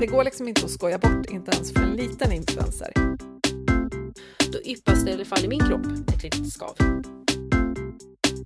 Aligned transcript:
Det 0.00 0.06
går 0.06 0.24
liksom 0.24 0.48
inte 0.48 0.64
att 0.64 0.70
skoja 0.70 0.98
bort, 0.98 1.30
inte 1.30 1.50
ens 1.50 1.72
för 1.72 1.80
en 1.80 1.96
liten 1.96 2.32
influencer. 2.32 2.92
Då 4.52 4.58
yppas 4.64 5.04
det 5.04 5.10
i 5.10 5.14
alla 5.14 5.24
fall 5.24 5.44
i 5.44 5.48
min 5.48 5.60
kropp 5.60 5.86
ett 6.08 6.22
litet 6.22 6.52
skav. 6.52 6.76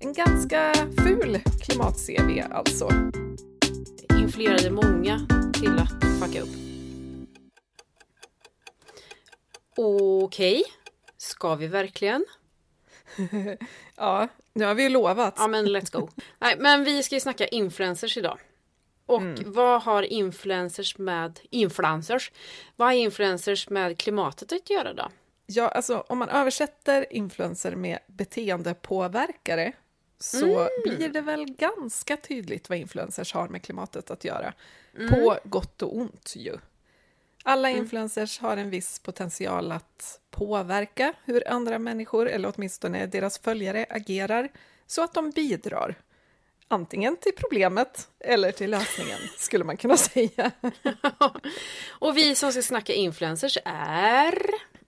En 0.01 0.13
ganska 0.13 0.73
ful 0.75 1.41
klimat-CV 1.61 2.43
alltså. 2.51 2.91
Influerade 4.19 4.71
många 4.71 5.27
till 5.53 5.79
att 5.79 6.05
fucka 6.21 6.41
upp. 6.41 6.49
Okej, 9.77 10.63
ska 11.17 11.55
vi 11.55 11.67
verkligen? 11.67 12.25
Ja, 13.97 14.29
nu 14.53 14.65
har 14.65 14.75
vi 14.75 14.83
ju 14.83 14.89
lovat. 14.89 15.35
Ja 15.37 15.49
men 15.49 15.67
let's 15.67 15.93
go. 15.93 16.09
Nej 16.39 16.57
men 16.59 16.85
vi 16.85 17.03
ska 17.03 17.15
ju 17.15 17.21
snacka 17.21 17.47
influencers 17.47 18.17
idag. 18.17 18.39
Och 19.09 19.23
vad 19.47 19.83
har 19.83 20.03
influencers 20.03 20.99
med 20.99 21.41
influencers? 21.51 22.33
Vad 22.77 22.89
har 22.89 22.95
influencers 22.95 23.69
med 23.69 23.99
klimatet 23.99 24.53
att 24.53 24.71
göra 24.71 24.93
då? 24.93 25.09
Ja, 25.47 25.69
alltså 25.69 26.05
om 26.09 26.19
man 26.19 26.29
översätter 26.29 27.13
influencer 27.13 27.77
med 27.77 27.99
beteendepåverkare 28.07 29.73
så 30.19 30.69
blir 30.85 31.09
det 31.09 31.21
väl 31.21 31.55
ganska 31.55 32.17
tydligt 32.17 32.69
vad 32.69 32.79
influencers 32.79 33.35
har 33.35 33.49
med 33.49 33.63
klimatet 33.63 34.11
att 34.11 34.25
göra. 34.25 34.53
På 35.11 35.39
gott 35.45 35.83
och 35.83 35.97
ont 35.97 36.35
ju. 36.37 36.57
Alla 37.43 37.71
influencers 37.71 38.39
har 38.39 38.57
en 38.57 38.71
viss 38.71 38.99
potential 38.99 39.73
att 39.73 40.21
påverka 40.31 41.13
hur 41.25 41.49
andra 41.49 41.79
människor, 41.79 42.29
eller 42.29 42.53
åtminstone 42.57 43.07
deras 43.07 43.39
följare, 43.39 43.87
agerar 43.91 44.49
så 44.87 45.03
att 45.03 45.15
de 45.15 45.31
bidrar. 45.31 45.95
Antingen 46.69 47.17
till 47.17 47.33
problemet 47.37 48.09
eller 48.21 48.53
till 48.53 48.71
lösningen, 48.71 49.19
skulle 49.37 49.65
man 49.65 49.77
kunna 49.77 49.97
säga. 49.97 50.53
Och 51.89 52.17
vi 52.17 52.35
som 52.35 52.53
ska 52.53 52.63
snacka 52.63 52.93
influencers 52.93 53.59
är... 53.65 54.39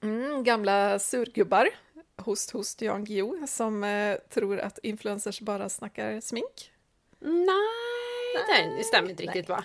Mm, 0.03 0.45
gamla 0.45 0.99
surgubbar, 0.99 1.69
host 2.17 2.51
host 2.51 2.83
Jan 2.83 3.05
Guillou, 3.05 3.47
som 3.47 3.85
eh, 3.85 4.17
tror 4.35 4.59
att 4.59 4.79
influencers 4.83 5.41
bara 5.41 5.69
snackar 5.69 6.21
smink. 6.21 6.73
Nej, 7.21 8.77
det 8.79 8.85
stämmer 8.85 9.11
inte 9.11 9.23
riktigt 9.23 9.49
va? 9.49 9.65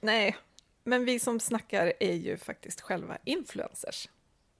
Nej, 0.00 0.36
men 0.84 1.04
vi 1.04 1.18
som 1.18 1.40
snackar 1.40 1.92
är 2.00 2.14
ju 2.14 2.36
faktiskt 2.36 2.80
själva 2.80 3.18
influencers. 3.24 4.08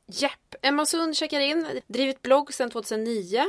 Jepp, 0.06 0.54
Emma 0.62 0.86
Sund 0.86 1.16
checkar 1.16 1.40
in, 1.40 1.80
drivit 1.86 2.22
blogg 2.22 2.54
sedan 2.54 2.70
2009. 2.70 3.44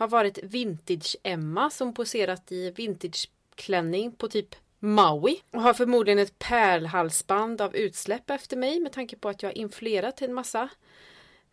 Har 0.00 0.08
varit 0.08 0.38
Vintage-Emma 0.42 1.70
som 1.70 1.94
poserat 1.94 2.52
i 2.52 2.70
vintageklänning 2.70 4.12
på 4.12 4.28
typ 4.28 4.54
Maui. 4.78 5.40
Och 5.52 5.62
har 5.62 5.74
förmodligen 5.74 6.18
ett 6.18 6.38
pärlhalsband 6.38 7.60
av 7.60 7.76
utsläpp 7.76 8.30
efter 8.30 8.56
mig 8.56 8.80
med 8.80 8.92
tanke 8.92 9.16
på 9.16 9.28
att 9.28 9.42
jag 9.42 9.52
influerat 9.52 10.16
till 10.16 10.28
en 10.28 10.34
massa 10.34 10.68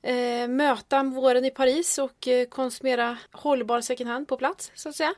eh, 0.01 0.47
möten 0.47 1.11
våren 1.11 1.45
i 1.45 1.51
Paris 1.51 1.97
och 1.97 2.27
eh, 2.27 2.47
konsumera 2.47 3.17
hållbar 3.31 3.81
second 3.81 4.09
hand 4.09 4.27
på 4.27 4.37
plats 4.37 4.71
så 4.75 4.89
att 4.89 4.95
säga. 4.95 5.13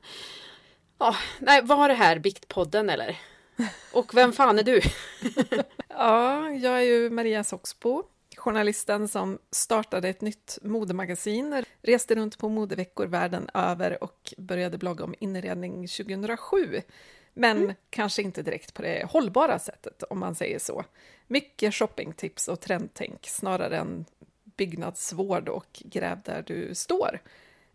Ja, 0.99 1.15
nej, 1.39 1.61
var 1.61 1.87
det 1.87 1.95
här 1.95 2.19
Biktpodden 2.19 2.89
eller? 2.89 3.17
Och 3.93 4.15
vem 4.15 4.33
fan 4.33 4.59
är 4.59 4.63
du? 4.63 4.81
Ja, 5.87 6.49
jag 6.49 6.77
är 6.77 6.85
ju 6.85 7.09
Maria 7.09 7.43
Soxbo, 7.43 8.03
journalisten 8.39 9.07
som 9.07 9.39
startade 9.51 10.09
ett 10.09 10.21
nytt 10.21 10.57
modemagasin, 10.61 11.63
reste 11.81 12.15
runt 12.15 12.37
på 12.37 12.49
modeveckor 12.49 13.07
världen 13.07 13.49
över 13.53 14.03
och 14.03 14.33
började 14.37 14.77
blogga 14.77 15.03
om 15.03 15.15
inredning 15.19 15.87
2007. 15.87 16.81
Men 17.33 17.73
kanske 17.89 18.21
inte 18.21 18.41
direkt 18.41 18.73
på 18.73 18.81
det 18.81 19.05
hållbara 19.09 19.59
sättet, 19.59 20.03
om 20.03 20.19
man 20.19 20.35
säger 20.35 20.59
så. 20.59 20.83
Mycket 21.27 21.73
shoppingtips 21.73 22.47
och 22.47 22.59
trendtänk 22.59 23.27
snarare 23.27 23.77
än 23.77 24.05
byggnadsvård 24.43 25.49
och 25.49 25.81
gräv 25.85 26.21
där 26.25 26.43
du 26.47 26.75
står. 26.75 27.19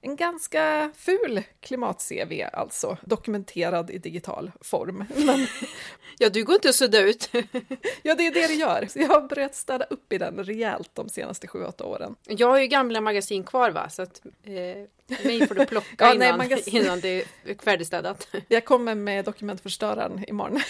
En 0.05 0.17
ganska 0.17 0.91
ful 0.97 1.43
klimat-CV 1.61 2.43
alltså, 2.53 2.97
dokumenterad 3.03 3.91
i 3.91 3.99
digital 3.99 4.53
form. 4.61 5.05
Men 5.17 5.47
Ja, 6.19 6.29
du 6.29 6.45
går 6.45 6.55
inte 6.55 6.69
att 6.69 6.75
sudda 6.75 7.01
ut. 7.01 7.31
ja, 8.03 8.15
det 8.15 8.27
är 8.27 8.35
det 8.35 8.47
det 8.47 8.55
gör. 8.55 8.87
Så 8.91 8.99
jag 8.99 9.09
har 9.09 9.21
börjat 9.29 9.55
städa 9.55 9.85
upp 9.85 10.13
i 10.13 10.19
den 10.19 10.45
rejält 10.45 10.91
de 10.95 11.09
senaste 11.09 11.47
sju, 11.47 11.65
åtta 11.65 11.85
åren. 11.85 12.15
Jag 12.27 12.49
har 12.49 12.59
ju 12.61 12.67
gamla 12.67 13.01
magasin 13.01 13.45
kvar 13.45 13.71
va, 13.71 13.89
så 13.91 14.03
att 14.03 14.21
eh, 14.45 15.23
mig 15.25 15.47
får 15.49 15.55
du 15.55 15.67
plocka 15.67 15.89
Ja, 15.99 16.15
nej, 16.15 16.29
innan, 16.29 16.41
magasin- 16.41 16.77
innan 16.83 17.01
det 17.01 17.09
är 17.45 17.63
färdigstädat. 17.65 18.29
Jag 18.49 18.65
kommer 18.65 18.95
med 18.95 19.25
dokumentförstöraren 19.25 20.25
imorgon. 20.29 20.61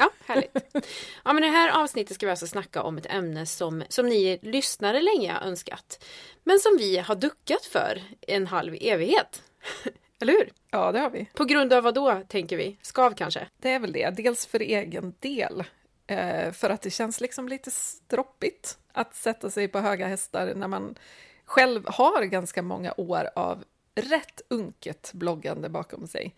Ja, 0.00 0.10
härligt. 0.26 0.56
Ja, 1.24 1.32
men 1.32 1.44
i 1.44 1.46
det 1.46 1.52
här 1.52 1.82
avsnittet 1.82 2.14
ska 2.14 2.26
vi 2.26 2.30
alltså 2.30 2.46
snacka 2.46 2.82
om 2.82 2.98
ett 2.98 3.06
ämne 3.06 3.46
som, 3.46 3.84
som 3.88 4.08
ni 4.08 4.38
lyssnare 4.42 5.00
länge 5.00 5.32
har 5.32 5.40
önskat. 5.40 6.04
Men 6.44 6.58
som 6.58 6.76
vi 6.78 6.98
har 6.98 7.14
duckat 7.14 7.64
för 7.64 8.02
en 8.20 8.46
halv 8.46 8.76
evighet. 8.80 9.42
Eller 10.20 10.32
hur? 10.32 10.52
Ja, 10.70 10.92
det 10.92 10.98
har 10.98 11.10
vi. 11.10 11.28
På 11.34 11.44
grund 11.44 11.72
av 11.72 11.82
vad 11.82 11.94
då, 11.94 12.22
tänker 12.28 12.56
vi? 12.56 12.76
Skav 12.82 13.14
kanske? 13.14 13.46
Det 13.56 13.70
är 13.70 13.78
väl 13.78 13.92
det. 13.92 14.10
Dels 14.10 14.46
för 14.46 14.60
egen 14.60 15.14
del. 15.20 15.64
Eh, 16.06 16.52
för 16.52 16.70
att 16.70 16.82
det 16.82 16.90
känns 16.90 17.20
liksom 17.20 17.48
lite 17.48 17.70
stroppigt 17.70 18.78
att 18.92 19.14
sätta 19.14 19.50
sig 19.50 19.68
på 19.68 19.78
höga 19.78 20.06
hästar 20.06 20.52
när 20.54 20.68
man 20.68 20.98
själv 21.44 21.84
har 21.86 22.24
ganska 22.24 22.62
många 22.62 22.94
år 22.96 23.30
av 23.34 23.64
rätt 23.94 24.40
unket 24.48 25.10
bloggande 25.14 25.68
bakom 25.68 26.06
sig. 26.06 26.34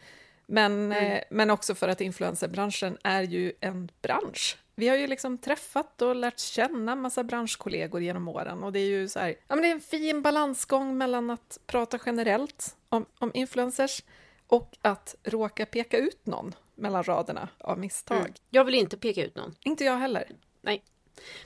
Men, 0.53 0.93
eh, 0.93 1.21
men 1.31 1.51
också 1.51 1.75
för 1.75 1.89
att 1.89 2.01
influencerbranschen 2.01 2.99
är 3.05 3.23
ju 3.23 3.53
en 3.61 3.91
bransch. 4.03 4.57
Vi 4.75 4.89
har 4.89 4.97
ju 4.97 5.07
liksom 5.07 5.39
träffat 5.39 6.03
och 6.03 6.17
lärt 6.17 6.39
känna 6.39 6.95
massa 6.97 7.25
branschkollegor 7.25 8.03
genom 8.03 8.29
åren 8.29 8.63
och 8.63 8.73
det 8.73 8.79
är 8.81 8.87
ju 8.89 9.09
så 9.09 9.19
här, 9.19 9.29
ja 9.29 9.55
men 9.55 9.63
det 9.63 9.69
är 9.69 9.73
en 9.73 9.81
fin 9.81 10.23
balansgång 10.23 10.99
mellan 10.99 11.31
att 11.31 11.59
prata 11.67 11.99
generellt 12.07 12.77
om, 12.89 13.07
om 13.19 13.31
influencers 13.35 14.03
och 14.47 14.77
att 14.83 15.15
råka 15.25 15.67
peka 15.67 15.97
ut 15.99 16.27
någon 16.27 16.55
mellan 16.75 17.03
raderna 17.05 17.49
av 17.59 17.79
misstag. 17.79 18.37
Jag 18.51 18.65
vill 18.65 18.75
inte 18.75 18.97
peka 18.97 19.25
ut 19.25 19.35
någon. 19.37 19.55
Inte 19.61 19.85
jag 19.85 19.97
heller. 19.97 20.31
Nej. 20.61 20.83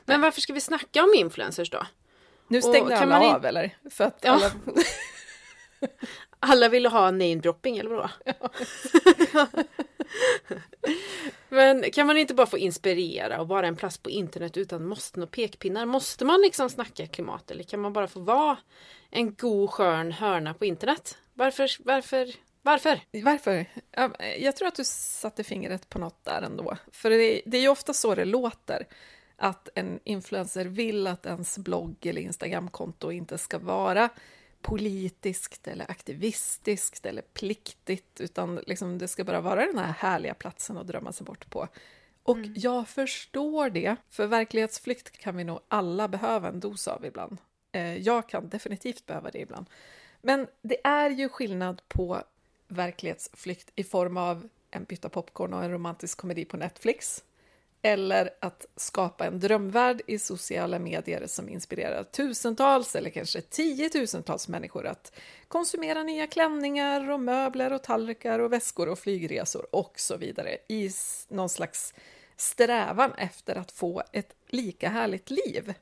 Men 0.04 0.20
varför 0.20 0.40
ska 0.40 0.52
vi 0.52 0.60
snacka 0.60 1.02
om 1.02 1.12
influencers 1.16 1.70
då? 1.70 1.86
Nu 2.48 2.62
stängde 2.62 2.96
kan 2.96 3.02
alla 3.02 3.18
man 3.18 3.28
in- 3.28 3.34
av 3.34 3.44
eller? 3.44 3.76
För 3.90 4.04
att 4.04 4.18
Ja. 4.22 4.30
alla... 4.32 4.50
Alla 6.40 6.68
ville 6.68 6.88
ha 6.88 7.10
name-dropping, 7.10 7.78
eller 7.78 7.90
vadå? 7.90 8.10
Men 11.48 11.90
kan 11.90 12.06
man 12.06 12.18
inte 12.18 12.34
bara 12.34 12.46
få 12.46 12.58
inspirera 12.58 13.40
och 13.40 13.48
vara 13.48 13.66
en 13.66 13.76
plats 13.76 13.98
på 13.98 14.10
internet 14.10 14.56
utan 14.56 14.86
måsten 14.86 15.22
och 15.22 15.30
pekpinnar? 15.30 15.86
Måste 15.86 16.24
man 16.24 16.40
liksom 16.40 16.70
snacka 16.70 17.06
klimat 17.06 17.50
eller 17.50 17.64
kan 17.64 17.80
man 17.80 17.92
bara 17.92 18.08
få 18.08 18.20
vara 18.20 18.56
en 19.10 19.34
god 19.34 19.70
skön 19.70 20.12
hörna 20.12 20.54
på 20.54 20.64
internet? 20.64 21.18
Varför, 21.34 21.70
varför, 21.78 22.32
varför? 22.62 23.00
Varför? 23.12 23.66
Jag 24.38 24.56
tror 24.56 24.68
att 24.68 24.74
du 24.74 24.84
satte 24.84 25.44
fingret 25.44 25.88
på 25.88 25.98
något 25.98 26.24
där 26.24 26.42
ändå. 26.42 26.76
För 26.92 27.10
det, 27.10 27.42
det 27.46 27.56
är 27.56 27.62
ju 27.62 27.68
ofta 27.68 27.94
så 27.94 28.14
det 28.14 28.24
låter. 28.24 28.86
Att 29.36 29.68
en 29.74 30.00
influencer 30.04 30.64
vill 30.64 31.06
att 31.06 31.26
ens 31.26 31.58
blogg 31.58 32.06
eller 32.06 32.20
Instagramkonto 32.20 33.12
inte 33.12 33.38
ska 33.38 33.58
vara 33.58 34.08
politiskt 34.66 35.68
eller 35.68 35.90
aktivistiskt 35.90 37.06
eller 37.06 37.22
pliktigt, 37.22 38.20
utan 38.20 38.56
liksom 38.66 38.98
det 38.98 39.08
ska 39.08 39.24
bara 39.24 39.40
vara 39.40 39.66
den 39.66 39.78
här 39.78 39.92
härliga 39.92 40.34
platsen 40.34 40.78
att 40.78 40.86
drömma 40.86 41.12
sig 41.12 41.24
bort 41.24 41.50
på. 41.50 41.68
Och 42.22 42.38
jag 42.54 42.88
förstår 42.88 43.70
det, 43.70 43.96
för 44.10 44.26
verklighetsflykt 44.26 45.18
kan 45.18 45.36
vi 45.36 45.44
nog 45.44 45.60
alla 45.68 46.08
behöva 46.08 46.48
en 46.48 46.60
dos 46.60 46.88
av 46.88 47.04
ibland. 47.04 47.36
Eh, 47.72 47.96
Jag 47.96 48.28
kan 48.28 48.48
definitivt 48.48 49.06
behöva 49.06 49.30
det 49.30 49.40
ibland. 49.40 49.66
Men 50.22 50.46
det 50.62 50.86
är 50.86 51.10
ju 51.10 51.28
skillnad 51.28 51.82
på 51.88 52.22
verklighetsflykt 52.68 53.70
i 53.74 53.84
form 53.84 54.16
av 54.16 54.48
en 54.70 54.84
bytta 54.84 55.08
popcorn 55.08 55.54
och 55.54 55.64
en 55.64 55.70
romantisk 55.70 56.18
komedi 56.18 56.44
på 56.44 56.56
Netflix 56.56 57.24
eller 57.82 58.30
att 58.40 58.66
skapa 58.76 59.26
en 59.26 59.40
drömvärld 59.40 60.02
i 60.06 60.18
sociala 60.18 60.78
medier 60.78 61.26
som 61.26 61.48
inspirerar 61.48 62.04
tusentals 62.04 62.96
eller 62.96 63.10
kanske 63.10 63.40
tiotusentals 63.40 64.48
människor 64.48 64.86
att 64.86 65.12
konsumera 65.48 66.02
nya 66.02 66.26
klänningar 66.26 67.10
och 67.10 67.20
möbler 67.20 67.72
och 67.72 67.82
tallrikar 67.82 68.38
och 68.38 68.52
väskor 68.52 68.88
och 68.88 68.98
flygresor 68.98 69.66
och 69.70 69.92
så 69.96 70.16
vidare 70.16 70.58
i 70.68 70.90
någon 71.28 71.48
slags 71.48 71.94
strävan 72.36 73.12
efter 73.12 73.54
att 73.54 73.72
få 73.72 74.02
ett 74.12 74.34
lika 74.48 74.88
härligt 74.88 75.30
liv. 75.30 75.74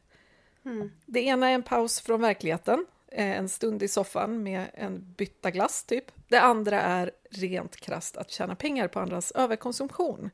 Det 1.06 1.20
ena 1.20 1.50
är 1.50 1.55
en 1.55 1.62
paus 1.62 2.00
från 2.00 2.20
verkligheten, 2.20 2.87
eh, 3.08 3.38
en 3.38 3.49
stund 3.49 3.82
i 3.82 3.88
soffan 3.88 4.43
med 4.43 4.67
en 4.75 5.14
bytta 5.17 5.50
glass 5.50 5.85
typ. 5.85 6.05
Det 6.29 6.40
andra 6.40 6.81
är 6.81 7.11
rent 7.31 7.76
krasst 7.76 8.17
att 8.17 8.31
tjäna 8.31 8.55
pengar 8.55 8.88
på 8.88 9.00
andras 9.00 9.32
överkonsumtion. 9.32 10.31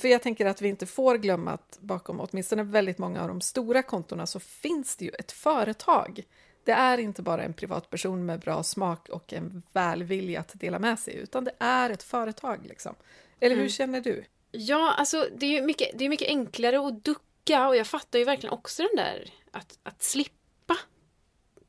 För 0.00 0.08
jag 0.08 0.22
tänker 0.22 0.46
att 0.46 0.62
vi 0.62 0.68
inte 0.68 0.86
får 0.86 1.18
glömma 1.18 1.50
att 1.50 1.78
bakom 1.80 2.20
åtminstone 2.20 2.62
väldigt 2.62 2.98
många 2.98 3.22
av 3.22 3.28
de 3.28 3.40
stora 3.40 3.82
kontona 3.82 4.26
så 4.26 4.40
finns 4.40 4.96
det 4.96 5.04
ju 5.04 5.10
ett 5.10 5.32
företag. 5.32 6.22
Det 6.64 6.72
är 6.72 6.98
inte 6.98 7.22
bara 7.22 7.42
en 7.42 7.52
privatperson 7.52 8.26
med 8.26 8.40
bra 8.40 8.62
smak 8.62 9.08
och 9.08 9.32
en 9.32 9.62
välvilja 9.72 10.40
att 10.40 10.60
dela 10.60 10.78
med 10.78 10.98
sig, 10.98 11.16
utan 11.16 11.44
det 11.44 11.52
är 11.58 11.90
ett 11.90 12.02
företag. 12.02 12.66
Liksom. 12.66 12.94
Eller 13.40 13.56
hur 13.56 13.68
känner 13.68 14.00
du? 14.00 14.24
Ja, 14.50 14.94
alltså 14.98 15.28
det 15.36 15.46
är 15.46 15.50
ju 15.50 15.62
mycket, 15.62 15.98
det 15.98 16.04
är 16.04 16.08
mycket 16.08 16.28
enklare 16.28 16.86
att 16.86 17.04
ducka 17.04 17.68
och 17.68 17.76
jag 17.76 17.86
fattar 17.86 18.18
ju 18.18 18.24
verkligen 18.24 18.52
också 18.52 18.82
den 18.82 18.96
där 18.96 19.32
att, 19.50 19.78
att 19.82 20.02
slippa 20.02 20.76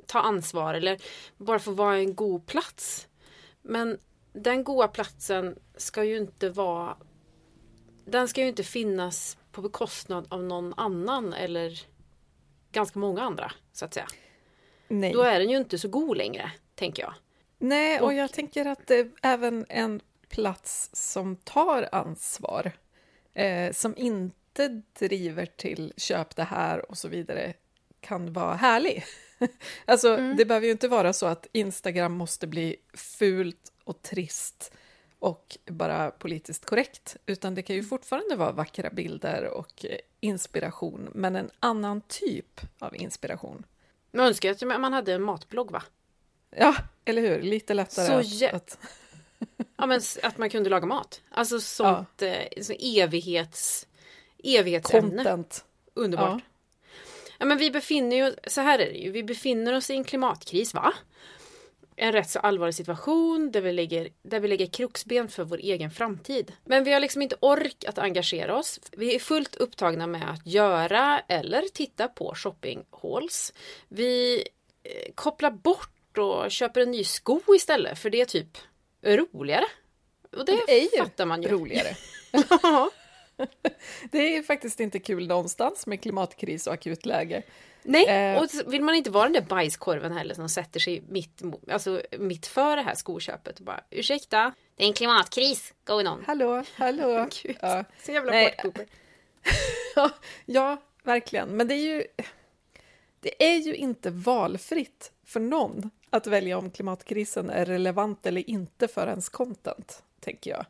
ta 0.06 0.20
ansvar 0.20 0.74
eller 0.74 1.02
bara 1.38 1.60
få 1.60 1.72
vara 1.72 1.98
en 1.98 2.16
god 2.16 2.46
plats. 2.46 3.08
Men 3.62 3.98
den 4.34 4.64
goda 4.64 4.88
platsen 4.88 5.56
ska 5.78 6.04
ju 6.04 6.18
inte 6.18 6.50
vara 6.50 6.98
den 8.12 8.28
ska 8.28 8.42
ju 8.42 8.48
inte 8.48 8.64
finnas 8.64 9.38
på 9.52 9.62
bekostnad 9.62 10.28
av 10.30 10.44
någon 10.44 10.74
annan 10.78 11.34
eller 11.34 11.80
ganska 12.72 13.00
många 13.00 13.22
andra 13.22 13.52
så 13.72 13.86
att 13.86 13.94
säga. 13.94 14.08
Nej. 14.88 15.14
Då 15.14 15.22
är 15.22 15.40
den 15.40 15.50
ju 15.50 15.58
inte 15.58 15.78
så 15.80 15.88
god 15.88 16.18
längre, 16.18 16.52
tänker 16.76 17.04
jag. 17.04 17.14
Nej, 17.58 18.00
och, 18.00 18.06
Och- 18.06 18.14
jag 18.14 18.32
tänker 18.34 18.66
att 18.66 18.88
är 18.92 19.12
även 19.22 19.66
en 19.70 20.02
plats 20.30 20.90
som 20.94 21.36
tar 21.36 21.90
ansvar, 21.92 22.72
eh, 23.34 23.72
som 23.72 23.98
inte 23.98 24.82
driver 25.00 25.46
till 25.46 25.94
köp 25.98 26.36
det 26.36 26.44
här 26.44 26.92
och 26.92 26.98
så 26.98 27.08
vidare, 27.08 27.54
kan 28.00 28.34
vara 28.34 28.54
härlig. 28.56 29.04
alltså, 29.86 30.18
det 30.18 30.46
behöver 30.46 30.66
ju 30.66 30.72
inte 30.72 30.88
vara 30.88 31.14
så 31.14 31.26
att 31.26 31.48
Instagram 31.52 32.14
måste 32.14 32.48
bli 32.48 32.76
fult 32.94 33.72
och 33.84 34.02
trist 34.02 34.74
och 35.22 35.58
bara 35.66 36.12
politiskt 36.12 36.66
korrekt, 36.66 37.16
utan 37.26 37.56
det 37.56 37.62
kan 37.62 37.76
ju 37.76 37.84
fortfarande 37.84 38.36
vara 38.36 38.52
vackra 38.52 38.90
bilder 38.90 39.46
och 39.46 39.86
inspiration, 40.20 41.10
men 41.14 41.36
en 41.36 41.50
annan 41.60 42.02
typ 42.02 42.62
av 42.80 42.96
inspiration. 42.96 43.66
Man 44.12 44.26
önskar 44.26 44.52
att 44.52 44.62
man 44.62 44.94
hade 44.94 45.14
en 45.14 45.22
matblogg 45.22 45.72
va? 45.72 45.84
Ja, 46.56 46.76
eller 47.06 47.22
hur? 47.22 47.42
Lite 47.42 47.74
lättare 47.74 48.24
Så 48.24 48.46
att, 48.46 48.54
att 48.54 48.78
Ja 49.78 49.86
men 49.86 50.02
att 50.24 50.38
man 50.38 50.50
kunde 50.50 50.70
laga 50.70 50.86
mat. 50.86 51.22
Alltså 51.32 51.60
sånt 51.60 52.22
eh, 52.22 52.62
så 52.62 52.74
evighets, 52.74 53.88
evighetsämne. 54.44 55.16
content. 55.16 55.66
Underbart. 55.94 56.42
Ja. 57.40 57.46
men 57.46 57.58
vi 57.58 57.72
befinner 57.72 58.16
ju, 58.18 58.36
så 58.48 58.62
här 58.62 58.80
är 58.80 58.94
det 58.94 58.98
ju, 58.98 59.12
vi 59.12 59.24
befinner 59.24 59.74
oss 59.74 59.90
i 59.90 59.94
en 59.94 60.04
klimatkris 60.04 60.74
va? 60.74 60.94
En 61.96 62.12
rätt 62.12 62.30
så 62.30 62.40
allvarlig 62.40 62.76
situation 62.76 63.52
där 63.52 63.62
vi 63.62 63.72
lägger, 63.72 64.10
där 64.24 64.40
vi 64.40 64.48
lägger 64.48 64.66
kroksben 64.66 65.28
för 65.28 65.44
vår 65.44 65.58
egen 65.58 65.92
framtid. 65.92 66.54
Men 66.66 66.84
vi 66.84 66.94
har 66.94 67.00
liksom 67.00 67.22
inte 67.22 67.36
ork 67.40 67.86
att 67.88 67.98
engagera 67.98 68.58
oss. 68.58 68.80
Vi 68.92 69.16
är 69.16 69.20
fullt 69.20 69.56
upptagna 69.56 70.08
med 70.08 70.30
att 70.32 70.48
göra 70.48 71.20
eller 71.28 71.62
titta 71.74 72.08
på 72.08 72.34
shoppinghauls. 72.36 73.54
Vi 73.88 74.44
eh, 74.84 75.12
kopplar 75.16 75.52
bort 75.52 76.18
och 76.18 76.52
köper 76.52 76.82
en 76.82 76.92
ny 76.92 77.04
sko 77.04 77.42
istället 77.56 78.00
för 78.00 78.10
det 78.10 78.22
är 78.22 78.26
typ 78.26 78.58
roligare. 79.06 79.66
Och 80.38 80.46
det, 80.46 80.60
Det 80.68 80.74
är 80.80 80.98
ju 80.98 81.04
fattar 81.04 81.26
man 81.26 81.42
ju. 81.42 81.50
roligare. 81.50 81.96
Ja. 82.64 82.92
Det 84.12 84.36
är 84.38 84.44
faktiskt 84.44 84.80
inte 84.80 85.00
kul 85.00 85.28
någonstans 85.28 85.88
med 85.88 86.02
klimatkris 86.02 86.68
och 86.68 86.74
akutläge. 86.74 87.44
Nej, 87.84 88.06
Eh. 88.08 88.42
och 88.42 88.74
vill 88.74 88.82
man 88.82 88.96
inte 88.96 89.10
vara 89.10 89.24
den 89.24 89.34
där 89.34 89.42
bajskorven 89.42 90.12
heller 90.12 90.36
som 90.36 90.50
sätter 90.50 90.80
sig 90.80 91.04
mitt, 91.10 91.42
alltså, 91.72 92.02
mitt 92.20 92.48
för 92.48 92.76
det 92.76 92.82
här 92.82 92.96
skoköpet 92.96 93.60
och 93.60 93.66
bara 93.66 93.84
ursäkta, 93.90 94.54
det 94.76 94.84
är 94.84 94.88
en 94.88 94.94
klimatkris 94.94 95.74
going 95.84 96.08
on. 96.08 96.24
Hallå, 96.28 96.64
hallå. 96.76 97.28
Gud. 97.44 97.58
Ja. 97.62 97.84
Så 98.04 98.12
jävla 98.12 98.32
Nej. 98.32 98.56
partypooper. 98.58 98.86
ja, 100.46 100.78
verkligen. 101.04 101.50
Men 101.50 101.68
det 101.68 101.74
är 101.74 101.96
ju... 101.96 102.04
Det 103.20 103.44
är 103.54 103.58
ju 103.58 103.76
inte 103.76 104.10
valfritt 104.10 105.12
för 105.26 105.40
någon 105.40 105.90
att 106.10 106.28
välja 106.28 106.58
om 106.58 106.72
klimatkrisen 106.72 107.50
är 107.50 107.66
relevant 107.66 108.26
eller 108.26 108.50
inte 108.50 108.88
för 108.88 109.08
ens 109.08 109.30
content, 109.30 110.04
tänker 110.20 110.52
jag. 110.52 110.66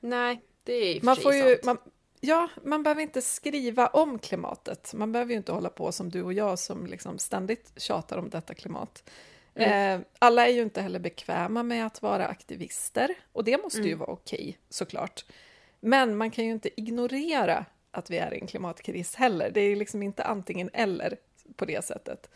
Nej, 0.00 0.42
det 0.64 0.72
är 0.72 0.98
för 0.98 1.06
Man 1.06 1.16
får 1.16 1.34
ju... 1.34 1.58
Man, 1.64 1.78
ja, 2.26 2.48
man 2.64 2.82
behöver 2.82 3.02
inte 3.02 3.22
skriva 3.22 3.86
om 3.86 4.18
klimatet. 4.18 4.94
Man 4.94 5.12
behöver 5.12 5.30
ju 5.32 5.36
inte 5.36 5.52
hålla 5.52 5.68
på 5.68 5.92
som 5.92 6.10
du 6.10 6.22
och 6.22 6.32
jag 6.32 6.58
som 6.58 6.86
liksom 6.86 7.18
ständigt 7.18 7.72
tjatar 7.76 8.18
om 8.18 8.30
detta 8.30 8.54
klimat. 8.54 9.10
Mm. 9.54 10.00
Eh, 10.00 10.06
alla 10.18 10.46
är 10.46 10.52
ju 10.52 10.62
inte 10.62 10.80
heller 10.80 10.98
bekväma 10.98 11.62
med 11.62 11.86
att 11.86 12.02
vara 12.02 12.26
aktivister 12.26 13.14
och 13.32 13.44
det 13.44 13.62
måste 13.62 13.78
ju 13.80 13.86
Mm. 13.86 13.98
vara 13.98 14.10
okej 14.10 14.58
såklart. 14.68 15.24
Men 15.80 16.16
man 16.16 16.30
kan 16.30 16.44
ju 16.44 16.50
inte 16.50 16.80
ignorera 16.80 17.64
att 17.90 18.10
vi 18.10 18.18
är 18.18 18.34
i 18.34 18.40
en 18.40 18.46
klimatkris 18.46 19.14
heller. 19.14 19.50
Det 19.50 19.60
är 19.60 19.76
liksom 19.76 20.02
inte 20.02 20.24
antingen 20.24 20.70
eller 20.72 21.16
på 21.56 21.64
det 21.64 21.84
sättet. 21.84 22.30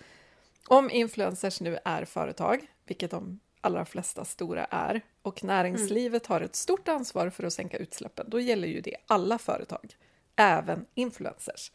Om 0.68 0.90
influencers 0.90 1.60
nu 1.60 1.78
är 1.84 2.04
företag, 2.04 2.66
vilket 2.86 3.10
de 3.10 3.40
allra 3.60 3.84
flesta 3.84 4.24
stora 4.24 4.64
är, 4.64 5.00
och 5.22 5.44
näringslivet 5.44 6.26
har 6.26 6.40
ett 6.40 6.56
stort 6.56 6.88
ansvar 6.88 7.30
för 7.30 7.44
att 7.44 7.52
sänka 7.52 7.76
utsläppen, 7.76 8.26
då 8.30 8.40
gäller 8.40 8.68
ju 8.68 8.80
det 8.80 8.96
alla 9.06 9.38
företag, 9.38 9.96
även 10.36 10.86
influencers. 10.94 11.72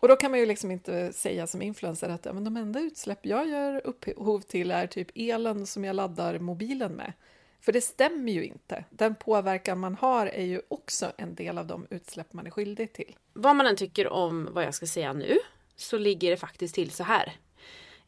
Och 0.00 0.08
då 0.08 0.16
kan 0.16 0.30
man 0.30 0.40
ju 0.40 0.46
liksom 0.46 0.70
inte 0.70 1.12
säga 1.12 1.46
som 1.46 1.62
influencer 1.62 2.08
att 2.08 2.24
ja, 2.24 2.32
men 2.32 2.44
de 2.44 2.56
enda 2.56 2.80
utsläpp 2.80 3.26
jag 3.26 3.48
gör 3.48 3.86
upphov 3.86 4.40
till 4.40 4.70
är 4.70 4.86
typ 4.86 5.08
elen 5.14 5.66
som 5.66 5.84
jag 5.84 5.96
laddar 5.96 6.38
mobilen 6.38 6.92
med. 6.92 7.12
För 7.60 7.72
det 7.72 7.80
stämmer 7.80 8.32
ju 8.32 8.44
inte. 8.44 8.84
Den 8.90 9.14
påverkan 9.14 9.78
man 9.78 9.94
har 9.94 10.26
är 10.26 10.44
ju 10.44 10.60
också 10.68 11.12
en 11.16 11.34
del 11.34 11.58
av 11.58 11.66
de 11.66 11.86
utsläpp 11.90 12.32
man 12.32 12.46
är 12.46 12.50
skyldig 12.50 12.92
till. 12.92 13.16
Vad 13.32 13.56
man 13.56 13.66
än 13.66 13.76
tycker 13.76 14.08
om 14.08 14.48
vad 14.52 14.64
jag 14.64 14.74
ska 14.74 14.86
säga 14.86 15.12
nu 15.12 15.38
så 15.76 15.98
ligger 15.98 16.30
det 16.30 16.36
faktiskt 16.36 16.74
till 16.74 16.90
så 16.90 17.04
här. 17.04 17.32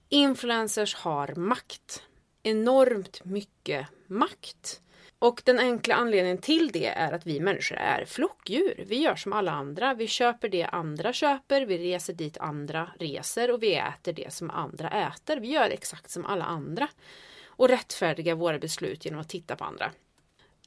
Influencers 0.09 0.95
har 0.95 1.35
makt. 1.35 2.03
Enormt 2.47 3.25
mycket 3.25 3.87
makt. 4.07 4.81
Och 5.19 5.43
den 5.45 5.59
enkla 5.59 5.95
anledningen 5.95 6.39
till 6.39 6.71
det 6.73 6.87
är 6.87 7.13
att 7.13 7.27
vi 7.27 7.41
människor 7.41 7.77
är 7.77 8.05
flockdjur. 8.05 8.85
Vi 8.87 8.97
gör 8.97 9.17
som 9.17 9.33
alla 9.33 9.53
andra. 9.53 9.95
Vi 9.95 10.07
köper 10.07 10.49
det 10.49 10.65
andra 10.65 11.13
köper, 11.13 11.67
vi 11.67 11.79
reser 11.79 12.13
dit 12.13 12.39
andra 12.39 12.91
reser 12.99 13.51
och 13.51 13.63
vi 13.63 13.75
äter 13.75 14.13
det 14.13 14.33
som 14.33 14.51
andra 14.51 14.91
äter. 14.91 15.37
Vi 15.37 15.49
gör 15.49 15.71
exakt 15.71 16.11
som 16.11 16.25
alla 16.25 16.45
andra. 16.45 16.89
Och 17.47 17.69
rättfärdigar 17.69 18.35
våra 18.35 18.59
beslut 18.59 19.05
genom 19.05 19.21
att 19.21 19.29
titta 19.29 19.57
på 19.57 19.65
andra. 19.65 19.93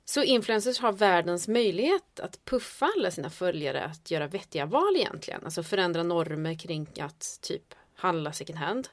Så 0.05 0.23
influencers 0.23 0.79
har 0.79 0.91
världens 0.91 1.47
möjlighet 1.47 2.19
att 2.19 2.45
puffa 2.45 2.91
alla 2.97 3.11
sina 3.11 3.29
följare 3.29 3.83
att 3.83 4.11
göra 4.11 4.27
vettiga 4.27 4.65
val 4.65 4.95
egentligen. 4.95 5.41
Alltså 5.45 5.63
förändra 5.63 6.03
normer 6.03 6.59
kring 6.59 6.87
att 6.99 7.39
typ 7.41 7.75
handla 7.95 8.33
second 8.33 8.59
hand. 8.59 8.87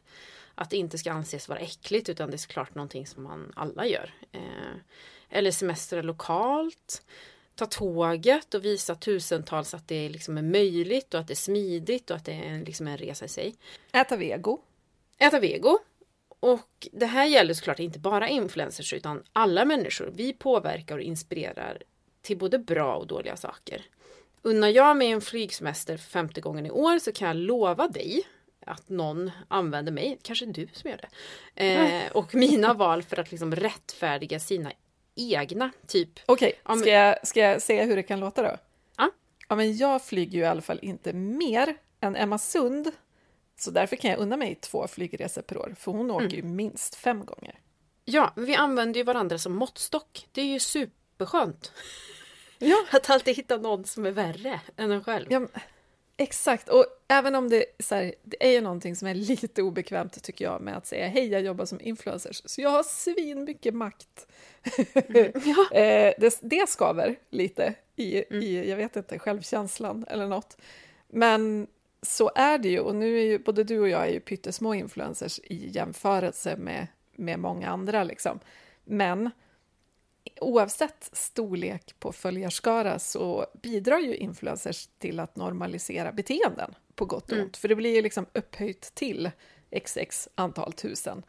Att 0.58 0.70
det 0.70 0.76
inte 0.76 0.98
ska 0.98 1.12
anses 1.12 1.48
vara 1.48 1.58
äckligt 1.58 2.08
utan 2.08 2.30
det 2.30 2.36
är 2.36 2.38
såklart 2.38 2.74
någonting 2.74 3.06
som 3.06 3.22
man 3.22 3.52
alla 3.56 3.86
gör. 3.86 4.14
Eh, 4.32 4.76
eller 5.30 5.50
semestra 5.50 6.02
lokalt. 6.02 7.02
Ta 7.54 7.66
tåget 7.66 8.54
och 8.54 8.64
visa 8.64 8.94
tusentals 8.94 9.74
att 9.74 9.88
det 9.88 10.08
liksom 10.08 10.38
är 10.38 10.42
möjligt 10.42 11.14
och 11.14 11.20
att 11.20 11.26
det 11.26 11.32
är 11.32 11.36
smidigt 11.36 12.10
och 12.10 12.16
att 12.16 12.24
det 12.24 12.32
är 12.32 12.64
liksom 12.64 12.86
en 12.86 12.96
resa 12.96 13.24
i 13.24 13.28
sig. 13.28 13.54
Äta 13.92 14.16
vego. 14.16 14.58
Äta 15.18 15.40
vego. 15.40 15.78
Och 16.40 16.88
det 16.92 17.06
här 17.06 17.26
gäller 17.26 17.54
såklart 17.54 17.78
inte 17.78 17.98
bara 17.98 18.28
influencers 18.28 18.92
utan 18.92 19.22
alla 19.32 19.64
människor. 19.64 20.10
Vi 20.14 20.32
påverkar 20.32 20.96
och 20.96 21.02
inspirerar 21.02 21.82
till 22.22 22.38
både 22.38 22.58
bra 22.58 22.96
och 22.96 23.06
dåliga 23.06 23.36
saker. 23.36 23.86
Unnar 24.42 24.68
jag 24.68 24.96
mig 24.96 25.10
en 25.10 25.20
flygsemester 25.20 25.96
för 25.96 26.10
femte 26.10 26.40
gången 26.40 26.66
i 26.66 26.70
år 26.70 26.98
så 26.98 27.12
kan 27.12 27.28
jag 27.28 27.36
lova 27.36 27.88
dig 27.88 28.24
att 28.66 28.88
någon 28.88 29.30
använder 29.48 29.92
mig, 29.92 30.18
kanske 30.22 30.46
du 30.46 30.68
som 30.72 30.90
gör 30.90 31.00
det, 31.54 31.74
eh, 31.74 32.12
och 32.12 32.34
mina 32.34 32.74
val 32.74 33.02
för 33.02 33.16
att 33.20 33.30
liksom 33.30 33.54
rättfärdiga 33.56 34.40
sina 34.40 34.72
egna, 35.14 35.70
typ. 35.86 36.10
Okej, 36.26 36.52
men- 36.64 36.78
ska, 36.78 36.90
jag, 36.90 37.26
ska 37.26 37.40
jag 37.40 37.62
säga 37.62 37.84
hur 37.84 37.96
det 37.96 38.02
kan 38.02 38.20
låta 38.20 38.42
då? 38.42 38.56
Ja. 38.96 39.10
Ja, 39.48 39.56
men 39.56 39.76
jag 39.76 40.04
flyger 40.04 40.32
ju 40.38 40.44
i 40.44 40.46
alla 40.46 40.62
fall 40.62 40.78
inte 40.82 41.12
mer 41.12 41.76
än 42.00 42.16
Emma 42.16 42.38
Sund. 42.38 42.90
Så 43.58 43.70
därför 43.70 43.96
kan 43.96 44.10
jag 44.10 44.20
unna 44.20 44.36
mig 44.36 44.54
två 44.54 44.88
flygresor 44.88 45.42
per 45.42 45.58
år, 45.58 45.74
för 45.78 45.92
hon 45.92 46.10
åker 46.10 46.36
ju 46.36 46.42
minst 46.42 46.94
fem 46.94 47.24
gånger. 47.24 47.60
Ja, 48.04 48.32
men 48.36 48.44
vi 48.44 48.54
använder 48.54 48.98
ju 49.00 49.04
varandra 49.04 49.38
som 49.38 49.54
måttstock. 49.56 50.26
Det 50.32 50.40
är 50.40 50.44
ju 50.44 50.60
superskönt. 50.60 51.72
Ja. 52.58 52.76
Att 52.92 53.10
alltid 53.10 53.36
hitta 53.36 53.56
någon 53.56 53.84
som 53.84 54.06
är 54.06 54.10
värre 54.10 54.60
än 54.76 54.90
en 54.90 55.04
själv. 55.04 55.26
Ja, 55.32 55.46
exakt, 56.16 56.68
och 56.68 56.86
även 57.08 57.34
om 57.34 57.48
det, 57.48 57.56
är 57.56 57.82
så 57.82 57.94
här, 57.94 58.14
det 58.22 58.46
är 58.46 58.50
ju 58.50 58.60
någonting 58.60 58.96
som 58.96 59.08
är 59.08 59.14
lite 59.14 59.62
obekvämt 59.62 60.22
tycker 60.22 60.44
jag 60.44 60.60
med 60.60 60.76
att 60.76 60.86
säga 60.86 61.08
hej, 61.08 61.28
jag 61.28 61.42
jobbar 61.42 61.64
som 61.64 61.80
influencers, 61.80 62.42
så 62.44 62.60
jag 62.60 62.70
har 62.70 62.82
svin 62.82 63.44
mycket 63.44 63.74
makt. 63.74 64.26
Ja. 65.44 65.78
eh, 65.78 66.14
det, 66.18 66.38
det 66.42 66.68
skaver 66.68 67.16
lite 67.30 67.74
i, 67.96 68.16
i, 68.16 68.70
jag 68.70 68.76
vet 68.76 68.96
inte, 68.96 69.18
självkänslan 69.18 70.04
eller 70.08 70.26
något. 70.26 70.56
Men 71.08 71.66
så 72.02 72.30
är 72.34 72.58
det 72.58 72.68
ju, 72.68 72.80
och 72.80 72.94
nu 72.94 73.18
är 73.18 73.24
ju 73.24 73.38
både 73.38 73.64
du 73.64 73.80
och 73.80 73.88
jag 73.88 74.06
är 74.08 74.12
ju 74.12 74.20
pyttesmå 74.20 74.74
influencers 74.74 75.40
i 75.44 75.68
jämförelse 75.68 76.56
med, 76.56 76.86
med 77.16 77.38
många 77.38 77.68
andra 77.68 78.04
liksom. 78.04 78.40
Men 78.84 79.30
oavsett 80.40 81.10
storlek 81.12 81.94
på 81.98 82.12
följarskara 82.12 82.98
så 82.98 83.46
bidrar 83.62 83.98
ju 83.98 84.16
influencers 84.16 84.88
till 84.98 85.20
att 85.20 85.36
normalisera 85.36 86.12
beteenden 86.12 86.74
på 86.94 87.04
gott 87.04 87.32
och 87.32 87.38
ont. 87.38 87.56
För 87.56 87.68
det 87.68 87.74
blir 87.74 87.94
ju 87.94 88.02
liksom 88.02 88.26
upphöjt 88.32 88.94
till 88.94 89.30
xx 89.84 90.28
antal 90.34 90.72
tusen. 90.72 91.22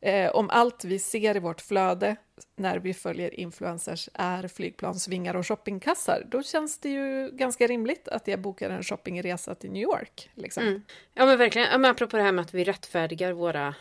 Eh, 0.00 0.30
om 0.30 0.50
allt 0.50 0.84
vi 0.84 0.98
ser 0.98 1.36
i 1.36 1.38
vårt 1.38 1.60
flöde 1.60 2.16
när 2.56 2.78
vi 2.78 2.94
följer 2.94 3.40
influencers 3.40 4.08
är 4.14 4.48
flygplansvingar 4.48 5.36
och 5.36 5.46
shoppingkassar, 5.46 6.26
då 6.30 6.42
känns 6.42 6.78
det 6.78 6.88
ju 6.88 7.30
ganska 7.30 7.66
rimligt 7.66 8.08
att 8.08 8.28
jag 8.28 8.40
bokar 8.40 8.70
en 8.70 8.82
shoppingresa 8.82 9.54
till 9.54 9.70
New 9.70 9.82
York. 9.82 10.30
Liksom. 10.34 10.62
Mm. 10.62 10.82
Ja 11.14 11.26
men 11.26 11.38
verkligen, 11.38 11.68
ja, 11.70 11.78
men 11.78 11.90
apropå 11.90 12.16
det 12.16 12.22
här 12.22 12.32
med 12.32 12.42
att 12.42 12.54
vi 12.54 12.64
rättfärdigar 12.64 13.32
våra 13.32 13.74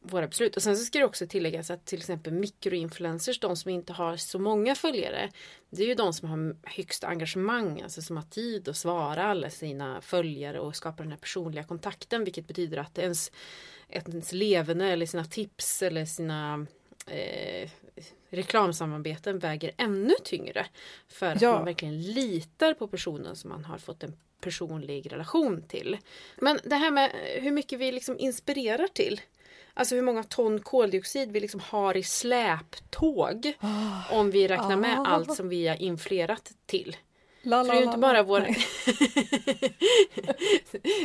våra 0.00 0.28
beslut. 0.28 0.56
Och 0.56 0.62
sen 0.62 0.76
så 0.76 0.84
ska 0.84 0.98
det 0.98 1.04
också 1.04 1.26
tilläggas 1.26 1.70
att 1.70 1.84
till 1.86 1.98
exempel 1.98 2.32
mikroinfluencers, 2.32 3.40
de 3.40 3.56
som 3.56 3.70
inte 3.70 3.92
har 3.92 4.16
så 4.16 4.38
många 4.38 4.74
följare, 4.74 5.30
det 5.70 5.82
är 5.82 5.86
ju 5.86 5.94
de 5.94 6.12
som 6.12 6.28
har 6.28 6.56
högst 6.68 7.04
engagemang, 7.04 7.82
alltså 7.82 8.02
som 8.02 8.16
har 8.16 8.24
tid 8.24 8.68
att 8.68 8.76
svara 8.76 9.24
alla 9.24 9.50
sina 9.50 10.00
följare 10.00 10.60
och 10.60 10.76
skapa 10.76 11.02
den 11.02 11.12
här 11.12 11.18
personliga 11.18 11.64
kontakten, 11.64 12.24
vilket 12.24 12.46
betyder 12.46 12.76
att 12.76 12.98
ens, 12.98 13.32
ens 13.88 14.32
levande 14.32 14.86
eller 14.86 15.06
sina 15.06 15.24
tips 15.24 15.82
eller 15.82 16.04
sina 16.04 16.66
eh, 17.06 17.70
reklamsamarbeten 18.30 19.38
väger 19.38 19.72
ännu 19.76 20.14
tyngre. 20.24 20.66
För 21.08 21.26
att 21.26 21.42
ja. 21.42 21.52
man 21.52 21.64
verkligen 21.64 22.02
litar 22.02 22.74
på 22.74 22.88
personen 22.88 23.36
som 23.36 23.50
man 23.50 23.64
har 23.64 23.78
fått 23.78 24.02
en 24.02 24.16
personlig 24.40 25.12
relation 25.12 25.62
till. 25.68 25.98
Men 26.36 26.60
det 26.64 26.76
här 26.76 26.90
med 26.90 27.10
hur 27.40 27.50
mycket 27.50 27.78
vi 27.78 27.92
liksom 27.92 28.18
inspirerar 28.18 28.86
till. 28.86 29.20
Alltså 29.80 29.94
hur 29.94 30.02
många 30.02 30.22
ton 30.22 30.60
koldioxid 30.60 31.32
vi 31.32 31.40
liksom 31.40 31.60
har 31.60 31.96
i 31.96 32.02
släptåg. 32.02 33.52
Oh. 33.62 34.14
Om 34.14 34.30
vi 34.30 34.48
räknar 34.48 34.76
med 34.76 34.98
oh. 34.98 35.12
allt 35.12 35.34
som 35.34 35.48
vi 35.48 35.68
har 35.68 35.82
inflerat 35.82 36.52
till. 36.66 36.96
La, 37.42 37.62
la, 37.62 37.72
det 37.72 37.78
är 37.78 37.80
ju 37.80 37.86
inte 37.86 37.98
bara 37.98 38.22
våra 38.22 38.46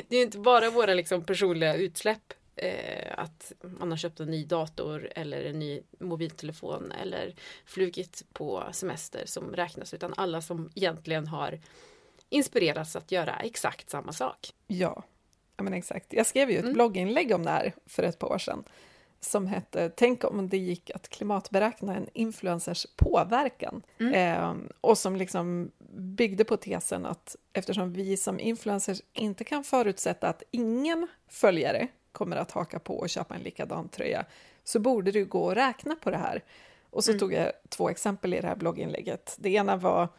Det 0.07 0.17
är 0.17 0.21
inte 0.21 0.37
bara 0.37 0.69
våra 0.69 0.93
liksom 0.93 1.23
personliga 1.23 1.75
utsläpp 1.75 2.33
eh, 2.55 3.13
att 3.17 3.51
man 3.61 3.91
har 3.91 3.97
köpt 3.97 4.19
en 4.19 4.31
ny 4.31 4.45
dator 4.45 5.11
eller 5.15 5.43
en 5.43 5.59
ny 5.59 5.81
mobiltelefon 5.99 6.91
eller 6.91 7.35
flugit 7.65 8.23
på 8.33 8.63
semester 8.71 9.23
som 9.25 9.55
räknas 9.55 9.93
utan 9.93 10.13
alla 10.17 10.41
som 10.41 10.69
egentligen 10.75 11.27
har 11.27 11.59
inspirerats 12.29 12.95
att 12.95 13.11
göra 13.11 13.35
exakt 13.35 13.89
samma 13.89 14.11
sak. 14.11 14.53
Ja, 14.67 15.03
Ja, 15.57 15.63
men 15.63 15.73
exakt. 15.73 16.13
Jag 16.13 16.25
skrev 16.25 16.51
ju 16.51 16.57
ett 16.57 16.63
mm. 16.63 16.73
blogginlägg 16.73 17.31
om 17.31 17.43
det 17.43 17.51
här 17.51 17.73
för 17.85 18.03
ett 18.03 18.19
par 18.19 18.27
år 18.27 18.37
sedan 18.37 18.63
som 19.19 19.47
hette 19.47 19.89
Tänk 19.89 20.23
om 20.23 20.49
det 20.49 20.57
gick 20.57 20.91
att 20.91 21.09
klimatberäkna 21.09 21.95
en 21.95 22.07
influencers 22.13 22.87
påverkan. 22.95 23.81
Mm. 23.99 24.13
Eh, 24.13 24.69
och 24.81 24.97
som 24.97 25.15
liksom 25.15 25.71
byggde 25.97 26.43
på 26.43 26.57
tesen 26.57 27.05
att 27.05 27.35
eftersom 27.53 27.93
vi 27.93 28.17
som 28.17 28.39
influencers 28.39 29.01
inte 29.13 29.43
kan 29.43 29.63
förutsätta 29.63 30.29
att 30.29 30.43
ingen 30.51 31.07
följare 31.27 31.87
kommer 32.11 32.37
att 32.37 32.51
haka 32.51 32.79
på 32.79 32.97
och 32.97 33.09
köpa 33.09 33.35
en 33.35 33.41
likadan 33.41 33.89
tröja 33.89 34.25
så 34.63 34.79
borde 34.79 35.11
det 35.11 35.23
gå 35.23 35.51
att 35.51 35.57
räkna 35.57 35.95
på 35.95 36.11
det 36.11 36.17
här. 36.17 36.43
Och 36.89 37.03
så 37.03 37.11
mm. 37.11 37.19
tog 37.19 37.33
jag 37.33 37.51
två 37.69 37.89
exempel 37.89 38.33
i 38.33 38.41
det 38.41 38.47
här 38.47 38.55
blogginlägget. 38.55 39.35
Det 39.39 39.49
ena 39.49 39.75
var 39.75 40.09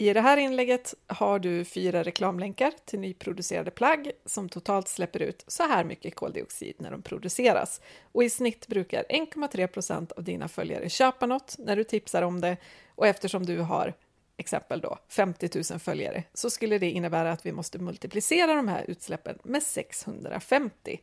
i 0.00 0.12
det 0.12 0.20
här 0.20 0.36
inlägget 0.36 0.94
har 1.06 1.38
du 1.38 1.64
fyra 1.64 2.02
reklamlänkar 2.02 2.72
till 2.84 3.00
nyproducerade 3.00 3.70
plagg 3.70 4.10
som 4.26 4.48
totalt 4.48 4.88
släpper 4.88 5.22
ut 5.22 5.44
så 5.46 5.62
här 5.62 5.84
mycket 5.84 6.14
koldioxid 6.14 6.74
när 6.78 6.90
de 6.90 7.02
produceras. 7.02 7.80
Och 8.12 8.24
i 8.24 8.30
snitt 8.30 8.66
brukar 8.66 9.04
1,3 9.08 9.66
procent 9.66 10.12
av 10.12 10.24
dina 10.24 10.48
följare 10.48 10.88
köpa 10.88 11.26
något 11.26 11.56
när 11.58 11.76
du 11.76 11.84
tipsar 11.84 12.22
om 12.22 12.40
det 12.40 12.56
och 12.94 13.06
eftersom 13.06 13.46
du 13.46 13.58
har 13.58 13.94
exempel 14.36 14.80
då 14.80 14.98
50 15.08 15.50
000 15.70 15.80
följare 15.80 16.24
så 16.34 16.50
skulle 16.50 16.78
det 16.78 16.90
innebära 16.90 17.32
att 17.32 17.46
vi 17.46 17.52
måste 17.52 17.78
multiplicera 17.78 18.54
de 18.54 18.68
här 18.68 18.84
utsläppen 18.88 19.38
med 19.42 19.62
650. 19.62 21.00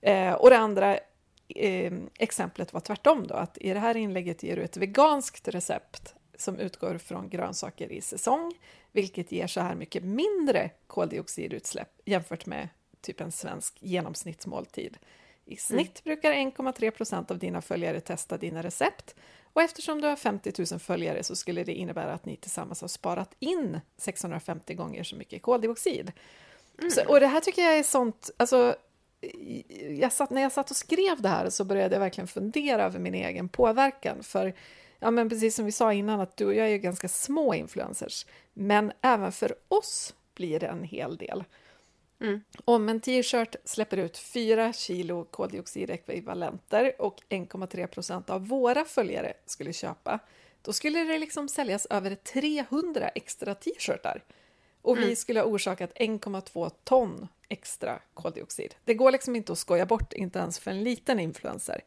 Eh, 0.00 0.32
och 0.32 0.50
det 0.50 0.58
andra 0.58 0.98
eh, 1.48 1.92
exemplet 2.18 2.72
var 2.72 2.80
tvärtom 2.80 3.26
då, 3.26 3.34
att 3.34 3.58
i 3.58 3.72
det 3.72 3.80
här 3.80 3.96
inlägget 3.96 4.42
ger 4.42 4.56
du 4.56 4.62
ett 4.62 4.76
veganskt 4.76 5.48
recept 5.48 6.14
som 6.38 6.58
utgår 6.58 6.98
från 6.98 7.28
grönsaker 7.28 7.92
i 7.92 8.00
säsong, 8.00 8.54
vilket 8.92 9.32
ger 9.32 9.46
så 9.46 9.60
här 9.60 9.74
mycket 9.74 10.04
mindre 10.04 10.70
koldioxidutsläpp 10.86 12.00
jämfört 12.04 12.46
med 12.46 12.68
typ 13.00 13.20
en 13.20 13.32
svensk 13.32 13.78
genomsnittsmåltid. 13.80 14.98
I 15.44 15.56
snitt 15.56 16.02
mm. 16.04 16.16
brukar 16.16 16.32
1,3 16.32 16.90
procent 16.90 17.30
av 17.30 17.38
dina 17.38 17.62
följare 17.62 18.00
testa 18.00 18.38
dina 18.38 18.62
recept 18.62 19.14
och 19.52 19.62
eftersom 19.62 20.00
du 20.00 20.08
har 20.08 20.16
50 20.16 20.52
000 20.70 20.80
följare 20.80 21.22
så 21.22 21.36
skulle 21.36 21.64
det 21.64 21.74
innebära 21.74 22.12
att 22.12 22.24
ni 22.24 22.36
tillsammans 22.36 22.80
har 22.80 22.88
sparat 22.88 23.34
in 23.38 23.80
650 23.96 24.74
gånger 24.74 25.04
så 25.04 25.16
mycket 25.16 25.42
koldioxid. 25.42 26.12
Mm. 26.78 26.90
Så, 26.90 27.08
och 27.08 27.20
det 27.20 27.26
här 27.26 27.40
tycker 27.40 27.62
jag 27.62 27.78
är 27.78 27.82
sånt, 27.82 28.30
alltså, 28.36 28.76
jag 29.88 30.12
satt, 30.12 30.30
när 30.30 30.42
jag 30.42 30.52
satt 30.52 30.70
och 30.70 30.76
skrev 30.76 31.22
det 31.22 31.28
här 31.28 31.50
så 31.50 31.64
började 31.64 31.94
jag 31.94 32.00
verkligen 32.00 32.28
fundera 32.28 32.84
över 32.84 32.98
min 32.98 33.14
egen 33.14 33.48
påverkan, 33.48 34.22
för 34.22 34.54
ja, 35.02 35.10
men 35.10 35.28
precis 35.28 35.54
som 35.54 35.64
vi 35.64 35.72
sa 35.72 35.92
innan, 35.92 36.20
att 36.20 36.36
du 36.36 36.46
och 36.46 36.54
jag 36.54 36.70
är 36.70 36.76
ganska 36.76 37.08
små 37.08 37.54
influencers, 37.54 38.26
men 38.52 38.92
även 39.00 39.32
för 39.32 39.54
oss 39.68 40.14
blir 40.34 40.60
det 40.60 40.66
en 40.66 40.84
hel 40.84 41.16
del. 41.16 41.44
Mm. 42.20 42.40
Om 42.64 42.88
en 42.88 43.00
t-shirt 43.00 43.56
släpper 43.64 43.96
ut 43.96 44.18
4 44.18 44.72
kilo 44.72 45.24
koldioxidekvivalenter 45.24 46.92
och 46.98 47.22
1,3 47.28 47.86
procent 47.86 48.30
av 48.30 48.48
våra 48.48 48.84
följare 48.84 49.32
skulle 49.46 49.72
köpa, 49.72 50.18
då 50.62 50.72
skulle 50.72 51.04
det 51.04 51.18
liksom 51.18 51.48
säljas 51.48 51.86
över 51.86 52.14
300 52.14 53.08
extra 53.08 53.54
t-shirtar. 53.54 54.24
Och 54.82 54.96
mm. 54.96 55.08
vi 55.08 55.16
skulle 55.16 55.40
ha 55.40 55.46
orsakat 55.46 55.92
1,2 55.94 56.70
ton 56.84 57.28
extra 57.48 58.00
koldioxid. 58.14 58.74
Det 58.84 58.94
går 58.94 59.10
liksom 59.10 59.36
inte 59.36 59.52
att 59.52 59.58
skoja 59.58 59.86
bort, 59.86 60.12
inte 60.12 60.38
ens 60.38 60.58
för 60.58 60.70
en 60.70 60.84
liten 60.84 61.20
influencer. 61.20 61.80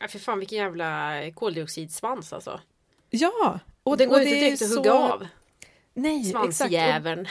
Ja, 0.00 0.08
för 0.08 0.18
fan 0.18 0.38
vilken 0.38 0.58
jävla 0.58 1.20
koldioxidsvans 1.34 2.32
alltså. 2.32 2.60
Ja! 3.10 3.58
Och 3.82 3.96
det 3.96 4.06
går 4.06 4.14
och 4.14 4.22
inte 4.22 4.34
direkt 4.34 4.62
att 4.62 4.76
hugga 4.76 4.92
av. 4.92 5.26
Nej, 5.94 6.24
Svansjäveln. 6.24 7.26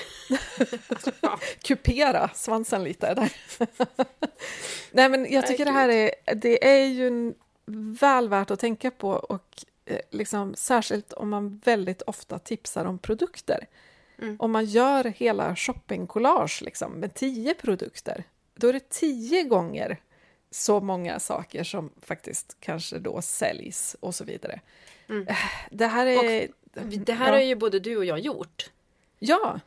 Kupera 1.63 2.29
svansen 2.34 2.84
lite 2.84 3.13
där. 3.13 3.34
Nej, 4.91 5.10
men 5.10 5.32
jag 5.32 5.48
tycker 5.48 5.65
det 5.65 5.72
här 5.72 5.89
är, 5.89 6.12
det 6.36 6.67
är 6.67 6.86
ju 6.86 7.34
väl 8.00 8.29
värt 8.29 8.51
att 8.51 8.60
tänka 8.60 8.91
på 8.91 9.10
och 9.10 9.63
eh, 9.86 10.00
liksom, 10.12 10.55
särskilt 10.55 11.13
om 11.13 11.29
man 11.29 11.62
väldigt 11.65 12.01
ofta 12.01 12.39
tipsar 12.39 12.86
om 12.86 13.00
produkter. 13.00 13.67
Mm. 14.22 14.36
Om 14.39 14.51
man 14.51 14.65
gör 14.65 15.03
hela 15.03 15.55
shoppingcollage 15.55 16.62
liksom, 16.62 16.91
med 16.91 17.13
tio 17.13 17.53
produkter, 17.53 18.24
då 18.55 18.67
är 18.67 18.74
det 18.74 18.89
tio 18.89 19.43
gånger 19.43 20.00
så 20.53 20.79
många 20.79 21.19
saker 21.19 21.63
som 21.63 21.91
faktiskt 22.01 22.57
kanske 22.60 23.00
då 23.00 23.22
säljs 23.22 23.95
och 24.00 24.15
så 24.15 24.24
vidare. 24.24 24.60
Mm. 25.10 25.27
Eh, 25.27 25.36
det 25.72 25.88
här 25.88 26.05
är... 26.05 26.48
Och 26.75 26.83
det 26.83 27.13
här 27.13 27.27
ja. 27.27 27.33
har 27.33 27.41
ju 27.41 27.55
både 27.55 27.79
du 27.79 27.98
och 27.98 28.05
jag 28.05 28.19
gjort. 28.19 28.72
Ja, 29.19 29.60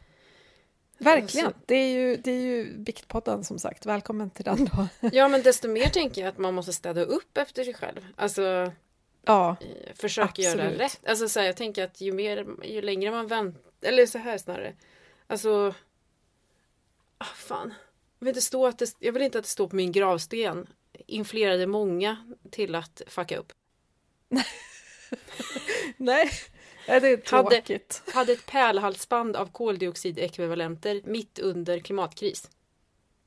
verkligen. 0.98 1.52
Det 1.66 1.74
är 1.74 1.88
ju, 1.88 2.16
det 2.16 2.30
är 2.30 2.40
ju 2.40 2.78
Biktpodden 2.78 3.44
som 3.44 3.58
sagt. 3.58 3.86
Välkommen 3.86 4.30
till 4.30 4.44
den 4.44 4.64
då. 4.64 4.88
Ja, 5.12 5.28
men 5.28 5.42
desto 5.42 5.68
mer 5.68 5.88
tänker 5.88 6.20
jag 6.20 6.28
att 6.28 6.38
man 6.38 6.54
måste 6.54 6.72
städa 6.72 7.02
upp 7.02 7.38
efter 7.38 7.64
sig 7.64 7.74
själv. 7.74 8.06
Alltså, 8.16 8.72
ja, 9.24 9.56
eh, 9.60 9.94
försöka 9.94 10.42
göra 10.42 10.70
rätt. 10.70 11.00
Alltså, 11.06 11.28
så 11.28 11.40
här, 11.40 11.46
jag 11.46 11.56
tänker 11.56 11.84
att 11.84 12.00
ju, 12.00 12.12
mer, 12.12 12.46
ju 12.64 12.82
längre 12.82 13.10
man 13.10 13.26
väntar, 13.26 13.88
eller 13.88 14.06
så 14.06 14.18
här 14.18 14.38
snarare. 14.38 14.74
Alltså, 15.26 15.74
ah, 17.18 17.24
fan. 17.24 17.74
Jag 18.18 18.24
vill, 18.24 18.28
inte 18.28 18.42
stå 18.42 18.66
att 18.66 18.78
det, 18.78 18.94
jag 18.98 19.12
vill 19.12 19.22
inte 19.22 19.38
att 19.38 19.44
det 19.44 19.50
står 19.50 19.68
på 19.68 19.76
min 19.76 19.92
gravsten. 19.92 20.66
Influerade 21.06 21.66
många 21.66 22.16
till 22.50 22.74
att 22.74 23.02
fucka 23.06 23.36
upp. 23.38 23.52
Nej, 25.96 26.30
det 26.86 26.92
är 26.92 27.16
tråkigt. 27.16 28.02
Hade, 28.06 28.18
hade 28.18 28.32
ett 28.32 28.46
pärlhalsband 28.46 29.36
av 29.36 29.46
koldioxidekvivalenter 29.52 31.02
mitt 31.04 31.38
under 31.38 31.78
klimatkris. 31.78 32.50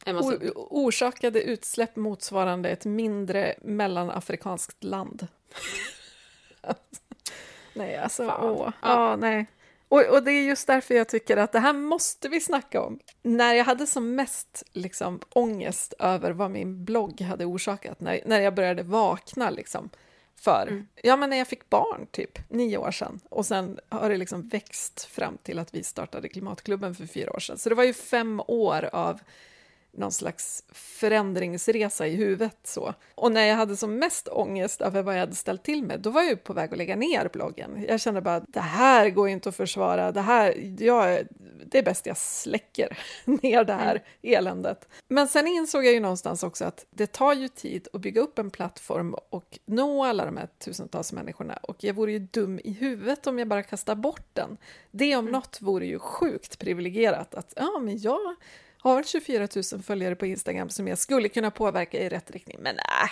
O 0.05 0.34
orsakade 0.55 1.41
utsläpp 1.41 1.96
motsvarande 1.96 2.69
ett 2.69 2.86
mindre 2.86 3.55
mellanafrikanskt 3.62 4.84
land. 4.84 5.27
nej, 7.74 7.98
alltså, 7.98 8.24
åh. 8.24 8.72
Ja. 8.81 9.15
nej. 9.15 9.48
Och, 9.89 10.05
och, 10.05 10.24
det 10.24 10.31
är 10.31 10.43
just 10.43 10.67
därför 10.67 10.96
jag 10.96 11.08
tycker 11.08 11.38
att 11.38 11.51
det 11.51 11.60
här 11.60 11.74
måste 11.74 12.29
vi 12.29 12.41
snacka 12.41 12.81
om. 12.81 13.00
När 13.22 13.53
jag 13.53 13.65
hade 13.65 13.88
som 13.88 14.15
mest 14.15 14.63
liksom, 14.74 15.19
ångest 15.29 15.93
över 16.00 16.31
vad 16.31 16.51
min 16.51 16.86
blogg 16.86 17.22
hade 17.22 17.46
orsakat, 17.46 18.00
när, 18.00 18.22
när 18.25 18.41
jag 18.41 18.55
började 18.55 18.84
vakna 18.84 19.50
liksom, 19.50 19.89
för, 20.36 20.67
mm. 20.67 20.88
ja 21.03 21.15
men 21.15 21.29
när 21.29 21.38
jag 21.38 21.48
fick 21.48 21.69
barn, 21.69 22.08
typ, 22.12 22.50
nio 22.50 22.77
år 22.77 22.91
sedan. 22.91 23.19
Och 23.29 23.46
sen 23.46 23.79
har 23.89 24.10
det 24.10 24.17
liksom 24.17 24.48
växt 24.48 25.03
fram 25.03 25.38
till 25.43 25.60
att 25.60 25.74
vi 25.74 25.84
startade 25.84 26.29
Klimatklubben 26.29 26.96
för 26.96 27.05
fyra 27.05 27.31
år 27.31 27.39
sedan. 27.39 27.58
Så 27.58 27.69
det 27.69 27.75
var 27.75 27.84
ju 27.84 27.93
fem 27.93 28.41
år 28.48 28.89
av 28.93 29.19
någon 29.91 30.12
slags 30.12 30.63
förändringsresa 30.72 32.08
i 32.08 32.15
huvudet. 32.15 32.58
Så. 32.63 32.93
Och 33.15 33.31
när 33.31 33.46
jag 33.46 33.55
hade 33.55 33.77
som 33.77 33.96
mest 33.96 34.27
ångest 34.27 34.81
över 34.81 35.01
vad 35.01 35.15
jag 35.15 35.19
hade 35.19 35.36
ställt 35.36 35.63
till 35.63 35.84
med, 35.84 36.00
då 36.00 36.10
var 36.10 36.22
jag 36.22 36.43
på 36.43 36.53
väg 36.53 36.72
att 36.72 36.77
lägga 36.77 36.96
ner 36.96 37.29
bloggen. 37.34 37.86
Jag 37.88 38.01
kände 38.01 38.22
bara, 38.22 38.39
det 38.39 38.60
här 38.60 39.10
går 39.10 39.29
inte 39.29 39.50
att 39.50 39.55
försvara, 39.55 40.12
det 40.12 40.22
här, 40.22 40.74
jag, 40.79 41.27
det 41.65 41.77
är 41.77 41.84
bäst 41.84 42.05
jag 42.05 42.17
släcker 42.17 42.98
ner 43.25 43.63
det 43.63 43.74
här 43.74 43.91
mm. 43.91 44.38
eländet. 44.38 44.88
Men 45.08 45.27
sen 45.27 45.48
insåg 45.48 45.86
jag 45.86 45.93
ju 45.93 46.00
någonstans 46.00 46.43
också 46.43 46.65
att 46.65 46.86
det 46.89 47.08
tar 47.08 47.34
ju 47.34 47.48
tid 47.48 47.88
att 47.93 48.01
bygga 48.01 48.22
upp 48.22 48.39
en 48.39 48.50
plattform 48.50 49.15
och 49.29 49.60
nå 49.65 50.03
alla 50.03 50.25
de 50.25 50.38
här 50.38 50.48
tusentals 50.60 51.13
människorna 51.13 51.53
och 51.53 51.84
jag 51.84 51.93
vore 51.93 52.12
ju 52.12 52.19
dum 52.19 52.60
i 52.63 52.72
huvudet 52.72 53.27
om 53.27 53.39
jag 53.39 53.48
bara 53.48 53.63
kastar 53.63 53.96
bort 53.96 54.27
den. 54.34 54.58
Det 54.91 55.15
om 55.15 55.19
mm. 55.19 55.31
något 55.31 55.62
vore 55.62 55.86
ju 55.86 56.00
sjukt 56.00 56.60
privilegierat 56.60 57.36
att 57.36 57.53
ja, 57.55 57.79
men 57.79 58.01
jag 58.01 58.36
har 58.81 59.03
24 59.03 59.48
000 59.74 59.81
följare 59.83 60.15
på 60.15 60.25
Instagram 60.25 60.69
som 60.69 60.88
jag 60.88 60.98
skulle 60.98 61.29
kunna 61.29 61.51
påverka 61.51 62.00
i 62.00 62.09
rätt 62.09 62.31
riktning, 62.31 62.57
men 62.59 62.75
nej, 62.75 63.09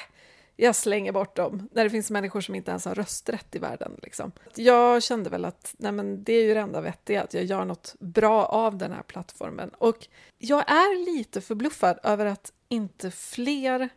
jag 0.60 0.76
slänger 0.76 1.12
bort 1.12 1.36
dem, 1.36 1.70
när 1.72 1.84
det 1.84 1.90
finns 1.90 2.12
människor 2.12 2.42
som 2.42 2.56
inte 2.56 2.72
ens 2.72 2.86
har 2.86 2.96
rösträtt 2.96 3.56
i 3.56 3.60
världen. 3.60 4.00
Liksom. 4.04 4.32
Jag 4.56 5.04
kände 5.04 5.30
väl 5.30 5.46
att 5.46 5.76
nej 5.78 5.92
men, 5.92 6.24
det 6.24 6.34
är 6.34 6.44
ju 6.44 6.54
det 6.54 6.60
enda 6.60 6.82
vettiga, 6.82 7.24
att 7.24 7.34
jag 7.34 7.44
gör 7.44 7.66
något 7.66 7.96
bra 8.00 8.46
av 8.46 8.78
den 8.78 8.92
här 8.92 9.04
plattformen. 9.04 9.70
Och 9.70 10.08
jag 10.38 10.72
är 10.72 11.06
lite 11.06 11.42
förbluffad 11.42 12.00
över 12.04 12.26
att 12.26 12.54
inte 12.70 13.12
fler 13.12 13.90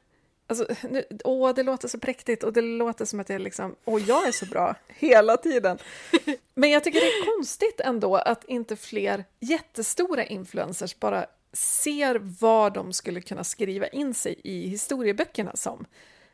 Alltså, 0.47 0.67
nu, 0.91 1.05
åh, 1.25 1.55
det 1.55 1.63
låter 1.63 1.89
så 1.89 1.99
präktigt 1.99 2.45
och 2.45 2.53
det 2.53 2.61
låter 2.61 3.05
som 3.05 3.21
att 3.21 3.29
jag 3.29 3.41
liksom, 3.41 3.77
åh, 3.85 4.03
jag 4.09 4.29
är 4.29 4.33
så 4.33 4.47
bra 4.47 4.75
hela 4.89 5.37
tiden. 5.37 5.79
Men 6.55 6.71
jag 6.71 6.85
tycker 6.85 7.01
det 7.01 7.07
är 7.07 7.37
konstigt 7.37 7.81
ändå 7.81 8.17
att 8.17 8.45
inte 8.45 8.77
fler 8.77 9.25
jättestora 9.41 10.25
influencers 10.25 10.99
bara 11.01 11.27
ser 11.53 12.15
vad 12.41 12.73
de 12.75 12.93
skulle 12.93 13.21
kunna 13.21 13.45
skriva 13.45 13.87
in 13.87 14.15
sig 14.15 14.41
i 14.45 14.67
historieböckerna 14.67 15.57
som. 15.57 15.87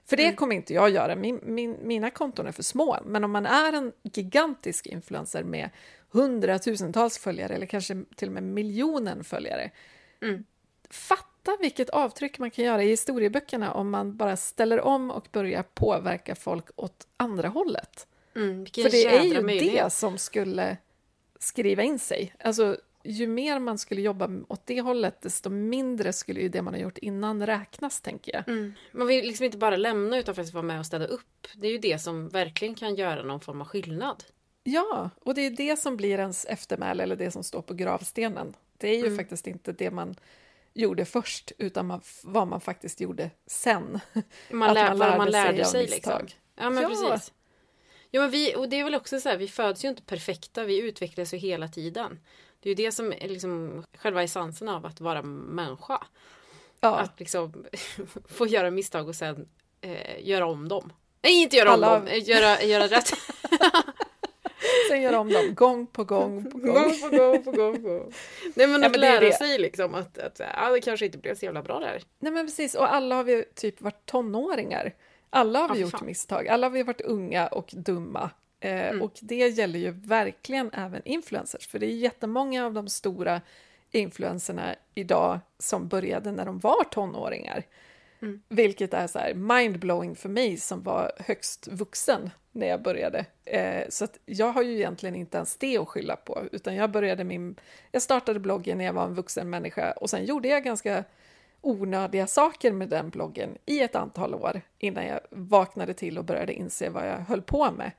För 0.05 0.17
det 0.17 0.25
mm. 0.25 0.37
kommer 0.37 0.57
inte 0.57 0.75
jag 0.75 0.91
göra, 0.91 1.17
min, 1.17 1.41
min, 1.43 1.77
mina 1.83 2.11
konton 2.11 2.47
är 2.47 2.53
för 2.53 2.63
små. 2.63 2.99
Men 3.05 3.25
om 3.25 3.31
man 3.31 3.47
är 3.47 3.73
en 3.73 3.93
gigantisk 4.03 4.87
influencer 4.87 5.45
med 5.45 5.71
hundratusentals 6.11 7.19
följare 7.19 7.55
eller 7.55 7.67
kanske 7.67 8.05
till 8.17 8.29
och 8.29 8.35
med 8.35 8.43
miljonen 8.43 9.25
följare. 9.25 9.71
Mm. 10.23 10.45
Fatta 10.91 11.57
vilket 11.61 11.91
avtryck 11.91 12.39
man 12.39 12.51
kan 12.51 12.65
göra 12.65 12.83
i 12.83 12.89
historieböckerna 12.89 13.73
om 13.73 13.91
man 13.91 14.17
bara 14.17 14.37
ställer 14.37 14.81
om 14.81 15.11
och 15.11 15.29
börjar 15.33 15.63
påverka 15.63 16.35
folk 16.35 16.65
åt 16.77 17.07
andra 17.17 17.49
hållet. 17.49 18.07
Mm, 18.35 18.67
För 18.67 18.91
det 18.91 19.05
är 19.05 19.23
ju 19.23 19.43
möjlighet. 19.43 19.85
det 19.85 19.91
som 19.91 20.19
skulle 20.19 20.77
skriva 21.39 21.83
in 21.83 21.99
sig. 21.99 22.35
Alltså, 22.39 22.77
ju 23.07 23.27
mer 23.27 23.59
man 23.59 23.79
skulle 23.79 24.01
jobba 24.01 24.31
åt 24.49 24.67
det 24.67 24.81
hållet, 24.81 25.21
desto 25.21 25.51
mindre 25.51 26.13
skulle 26.13 26.41
ju 26.41 26.49
det 26.49 26.63
man 26.63 26.75
har 26.75 26.81
gjort 26.81 26.99
innan 26.99 27.47
räknas, 27.47 28.01
tänker 28.01 28.35
jag. 28.35 28.49
Mm. 28.49 28.73
Man 28.93 29.07
vill 29.07 29.27
liksom 29.27 29.45
inte 29.45 29.59
bara 29.59 29.77
lämna 29.77 30.19
utan 30.19 30.35
faktiskt 30.35 30.55
vara 30.55 30.65
med 30.65 30.79
och 30.79 30.87
städa 30.87 31.07
upp. 31.07 31.49
Det 31.55 31.67
är 31.67 31.73
ju 31.73 31.79
det 31.79 31.99
som 31.99 32.29
verkligen 32.29 32.75
kan 32.75 32.95
göra 32.95 33.23
någon 33.23 33.41
form 33.41 33.61
av 33.61 33.67
skillnad. 33.67 34.25
Ja, 34.65 35.11
och 35.21 35.35
det 35.35 35.41
är 35.41 35.51
det 35.51 35.77
som 35.77 35.97
blir 35.97 36.19
ens 36.19 36.45
eftermäle 36.45 37.03
eller 37.03 37.17
det 37.17 37.31
som 37.31 37.45
står 37.45 37.63
på 37.63 37.75
gravstenen. 37.75 38.55
Det 38.79 38.89
är 38.89 38.99
ju 38.99 39.07
mm. 39.07 39.17
faktiskt 39.17 39.47
inte 39.47 39.73
det 39.73 39.91
man 39.91 40.15
gjorde 40.75 41.05
först, 41.05 41.53
utan 41.59 41.87
man, 41.87 42.01
vad 42.23 42.49
man 42.49 42.61
faktiskt 42.61 43.01
gjorde 43.01 43.31
sen. 43.47 44.01
Man, 44.51 44.75
lär, 44.75 44.89
man 44.89 44.99
lärde, 44.99 45.19
man 45.19 45.31
lärde 45.31 45.65
sig, 45.65 45.89
sig 45.89 45.97
liksom. 45.97 46.27
Ja, 46.57 46.71
men 46.71 46.83
ja. 46.83 46.89
precis. 46.89 47.33
Ja, 48.11 48.21
men 48.21 48.31
vi, 48.31 48.57
och 48.57 48.69
det 48.69 48.81
är 48.81 48.85
väl 48.85 48.95
också 48.95 49.21
så 49.21 49.29
här, 49.29 49.37
vi 49.37 49.49
föds 49.49 49.85
ju 49.85 49.89
inte 49.89 50.03
perfekta, 50.03 50.65
vi 50.65 50.81
utvecklas 50.81 51.35
ju 51.35 51.39
hela 51.39 51.69
tiden. 51.69 52.21
Det 52.67 52.71
är 52.71 52.77
ju 52.77 52.87
det 52.87 52.93
som 52.93 53.13
är 53.13 53.29
liksom 53.29 53.85
själva 53.99 54.23
essensen 54.23 54.69
av 54.69 54.87
att 54.87 55.01
vara 55.01 55.23
människa. 55.23 56.03
Ja. 56.81 56.99
Att 56.99 57.21
liksom 57.21 57.65
få 58.29 58.47
göra 58.47 58.71
misstag 58.71 59.09
och 59.09 59.15
sen 59.15 59.49
eh, 59.81 60.29
göra 60.29 60.47
om 60.47 60.69
dem. 60.69 60.93
Nej, 61.23 61.43
inte 61.43 61.57
göra 61.57 61.71
Alla... 61.71 61.97
om 61.97 62.05
dem, 62.05 62.13
eh, 62.13 62.29
göra, 62.29 62.63
göra 62.63 62.87
rätt. 62.97 63.09
sen 64.89 65.03
göra 65.03 65.19
om 65.19 65.33
dem 65.33 65.55
gång 65.55 65.87
på 65.87 66.05
gång 66.05 66.51
på 66.51 66.59
gång. 66.59 66.75
gång 66.75 67.01
på 67.01 67.17
gång 67.17 67.45
på 67.45 67.53
gång. 67.53 67.83
På 67.83 67.89
gång. 67.89 68.13
Nej 68.55 68.67
men 68.67 68.81
ja, 68.83 68.87
att 68.87 68.93
men 68.93 69.01
lära 69.01 69.33
sig 69.33 69.59
liksom 69.59 69.95
att, 69.95 70.19
att 70.19 70.39
ja, 70.39 70.71
det 70.71 70.81
kanske 70.81 71.07
inte 71.07 71.19
blev 71.19 71.35
så 71.35 71.45
jävla 71.45 71.63
bra 71.63 71.79
där. 71.79 72.03
Nej 72.19 72.33
men 72.33 72.47
precis, 72.47 72.75
och 72.75 72.95
alla 72.95 73.15
har 73.15 73.25
vi 73.25 73.45
typ 73.55 73.81
varit 73.81 74.07
tonåringar. 74.07 74.95
Alla 75.31 75.59
har 75.59 75.69
vi 75.69 75.75
ja, 75.75 75.83
gjort 75.83 75.91
fan. 75.91 76.07
misstag, 76.07 76.49
alla 76.49 76.67
har 76.67 76.73
vi 76.73 76.83
varit 76.83 77.01
unga 77.01 77.47
och 77.47 77.71
dumma. 77.77 78.31
Eh, 78.61 78.89
mm. 78.89 79.03
Och 79.03 79.13
det 79.21 79.49
gäller 79.49 79.79
ju 79.79 79.91
verkligen 79.91 80.71
även 80.73 81.03
influencers, 81.05 81.69
för 81.69 81.79
det 81.79 81.87
är 81.87 81.97
jättemånga 81.97 82.67
av 82.67 82.73
de 82.73 82.89
stora 82.89 83.41
influenserna 83.91 84.75
idag 84.95 85.39
som 85.59 85.89
började 85.89 86.33
när 86.33 86.45
de 86.45 86.59
var 86.59 86.85
tonåringar. 86.85 87.65
Mm. 88.23 88.43
Vilket 88.49 88.95
är 88.95 89.07
så 89.07 89.21
mindblowing 89.35 90.17
för 90.17 90.29
mig 90.29 90.57
som 90.57 90.83
var 90.83 91.13
högst 91.19 91.69
vuxen 91.69 92.31
när 92.53 92.67
jag 92.67 92.83
började. 92.83 93.25
Eh, 93.45 93.85
så 93.89 94.05
att 94.05 94.19
jag 94.27 94.53
har 94.53 94.63
ju 94.63 94.75
egentligen 94.77 95.15
inte 95.15 95.37
ens 95.37 95.57
det 95.57 95.79
att 95.79 95.89
skylla 95.89 96.17
på, 96.17 96.43
utan 96.53 96.75
jag 96.75 96.91
började 96.91 97.25
min... 97.25 97.57
Jag 97.93 98.03
startade 98.03 98.41
bloggen 98.41 98.79
när 98.79 98.85
jag 98.85 98.93
var 98.93 99.05
en 99.05 99.15
vuxen 99.15 99.51
människa 99.51 99.93
och 99.93 100.11
sen 100.11 100.25
gjorde 100.25 100.49
jag 100.49 100.65
ganska 100.65 101.05
onödiga 101.61 102.27
saker 102.27 102.73
med 102.73 102.89
den 102.89 103.11
bloggen 103.11 103.59
i 103.67 103.81
ett 103.81 103.97
antal 103.97 104.35
år 104.35 104.61
innan 104.79 105.07
jag 105.07 105.21
vaknade 105.31 105.95
till 105.95 106.19
och 106.19 106.25
började 106.25 106.53
inse 106.53 106.91
vad 106.91 107.09
jag 107.09 107.19
höll 107.19 107.43
på 107.43 107.71
med. 107.71 107.91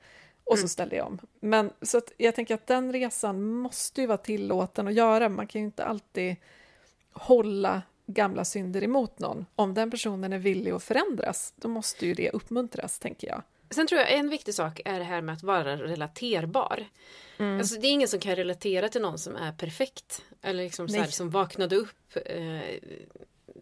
Och 0.48 0.58
så 0.58 0.62
mm. 0.62 0.68
ställde 0.68 0.96
jag 0.96 1.06
om. 1.06 1.18
Men 1.40 1.70
så 1.82 1.98
att 1.98 2.12
jag 2.16 2.34
tänker 2.34 2.54
att 2.54 2.66
den 2.66 2.92
resan 2.92 3.42
måste 3.42 4.00
ju 4.00 4.06
vara 4.06 4.18
tillåten 4.18 4.88
att 4.88 4.94
göra. 4.94 5.28
Man 5.28 5.46
kan 5.46 5.60
ju 5.60 5.64
inte 5.64 5.84
alltid 5.84 6.36
hålla 7.12 7.82
gamla 8.06 8.44
synder 8.44 8.84
emot 8.84 9.18
någon. 9.18 9.46
Om 9.54 9.74
den 9.74 9.90
personen 9.90 10.32
är 10.32 10.38
villig 10.38 10.70
att 10.70 10.82
förändras, 10.82 11.52
då 11.56 11.68
måste 11.68 12.06
ju 12.06 12.14
det 12.14 12.30
uppmuntras, 12.30 12.98
tänker 12.98 13.28
jag. 13.28 13.42
Sen 13.70 13.86
tror 13.86 14.00
jag 14.00 14.12
en 14.12 14.30
viktig 14.30 14.54
sak 14.54 14.80
är 14.84 14.98
det 14.98 15.04
här 15.04 15.20
med 15.20 15.32
att 15.32 15.42
vara 15.42 15.76
relaterbar. 15.76 16.84
Mm. 17.38 17.58
Alltså, 17.58 17.80
det 17.80 17.86
är 17.86 17.90
ingen 17.90 18.08
som 18.08 18.20
kan 18.20 18.36
relatera 18.36 18.88
till 18.88 19.02
någon 19.02 19.18
som 19.18 19.36
är 19.36 19.52
perfekt. 19.52 20.22
Eller 20.42 20.62
liksom 20.62 20.88
så 20.88 20.96
här, 20.96 21.06
som 21.06 21.30
vaknade 21.30 21.76
upp 21.76 22.16
eh, 22.24 22.60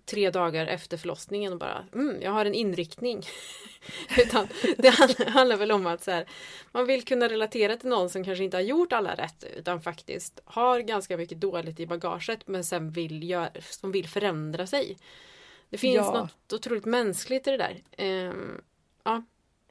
tre 0.07 0.31
dagar 0.31 0.67
efter 0.67 0.97
förlossningen 0.97 1.53
och 1.53 1.59
bara 1.59 1.85
mm, 1.95 2.23
jag 2.23 2.31
har 2.31 2.45
en 2.45 2.55
inriktning. 2.55 3.23
Utan 4.19 4.49
det 4.77 4.89
handlar 5.29 5.57
väl 5.57 5.73
om 5.73 5.87
att 5.87 6.05
så 6.05 6.11
här, 6.11 6.27
man 6.73 6.87
vill 6.87 7.05
kunna 7.05 7.29
relatera 7.29 7.77
till 7.77 7.89
någon 7.89 8.11
som 8.11 8.25
kanske 8.25 8.45
inte 8.45 8.57
har 8.57 8.63
gjort 8.63 8.93
alla 8.93 9.15
rätt 9.15 9.45
utan 9.57 9.83
faktiskt 9.83 10.41
har 10.45 10.81
ganska 10.81 11.17
mycket 11.17 11.41
dåligt 11.41 11.81
i 11.81 11.87
bagaget 11.87 12.47
men 12.47 12.65
sen 12.65 12.91
vill, 12.91 13.31
gör, 13.31 13.51
som 13.61 13.93
vill 13.93 14.09
förändra 14.09 14.67
sig. 14.67 14.97
Det 15.71 15.79
finns 15.79 15.97
ja. 15.97 16.13
något 16.13 16.53
otroligt 16.53 16.85
mänskligt 16.85 17.47
i 17.47 17.51
det 17.51 17.57
där. 17.57 17.83
Um, 18.29 18.61
ja. 19.05 19.23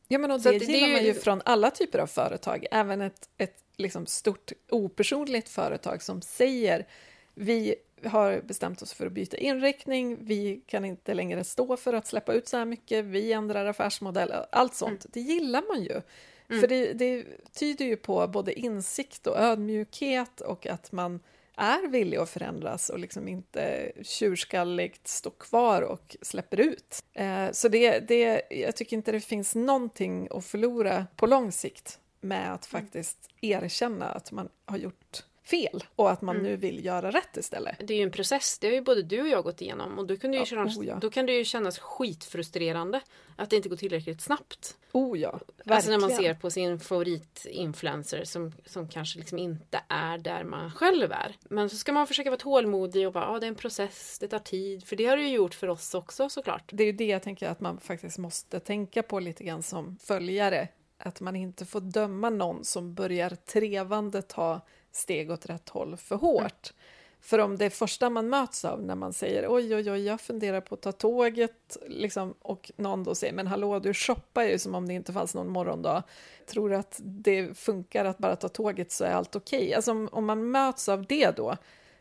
ja 0.07 0.19
men 0.19 0.31
och 0.31 0.41
det, 0.41 0.59
det 0.59 0.65
gillar 0.65 0.91
man 0.91 1.05
ju 1.05 1.13
från 1.13 1.41
alla 1.45 1.71
typer 1.71 1.99
av 1.99 2.07
företag, 2.07 2.65
även 2.71 3.01
ett, 3.01 3.29
ett 3.37 3.63
liksom 3.77 4.05
stort 4.05 4.51
opersonligt 4.69 5.49
företag 5.49 6.01
som 6.01 6.21
säger 6.21 6.87
vi 7.33 7.75
har 8.05 8.41
bestämt 8.41 8.81
oss 8.81 8.93
för 8.93 9.05
att 9.05 9.11
byta 9.11 9.37
inriktning, 9.37 10.17
vi 10.21 10.61
kan 10.65 10.85
inte 10.85 11.13
längre 11.13 11.43
stå 11.43 11.77
för 11.77 11.93
att 11.93 12.07
släppa 12.07 12.33
ut 12.33 12.47
så 12.47 12.57
här 12.57 12.65
mycket, 12.65 13.05
vi 13.05 13.33
ändrar 13.33 13.65
affärsmodell, 13.65 14.33
allt 14.51 14.75
sånt. 14.75 15.05
Mm. 15.05 15.11
Det 15.13 15.19
gillar 15.19 15.63
man 15.67 15.83
ju. 15.83 16.01
Mm. 16.49 16.61
För 16.61 16.67
det, 16.67 16.93
det, 16.93 17.25
tyder 17.53 17.85
ju 17.85 17.97
på 17.97 18.27
både 18.27 18.59
insikt 18.59 19.27
och 19.27 19.39
ödmjukhet 19.39 20.41
och 20.41 20.67
att 20.67 20.91
man 20.91 21.19
är 21.57 21.87
villig 21.87 22.17
att 22.17 22.29
förändras 22.29 22.89
och 22.89 22.99
liksom 22.99 23.27
inte 23.27 23.91
tjurskalligt 24.01 25.07
står 25.07 25.31
kvar 25.31 25.81
och 25.81 26.17
släpper 26.21 26.59
ut. 26.59 27.03
Eh, 27.13 27.51
så 27.51 27.67
det, 27.67 27.99
det, 27.99 28.41
jag 28.49 28.75
tycker 28.75 28.97
inte 28.97 29.11
det 29.11 29.19
finns 29.19 29.55
någonting 29.55 30.27
att 30.31 30.45
förlora 30.45 31.07
på 31.15 31.27
lång 31.27 31.51
sikt 31.51 31.99
med 32.21 32.53
att 32.53 32.73
mm. 32.73 32.83
faktiskt 32.83 33.29
erkänna 33.41 34.05
att 34.05 34.31
man 34.31 34.49
har 34.65 34.77
gjort 34.77 35.23
fel 35.45 35.83
och 35.95 36.11
att 36.11 36.21
man 36.21 36.35
mm. 36.35 36.51
nu 36.51 36.55
vill 36.55 36.85
göra 36.85 37.11
rätt 37.11 37.37
istället. 37.37 37.75
Det 37.79 37.93
är 37.93 37.97
ju 37.97 38.03
en 38.03 38.11
process, 38.11 38.59
det 38.59 38.67
har 38.67 38.73
ju 38.73 38.81
både 38.81 39.01
du 39.01 39.21
och 39.21 39.27
jag 39.27 39.43
gått 39.43 39.61
igenom 39.61 39.99
och 39.99 40.07
då 40.07 40.17
kan 40.17 40.31
det 40.31 40.37
ju, 40.37 40.41
ja, 40.41 40.45
kännas, 40.45 40.77
oh 40.77 40.85
ja. 40.85 40.97
då 41.01 41.09
kan 41.09 41.25
det 41.25 41.33
ju 41.33 41.45
kännas 41.45 41.79
skitfrustrerande 41.79 43.01
att 43.35 43.49
det 43.49 43.55
inte 43.55 43.69
går 43.69 43.75
tillräckligt 43.75 44.21
snabbt. 44.21 44.77
Oh 44.91 45.19
ja, 45.19 45.31
verkligen. 45.31 45.75
Alltså 45.75 45.91
när 45.91 45.99
man 45.99 46.11
ser 46.11 46.33
på 46.33 46.49
sin 46.49 46.79
favoritinfluencer 46.79 48.23
som, 48.23 48.51
som 48.65 48.87
kanske 48.87 49.19
liksom 49.19 49.37
inte 49.37 49.81
är 49.89 50.17
där 50.17 50.43
man 50.43 50.71
själv 50.71 51.11
är. 51.11 51.35
Men 51.49 51.69
så 51.69 51.77
ska 51.77 51.93
man 51.93 52.07
försöka 52.07 52.29
vara 52.29 52.39
tålmodig 52.39 53.07
och 53.07 53.13
bara, 53.13 53.23
ja 53.23 53.29
ah, 53.29 53.39
det 53.39 53.45
är 53.45 53.47
en 53.47 53.55
process, 53.55 54.17
det 54.19 54.27
tar 54.27 54.39
tid. 54.39 54.87
För 54.87 54.95
det 54.95 55.05
har 55.05 55.17
det 55.17 55.23
ju 55.23 55.29
gjort 55.29 55.53
för 55.53 55.67
oss 55.67 55.93
också 55.93 56.29
såklart. 56.29 56.69
Det 56.73 56.83
är 56.83 56.87
ju 56.87 56.91
det 56.91 57.05
jag 57.05 57.23
tänker 57.23 57.49
att 57.49 57.59
man 57.59 57.79
faktiskt 57.79 58.17
måste 58.17 58.59
tänka 58.59 59.03
på 59.03 59.19
lite 59.19 59.43
grann 59.43 59.63
som 59.63 59.97
följare. 59.97 60.67
Att 60.97 61.21
man 61.21 61.35
inte 61.35 61.65
får 61.65 61.81
döma 61.81 62.29
någon 62.29 62.63
som 62.63 62.93
börjar 62.93 63.29
trevande 63.29 64.21
ta 64.21 64.61
steg 64.95 65.31
åt 65.31 65.45
rätt 65.45 65.69
håll 65.69 65.97
för 65.97 66.15
hårt. 66.15 66.73
Mm. 66.73 66.81
För 67.25 67.39
om 67.39 67.57
det 67.57 67.69
första 67.69 68.09
man 68.09 68.29
möts 68.29 68.65
av 68.65 68.83
när 68.83 68.95
man 68.95 69.13
säger 69.13 69.45
oj, 69.49 69.75
oj, 69.75 69.91
oj, 69.91 70.05
jag 70.05 70.21
funderar 70.21 70.61
på 70.61 70.75
att 70.75 70.81
ta 70.81 70.91
tåget 70.91 71.77
liksom, 71.87 72.33
och 72.41 72.71
någon 72.75 73.03
då 73.03 73.15
säger 73.15 73.33
men 73.33 73.47
hallå, 73.47 73.79
du 73.79 73.93
shoppar 73.93 74.43
ju 74.43 74.59
som 74.59 74.75
om 74.75 74.87
det 74.87 74.93
inte 74.93 75.13
fanns 75.13 75.35
någon 75.35 75.49
morgondag. 75.49 76.03
Tror 76.45 76.73
att 76.73 76.99
det 77.03 77.57
funkar 77.57 78.05
att 78.05 78.17
bara 78.17 78.35
ta 78.35 78.49
tåget 78.49 78.91
så 78.91 79.03
är 79.03 79.11
allt 79.11 79.35
okej? 79.35 79.59
Okay. 79.59 79.73
Alltså 79.73 79.91
om, 79.91 80.09
om, 80.11 80.25
man 80.25 80.51
möts 80.51 80.89
av 80.89 81.05
det 81.05 81.35
då, 81.37 81.57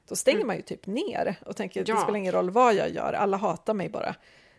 då 0.08 0.16
stänger 0.16 0.38
mm. 0.38 0.46
man 0.46 0.56
ju 0.56 0.62
typ 0.62 0.86
ner 0.86 1.36
och 1.46 1.56
tänker 1.56 1.84
ja. 1.86 1.94
det 1.94 2.00
spelar 2.00 2.18
ingen 2.18 2.32
roll 2.32 2.50
vad 2.50 2.74
jag 2.74 2.90
gör, 2.90 3.12
alla 3.12 3.36
hatar 3.36 3.74
mig 3.74 3.88
bara. 3.88 4.14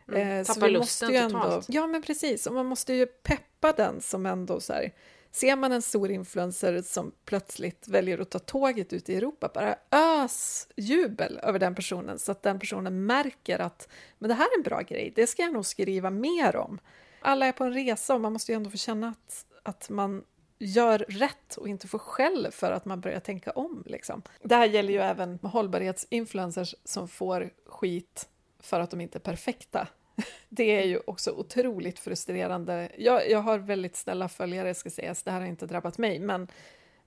Mm, 0.08 0.40
eh, 0.40 0.46
tappar 0.46 0.70
lusten 0.70 1.32
totalt. 1.32 1.66
Ja, 1.70 1.88
men 1.88 2.02
precis. 2.02 2.48
Och 2.48 2.54
man 2.54 2.66
måste 2.66 2.94
ju 2.94 3.06
peppa 3.06 3.72
den 3.72 4.02
som 4.02 4.26
ändå 4.26 4.60
så 4.60 4.74
här, 4.74 4.92
Ser 5.36 5.56
man 5.56 5.72
en 5.72 5.82
stor 5.82 6.12
influencer 6.12 6.82
som 6.82 7.12
plötsligt 7.26 7.88
väljer 7.88 8.20
att 8.20 8.30
ta 8.30 8.40
tåget 8.40 8.94
ut 8.94 9.10
i 9.10 9.16
Europa, 9.16 9.52
bara 9.54 9.76
ös 9.92 10.68
jubel 10.76 11.40
över 11.44 11.60
den 11.60 11.76
personen 11.76 12.20
så 12.20 12.32
att 12.32 12.44
den 12.44 12.60
personen 12.60 13.06
märker 13.06 13.60
att 13.60 13.88
men 14.20 14.28
det 14.28 14.34
här 14.34 14.46
är 14.46 14.58
en 14.58 14.64
bra 14.64 14.82
grej, 14.82 15.14
det 15.16 15.28
ska 15.28 15.42
jag 15.42 15.54
nog 15.54 15.66
skriva 15.66 16.10
mer 16.10 16.56
om. 16.56 16.80
Alla 17.22 17.46
är 17.46 17.52
på 17.52 17.64
en 17.64 17.74
resa 17.74 18.16
och 18.16 18.22
man 18.22 18.34
måste 18.34 18.52
ju 18.52 18.56
ändå 18.56 18.70
få 18.70 18.78
känna 18.78 19.08
att, 19.08 19.46
att 19.64 19.90
man 19.90 20.24
gör 20.60 21.00
rätt 21.00 21.56
och 21.58 21.70
inte 21.70 21.88
får 21.88 22.00
skäll 22.00 22.48
för 22.52 22.72
att 22.72 22.86
man 22.86 23.02
börjar 23.02 23.20
tänka 23.20 23.52
om. 23.52 23.84
Liksom. 23.86 24.22
Det 24.42 24.56
här 24.56 24.66
gäller 24.66 24.94
ju 24.94 25.00
även 25.00 25.40
hållbarhetsinfluencers 25.42 26.76
som 26.84 27.08
får 27.08 27.50
skit 27.66 28.30
för 28.60 28.80
att 28.80 28.92
de 28.92 29.02
inte 29.02 29.18
är 29.18 29.20
perfekta. 29.20 29.88
Det 30.50 30.76
är 30.82 30.86
ju 30.86 31.00
också 31.08 31.32
otroligt 31.32 32.00
frustrerande. 32.00 32.90
Jag, 32.98 33.30
jag 33.30 33.40
har 33.40 33.58
väldigt 33.58 33.96
snälla 33.96 34.30
följare, 34.30 34.74
ska 34.74 34.90
sägas, 34.90 35.24
det 35.24 35.32
här 35.32 35.40
har 35.40 35.48
inte 35.48 35.66
drabbat 35.66 35.98
mig, 35.98 36.20
men, 36.20 36.48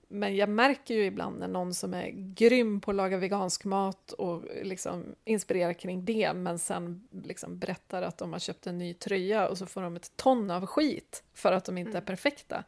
men 0.07 0.35
jag 0.35 0.49
märker 0.49 0.93
ju 0.93 1.05
ibland 1.05 1.39
när 1.39 1.47
någon 1.47 1.73
som 1.73 1.93
är 1.93 2.09
grym 2.13 2.81
på 2.81 2.91
att 2.91 2.97
laga 2.97 3.17
vegansk 3.17 3.65
mat 3.65 4.11
och 4.11 4.43
liksom 4.63 5.15
inspirerar 5.25 5.73
kring 5.73 6.05
det, 6.05 6.33
men 6.33 6.59
sen 6.59 7.07
liksom 7.23 7.59
berättar 7.59 8.01
att 8.01 8.17
de 8.17 8.33
har 8.33 8.39
köpt 8.39 8.67
en 8.67 8.77
ny 8.77 8.93
tröja 8.93 9.47
och 9.47 9.57
så 9.57 9.65
får 9.65 9.81
de 9.81 9.95
ett 9.95 10.11
ton 10.15 10.51
av 10.51 10.65
skit 10.65 11.23
för 11.33 11.51
att 11.51 11.65
de 11.65 11.77
inte 11.77 11.91
är 11.91 12.01
mm. 12.01 12.05
perfekta. 12.05 12.63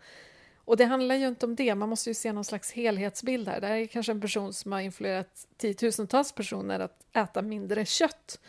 Och 0.65 0.77
det 0.77 0.85
handlar 0.85 1.15
ju 1.15 1.27
inte 1.27 1.45
om 1.45 1.55
det, 1.55 1.75
man 1.75 1.89
måste 1.89 2.09
ju 2.09 2.13
se 2.13 2.33
någon 2.33 2.45
slags 2.45 2.71
helhetsbild 2.71 3.47
här. 3.47 3.61
Det 3.61 3.67
här 3.67 3.75
är 3.75 3.87
kanske 3.87 4.11
en 4.11 4.21
person 4.21 4.53
som 4.53 4.71
har 4.71 4.79
influerat 4.79 5.47
tiotusentals 5.57 6.31
personer 6.31 6.79
att 6.79 7.05
äta 7.13 7.41
mindre 7.41 7.85
kött. 7.85 8.39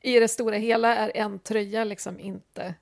I 0.00 0.20
det 0.20 0.28
stora 0.28 0.56
hela 0.56 0.96
är 0.96 1.10
en 1.14 1.38
tröja 1.38 1.84
liksom 1.84 2.20
inte 2.20 2.74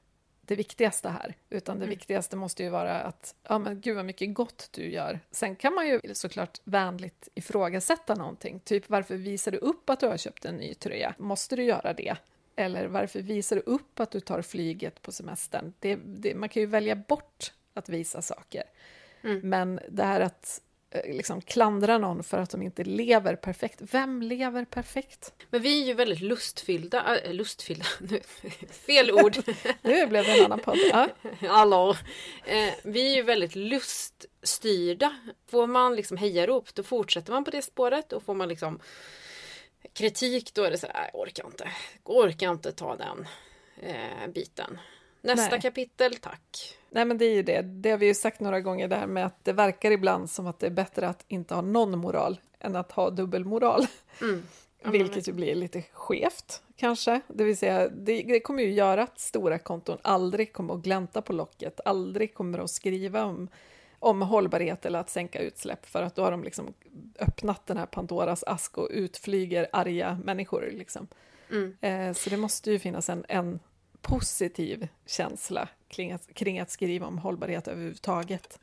det 0.46 0.55
viktigaste 0.57 1.09
här, 1.09 1.35
utan 1.50 1.79
det 1.79 1.85
mm. 1.85 1.98
viktigaste 1.98 2.37
måste 2.37 2.62
ju 2.62 2.68
vara 2.68 3.00
att 3.00 3.35
ja 3.48 3.59
men 3.59 3.81
gud 3.81 3.96
vad 3.96 4.05
mycket 4.05 4.35
gott 4.35 4.68
du 4.70 4.90
gör. 4.90 5.20
Sen 5.31 5.57
kan 5.57 5.74
man 5.74 5.87
ju 5.87 6.00
såklart 6.12 6.61
vänligt 6.64 7.29
ifrågasätta 7.35 8.14
någonting, 8.14 8.61
typ 8.61 8.90
varför 8.90 9.16
visar 9.16 9.52
du 9.52 9.59
upp 9.59 9.90
att 9.90 10.00
du 10.00 10.07
har 10.07 10.16
köpt 10.16 10.44
en 10.44 10.57
ny 10.57 10.74
tröja? 10.74 11.14
Måste 11.18 11.57
du 11.57 11.62
göra 11.62 11.92
det? 11.92 12.16
Eller 12.57 12.87
varför 12.87 13.20
visar 13.20 13.57
du 13.57 13.62
upp 13.62 14.00
att 14.00 14.11
du 14.11 14.20
tar 14.20 14.42
flyget 14.42 15.02
på 15.02 15.12
semestern? 15.12 15.72
Det, 15.79 15.96
det, 16.05 16.35
man 16.35 16.48
kan 16.48 16.61
ju 16.61 16.66
välja 16.66 16.96
bort 16.96 17.52
att 17.74 17.88
visa 17.88 18.22
saker. 18.22 18.62
Mm. 19.22 19.40
Men 19.48 19.81
det 19.88 20.05
här 20.05 20.20
att 20.20 20.61
liksom 21.05 21.40
klandra 21.40 21.99
någon 21.99 22.22
för 22.22 22.38
att 22.38 22.51
de 22.51 22.62
inte 22.62 22.85
lever 22.85 23.37
perfekt. 23.37 23.81
Vem 23.81 24.22
lever 24.22 24.64
perfekt? 24.64 25.35
Men 25.51 25.62
vi 25.62 25.83
är 25.83 25.87
ju 25.87 25.94
väldigt 25.94 26.20
lustfyllda. 26.20 27.20
Äh, 27.20 27.33
lustfyllda, 27.33 27.87
nu, 28.01 28.20
fel 28.70 29.11
ord. 29.11 29.37
nu 29.83 30.07
blev 30.07 30.25
det 30.25 30.38
en 30.38 30.44
annan 30.44 30.61
podd. 30.61 30.79
Ja. 30.90 31.09
Hallå. 31.49 31.96
Eh, 32.46 32.75
vi 32.85 33.12
är 33.12 33.16
ju 33.16 33.22
väldigt 33.22 33.55
luststyrda. 33.55 35.16
Får 35.51 35.66
man 35.66 35.96
liksom 35.96 36.16
hejarop, 36.16 36.75
då 36.75 36.83
fortsätter 36.83 37.33
man 37.33 37.44
på 37.44 37.51
det 37.51 37.62
spåret. 37.62 38.12
Och 38.12 38.22
får 38.22 38.35
man 38.35 38.49
liksom 38.49 38.81
kritik, 39.92 40.55
då 40.55 40.62
är 40.62 40.70
det 40.70 40.79
så 40.79 40.87
här, 40.87 41.11
jag 41.12 41.20
orkar 41.20 41.46
inte. 41.46 41.70
Orkar 42.05 42.51
inte 42.51 42.72
ta 42.72 42.96
den 42.96 43.27
eh, 43.83 44.29
biten. 44.35 44.79
Nästa 45.26 45.50
Nej. 45.50 45.60
kapitel, 45.60 46.14
tack. 46.16 46.76
Nej 46.90 47.04
men 47.04 47.18
det 47.18 47.24
är 47.24 47.34
ju 47.34 47.42
det, 47.42 47.62
det 47.62 47.90
har 47.90 47.98
vi 47.98 48.06
ju 48.06 48.14
sagt 48.14 48.40
några 48.40 48.60
gånger 48.60 48.88
det 48.88 48.96
här 48.96 49.06
med 49.06 49.26
att 49.26 49.44
det 49.44 49.52
verkar 49.52 49.90
ibland 49.90 50.30
som 50.30 50.46
att 50.46 50.58
det 50.58 50.66
är 50.66 50.70
bättre 50.70 51.08
att 51.08 51.24
inte 51.28 51.54
ha 51.54 51.62
någon 51.62 51.98
moral 51.98 52.40
än 52.58 52.76
att 52.76 52.92
ha 52.92 53.10
dubbelmoral. 53.10 53.86
Mm. 54.20 54.42
Vilket 54.84 55.28
ju 55.28 55.32
blir 55.32 55.54
lite 55.54 55.82
skevt 55.92 56.62
kanske. 56.76 57.20
Det 57.28 57.44
vill 57.44 57.56
säga, 57.56 57.88
det, 57.88 58.22
det, 58.22 58.40
kommer 58.40 58.62
ju 58.62 58.72
göra 58.72 59.02
att 59.02 59.18
stora 59.18 59.58
konton 59.58 59.98
aldrig 60.02 60.52
kommer 60.52 60.74
att 60.74 60.80
glänta 60.80 61.22
på 61.22 61.32
locket, 61.32 61.80
aldrig 61.84 62.34
kommer 62.34 62.58
att 62.58 62.70
skriva 62.70 63.24
om, 63.24 63.48
om 63.98 64.22
hållbarhet 64.22 64.86
eller 64.86 64.98
att 64.98 65.10
sänka 65.10 65.38
utsläpp 65.38 65.86
för 65.86 66.02
att 66.02 66.14
då 66.14 66.22
har 66.22 66.30
de 66.30 66.44
liksom 66.44 66.74
öppnat 67.18 67.66
den 67.66 67.76
här 67.76 67.86
Pandoras 67.86 68.44
ask 68.46 68.78
och 68.78 68.88
utflyger 68.90 69.68
arga 69.72 70.18
människor. 70.24 70.70
Liksom. 70.72 71.08
Mm. 71.50 71.76
Eh, 71.80 72.14
så 72.14 72.30
det 72.30 72.36
måste 72.36 72.70
ju 72.70 72.78
finnas 72.78 73.08
en, 73.08 73.24
en 73.28 73.58
positiv 74.06 74.88
känsla 75.06 75.68
kring 75.88 76.12
att, 76.12 76.34
kring 76.34 76.60
att 76.60 76.70
skriva 76.70 77.06
om 77.06 77.18
hållbarhet 77.18 77.68
överhuvudtaget. 77.68 78.58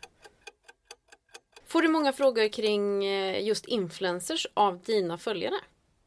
Får 1.66 1.82
du 1.82 1.88
många 1.88 2.14
frågor 2.14 2.48
kring 2.48 3.06
eh, 3.06 3.44
just 3.44 3.66
influencers 3.66 4.48
av 4.54 4.80
dina 4.80 5.18
följare? 5.18 5.56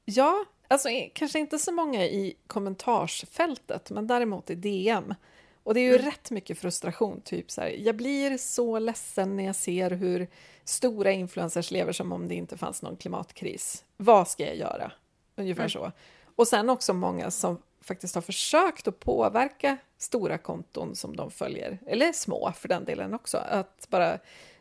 Ja, 0.05 0.45
alltså 0.69 0.89
kanske 1.13 1.39
inte 1.39 1.59
så 1.59 1.73
många 1.73 2.05
i 2.05 2.35
kommentarsfältet, 2.47 3.91
men 3.91 4.07
däremot 4.07 4.51
i 4.51 4.55
DM. 4.55 5.15
Och 5.63 5.75
det 5.75 5.81
är 5.81 5.85
ju 5.85 5.95
mm. 5.95 6.07
rätt 6.07 6.31
mycket 6.31 6.59
frustration, 6.59 7.21
typ 7.21 7.51
så 7.51 7.61
här, 7.61 7.69
jag 7.69 7.97
blir 7.97 8.39
så 8.39 8.79
ledsen 8.79 9.37
när 9.37 9.45
jag 9.45 9.57
ser 9.57 9.91
hur 9.91 10.29
stora 10.65 11.13
influencers 11.13 11.71
lever 11.71 11.93
som 11.93 12.13
om 12.13 12.29
det 12.29 12.35
inte 12.35 12.57
fanns 12.57 12.83
någon 12.83 12.97
klimatkris. 12.97 13.85
Vad 13.97 14.29
ska 14.29 14.47
jag 14.47 14.57
göra? 14.57 14.93
Ungefär 15.37 15.63
mm. 15.63 15.71
så. 15.71 15.93
Och 16.37 16.49
sen 16.49 16.71
också 16.71 16.93
många 16.93 17.31
som 17.31 17.59
faktiskt 17.87 18.15
har 18.15 18.23
försökt 18.23 18.89
att 18.89 19.01
påverka 19.01 19.77
stora 19.99 20.39
konton 20.39 20.97
som 20.97 21.17
de 21.17 21.31
följer, 21.31 21.79
eller 21.87 22.13
små 22.13 22.53
för 22.53 22.69
den 22.69 22.85
delen 22.85 23.15
också, 23.15 23.39
att 23.39 23.87
bara 23.91 24.19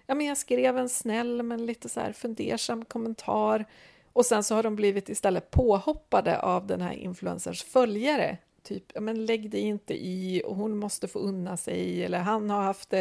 ja, 0.08 0.16
men 0.16 0.26
jag 0.26 0.38
skrev 0.38 0.78
en 0.78 0.90
snäll 0.90 1.44
men 1.44 1.66
lite 1.66 1.90
så 1.90 2.00
här 2.00 2.12
fundersam 2.12 2.86
kommentar 2.86 3.66
och 4.14 4.26
sen 4.26 4.44
så 4.44 4.56
har 4.56 4.64
de 4.64 4.76
blivit 4.76 5.10
istället 5.10 5.52
påhoppade 5.52 6.40
av 6.40 6.68
den 6.68 6.82
här 6.82 6.94
influencers 6.94 7.64
följare. 7.64 8.38
Typ, 8.64 8.84
ja, 8.94 9.02
men 9.02 9.26
lägg 9.26 9.50
dig 9.50 9.62
inte 9.62 9.94
i 9.94 10.42
och 10.46 10.56
hon 10.56 10.78
måste 10.78 11.08
få 11.08 11.20
unna 11.20 11.58
sig 11.58 12.06
eller 12.06 12.20
han 12.20 12.50
har 12.50 12.62
haft 12.62 12.94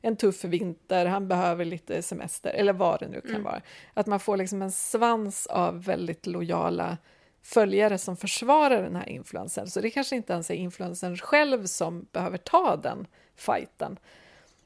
en 0.00 0.16
tuff 0.16 0.44
vinter, 0.44 1.06
han 1.06 1.28
behöver 1.28 1.64
lite 1.64 2.02
semester 2.02 2.50
eller 2.50 2.72
vad 2.72 3.00
det 3.00 3.08
nu 3.08 3.20
kan 3.20 3.30
mm. 3.30 3.42
vara. 3.42 3.62
Att 3.94 4.06
man 4.06 4.20
får 4.20 4.36
liksom 4.36 4.62
en 4.62 4.72
svans 4.72 5.46
av 5.46 5.84
väldigt 5.84 6.26
lojala 6.26 6.98
följare 7.42 7.98
som 7.98 8.16
försvarar 8.16 8.82
den 8.82 8.96
här 8.96 9.08
influensen. 9.08 9.70
Så 9.70 9.80
det 9.80 9.90
kanske 9.90 10.16
inte 10.16 10.32
ens 10.32 10.50
är 10.50 10.54
influensen 10.54 11.16
själv 11.16 11.66
som 11.66 12.06
behöver 12.12 12.38
ta 12.38 12.76
den 12.76 13.06
fighten. 13.36 13.98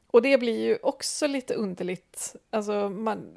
Och 0.06 0.22
det 0.22 0.38
blir 0.38 0.66
ju 0.66 0.78
också 0.82 1.26
lite 1.26 1.54
underligt. 1.54 2.36
Alltså 2.50 2.88
man, 2.88 3.36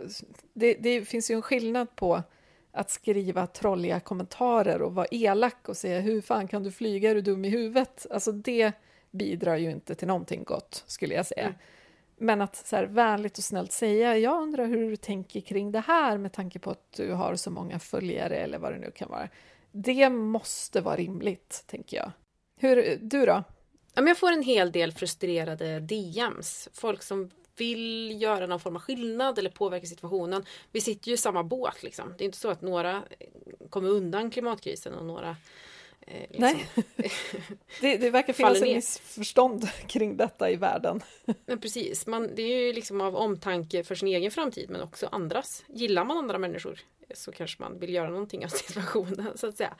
det, 0.53 0.73
det 0.73 1.05
finns 1.05 1.31
ju 1.31 1.35
en 1.35 1.41
skillnad 1.41 1.95
på 1.95 2.23
att 2.71 2.89
skriva 2.89 3.47
trolliga 3.47 3.99
kommentarer 3.99 4.81
och 4.81 4.95
vara 4.95 5.07
elak 5.11 5.69
och 5.69 5.77
säga 5.77 5.99
hur 5.99 6.21
fan 6.21 6.47
kan 6.47 6.63
du 6.63 6.71
flyga, 6.71 7.09
är 7.09 7.15
du 7.15 7.21
dum 7.21 7.45
i 7.45 7.49
huvudet? 7.49 8.05
Alltså 8.11 8.31
det 8.31 8.71
bidrar 9.11 9.55
ju 9.55 9.71
inte 9.71 9.95
till 9.95 10.07
någonting 10.07 10.43
gott, 10.43 10.83
skulle 10.87 11.15
jag 11.15 11.25
säga. 11.25 11.43
Mm. 11.43 11.55
Men 12.19 12.41
att 12.41 12.55
så 12.55 12.75
här, 12.75 12.85
vänligt 12.85 13.37
och 13.37 13.43
snällt 13.43 13.71
säga, 13.71 14.17
jag 14.17 14.41
undrar 14.41 14.65
hur 14.65 14.89
du 14.89 14.95
tänker 14.95 15.41
kring 15.41 15.71
det 15.71 15.79
här 15.79 16.17
med 16.17 16.33
tanke 16.33 16.59
på 16.59 16.71
att 16.71 16.91
du 16.95 17.11
har 17.11 17.35
så 17.35 17.51
många 17.51 17.79
följare 17.79 18.35
eller 18.35 18.57
vad 18.57 18.71
det 18.71 18.79
nu 18.79 18.91
kan 18.91 19.09
vara. 19.09 19.29
Det 19.71 20.09
måste 20.09 20.81
vara 20.81 20.95
rimligt, 20.95 21.63
tänker 21.67 21.97
jag. 21.97 22.11
Hur, 22.59 22.97
du 23.01 23.25
då? 23.25 23.43
jag 23.95 24.17
får 24.17 24.31
en 24.31 24.43
hel 24.43 24.71
del 24.71 24.91
frustrerade 24.91 25.79
DMs. 25.79 26.69
Folk 26.73 27.03
som 27.03 27.29
vill 27.57 28.21
göra 28.21 28.47
någon 28.47 28.59
form 28.59 28.75
av 28.75 28.81
skillnad 28.81 29.39
eller 29.39 29.49
påverka 29.49 29.85
situationen. 29.85 30.45
Vi 30.71 30.81
sitter 30.81 31.07
ju 31.07 31.13
i 31.13 31.17
samma 31.17 31.43
båt 31.43 31.83
liksom. 31.83 32.13
Det 32.17 32.23
är 32.23 32.25
inte 32.25 32.37
så 32.37 32.49
att 32.49 32.61
några 32.61 33.03
kommer 33.69 33.89
undan 33.89 34.31
klimatkrisen 34.31 34.93
och 34.93 35.05
några 35.05 35.35
Eh, 36.01 36.21
liksom. 36.21 36.41
Nej, 36.41 36.67
det, 37.81 37.97
det 37.97 38.09
verkar 38.09 38.33
finnas 38.33 38.61
ett 38.61 38.75
missförstånd 38.75 39.69
kring 39.87 40.17
detta 40.17 40.51
i 40.51 40.55
världen. 40.55 41.01
Men 41.45 41.59
precis, 41.59 42.07
man, 42.07 42.35
det 42.35 42.41
är 42.41 42.67
ju 42.67 42.73
liksom 42.73 43.01
av 43.01 43.15
omtanke 43.15 43.83
för 43.83 43.95
sin 43.95 44.07
egen 44.07 44.31
framtid 44.31 44.69
men 44.69 44.81
också 44.81 45.09
andras. 45.11 45.63
Gillar 45.67 46.05
man 46.05 46.17
andra 46.17 46.37
människor 46.37 46.79
så 47.13 47.31
kanske 47.31 47.61
man 47.61 47.79
vill 47.79 47.93
göra 47.93 48.09
någonting 48.09 48.45
av 48.45 48.49
situationen 48.49 49.37
så 49.37 49.47
att 49.47 49.57
säga. 49.57 49.75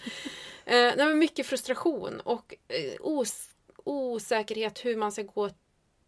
Eh, 0.66 0.74
nej, 0.76 0.98
men 0.98 1.20
mycket 1.20 1.46
frustration 1.46 2.20
och 2.20 2.56
eh, 2.68 2.94
os 3.00 3.50
osäkerhet 3.84 4.86
hur 4.86 4.96
man 4.96 5.12
ska 5.12 5.24
gå 5.24 5.50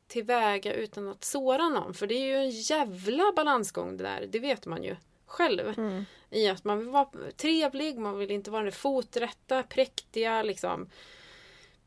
tillväga 0.08 0.74
utan 0.74 1.08
att 1.08 1.24
såra 1.24 1.70
någon. 1.70 1.94
För 1.94 2.08
det 2.08 2.16
är 2.16 2.26
ju 2.26 2.36
en 2.36 2.50
jävla 2.50 3.32
balansgång 3.36 3.98
det 3.98 4.04
där, 4.04 4.28
det 4.32 4.40
vet 4.40 4.66
man 4.66 4.84
ju 4.84 4.96
själv. 5.26 5.74
Mm. 5.78 6.06
I 6.32 6.48
att 6.48 6.64
man 6.64 6.80
vill 6.80 6.90
vara 6.90 7.10
trevlig, 7.38 7.98
man 7.98 8.18
vill 8.18 8.32
inte 8.32 8.52
vara 8.52 8.64
den 8.64 8.72
foträtta, 8.72 9.64
präktiga 9.64 10.44
liksom 10.44 10.90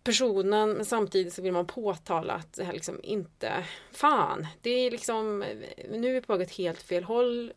personen 0.04 0.70
men 0.70 0.84
samtidigt 0.84 1.34
så 1.34 1.42
vill 1.42 1.52
man 1.52 1.66
påtala 1.66 2.34
att 2.34 2.52
det 2.52 2.64
här 2.64 2.72
liksom 2.72 3.00
inte, 3.02 3.64
fan, 3.92 4.46
det 4.62 4.70
är 4.70 4.90
liksom, 4.90 5.44
nu 5.90 6.08
är 6.08 6.12
vi 6.12 6.20
på 6.20 6.36
väg 6.36 6.46
åt 6.46 6.54
helt 6.54 6.82
fel 6.82 7.04
håll. 7.04 7.52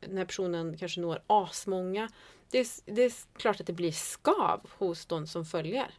Den 0.00 0.18
här 0.18 0.24
personen 0.24 0.76
kanske 0.78 1.00
når 1.00 1.22
asmånga. 1.26 2.08
Det 2.50 2.58
är, 2.58 2.66
det 2.84 3.02
är 3.02 3.12
klart 3.36 3.60
att 3.60 3.66
det 3.66 3.72
blir 3.72 3.92
skav 3.92 4.70
hos 4.78 5.06
de 5.06 5.26
som 5.26 5.44
följer. 5.44 5.90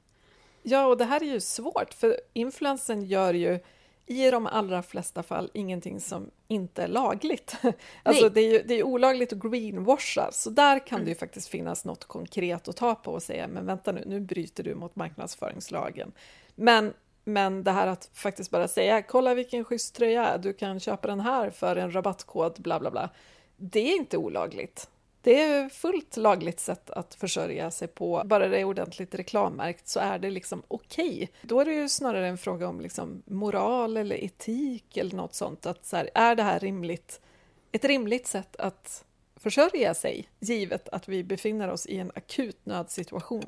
Ja, 0.64 0.86
och 0.86 0.98
det 0.98 1.06
här 1.06 1.24
är 1.24 1.26
ju 1.26 1.40
svårt, 1.40 1.94
för 1.94 2.22
influensen 2.34 3.06
gör 3.06 3.34
ju 3.34 3.60
i 4.06 4.32
de 4.32 4.48
allra 4.48 4.84
flesta 4.84 5.24
fall 5.24 5.50
ingenting 5.54 6.00
som 6.00 6.32
inte 6.48 6.84
är 6.84 6.88
lagligt. 6.88 7.56
Alltså 8.04 8.30
det 8.30 8.42
är 8.42 8.52
ju 8.52 8.64
det 8.68 8.74
är 8.74 8.84
olagligt 8.84 9.34
att 9.34 9.40
greenwasha, 9.40 10.32
så 10.32 10.50
där 10.50 10.88
kan 10.88 10.96
mm. 10.96 11.06
det 11.06 11.10
ju 11.10 11.16
faktiskt 11.16 11.48
finnas 11.48 11.86
något 11.86 12.06
konkret 12.06 12.68
att 12.68 12.76
ta 12.76 12.96
på 12.96 13.12
och 13.12 13.24
säga, 13.24 13.48
men 13.48 13.66
vänta 13.66 13.92
nu, 13.92 14.04
nu 14.06 14.20
bryter 14.20 14.64
du 14.64 14.76
mot 14.76 14.96
marknadsföringslagen. 14.96 16.12
Men 16.56 16.94
men 17.24 17.64
det 17.64 17.72
här 17.72 17.88
att 17.88 18.10
faktiskt 18.14 18.52
bara 18.52 18.68
säga 18.68 19.02
kolla 19.02 19.34
vilken 19.34 19.66
schysst 19.66 19.96
tröja, 19.96 20.38
du 20.38 20.54
kan 20.54 20.80
köpa 20.80 21.08
den 21.08 21.20
här 21.20 21.50
för 21.50 21.76
en 21.76 21.96
rabattkod, 21.96 22.56
bla 22.60 22.80
bla 22.80 22.92
bla. 22.92 23.10
Det 23.58 23.80
är 23.80 23.96
inte 23.96 24.18
olagligt. 24.18 24.90
Det 25.24 25.42
är 25.42 25.70
fullt 25.70 26.18
lagligt 26.18 26.60
sätt 26.60 26.90
att 26.90 27.16
försörja 27.16 27.72
sig 27.72 27.88
på. 27.88 28.22
Bara 28.26 28.48
det 28.48 28.60
är 28.60 28.64
ordentligt 28.64 29.16
reklammärkt 29.16 29.88
så 29.88 30.00
är 30.00 30.20
det 30.20 30.30
liksom 30.30 30.64
okej. 30.68 31.14
Okay. 31.14 31.28
Då 31.42 31.60
är 31.60 31.66
det 31.66 31.74
ju 31.74 31.90
snarare 31.90 32.28
en 32.28 32.38
fråga 32.38 32.68
om 32.68 32.82
liksom 32.82 33.24
moral 33.26 33.98
eller 33.98 34.24
etik 34.24 34.98
eller 34.98 35.16
något 35.16 35.36
sånt. 35.36 35.66
Att 35.66 35.86
så 35.86 35.96
här, 35.96 36.10
är 36.16 36.36
det 36.36 36.44
här 36.44 36.60
rimligt? 36.60 37.22
Ett 37.72 37.86
rimligt 37.86 38.28
sätt 38.28 38.56
att 38.56 39.06
försörja 39.36 39.94
sig, 39.94 40.30
givet 40.40 40.90
att 40.90 41.08
vi 41.08 41.24
befinner 41.24 41.70
oss 41.70 41.86
i 41.86 41.98
en 41.98 42.12
akut 42.16 42.66
nödsituation. 42.66 43.46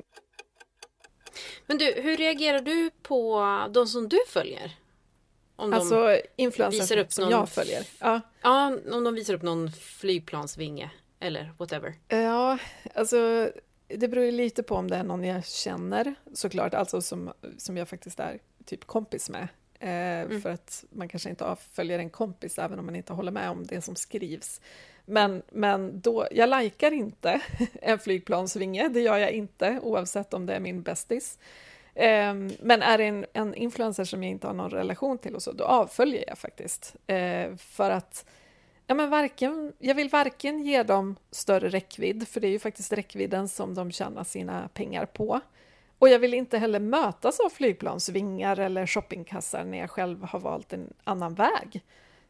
Men 1.66 1.78
du, 1.78 1.92
hur 1.92 2.16
reagerar 2.16 2.60
du 2.60 2.90
på 3.02 3.40
de 3.70 3.86
som 3.86 4.08
du 4.08 4.18
följer? 4.28 4.72
Om 5.56 5.72
alltså 5.72 6.18
influencers 6.36 7.12
som 7.12 7.24
någon... 7.24 7.32
jag 7.32 7.48
följer? 7.48 7.86
Ja. 7.98 8.20
ja, 8.42 8.78
om 8.92 9.04
de 9.04 9.14
visar 9.14 9.34
upp 9.34 9.42
någon 9.42 9.72
flygplansvinge 9.72 10.90
eller 11.24 11.52
whatever. 11.58 11.94
Ja, 12.08 12.58
alltså 12.94 13.50
det 13.88 14.08
beror 14.08 14.24
ju 14.24 14.30
lite 14.30 14.62
på 14.62 14.74
om 14.74 14.90
det 14.90 14.96
är 14.96 15.02
någon 15.02 15.24
jag 15.24 15.46
känner 15.46 16.14
såklart, 16.32 16.74
alltså 16.74 17.02
som, 17.02 17.32
som 17.58 17.76
jag 17.76 17.88
faktiskt 17.88 18.20
är 18.20 18.38
typ 18.64 18.84
kompis 18.84 19.30
med. 19.30 19.48
Eh, 19.80 20.20
mm. 20.20 20.40
För 20.40 20.50
att 20.50 20.84
man 20.90 21.08
kanske 21.08 21.30
inte 21.30 21.56
följer 21.72 21.98
en 21.98 22.10
kompis 22.10 22.58
även 22.58 22.78
om 22.78 22.86
man 22.86 22.96
inte 22.96 23.12
håller 23.12 23.32
med 23.32 23.50
om 23.50 23.66
det 23.66 23.80
som 23.80 23.96
skrivs. 23.96 24.60
Men, 25.06 25.42
men 25.52 26.00
då, 26.00 26.26
jag 26.30 26.62
likar 26.62 26.90
inte 26.90 27.40
en 27.82 27.98
flygplansvinge, 27.98 28.88
det 28.88 29.00
gör 29.00 29.18
jag 29.18 29.30
inte 29.30 29.80
oavsett 29.82 30.34
om 30.34 30.46
det 30.46 30.54
är 30.54 30.60
min 30.60 30.82
bästis. 30.82 31.38
Eh, 31.94 32.34
men 32.60 32.82
är 32.82 32.98
det 32.98 33.04
en, 33.04 33.26
en 33.32 33.54
influencer 33.54 34.04
som 34.04 34.22
jag 34.22 34.30
inte 34.30 34.46
har 34.46 34.54
någon 34.54 34.70
relation 34.70 35.18
till 35.18 35.34
och 35.34 35.42
så, 35.42 35.52
då 35.52 35.64
avföljer 35.64 36.24
jag 36.28 36.38
faktiskt. 36.38 36.96
Eh, 37.06 37.56
för 37.56 37.90
att 37.90 38.26
ja, 38.86 38.94
men 38.94 39.10
varken, 39.10 39.72
jag 39.78 39.94
vill 39.94 40.08
varken 40.08 40.62
ge 40.62 40.82
dem 40.82 41.16
större 41.30 41.68
räckvidd, 41.68 42.28
för 42.28 42.40
det 42.40 42.46
är 42.46 42.50
ju 42.50 42.58
faktiskt 42.58 42.92
räckvidden 42.92 43.48
som 43.48 43.74
de 43.74 43.90
tjänar 43.92 44.24
sina 44.24 44.68
pengar 44.68 45.06
på. 45.06 45.40
Och 45.98 46.08
jag 46.08 46.18
vill 46.18 46.34
inte 46.34 46.58
heller 46.58 46.80
mötas 46.80 47.40
av 47.40 47.48
flygplansvingar 47.48 48.58
eller 48.58 48.86
shoppingkassar 48.86 49.64
när 49.64 49.78
jag 49.78 49.90
själv 49.90 50.22
har 50.24 50.40
valt 50.40 50.72
en 50.72 50.92
annan 51.04 51.34
väg. 51.34 51.82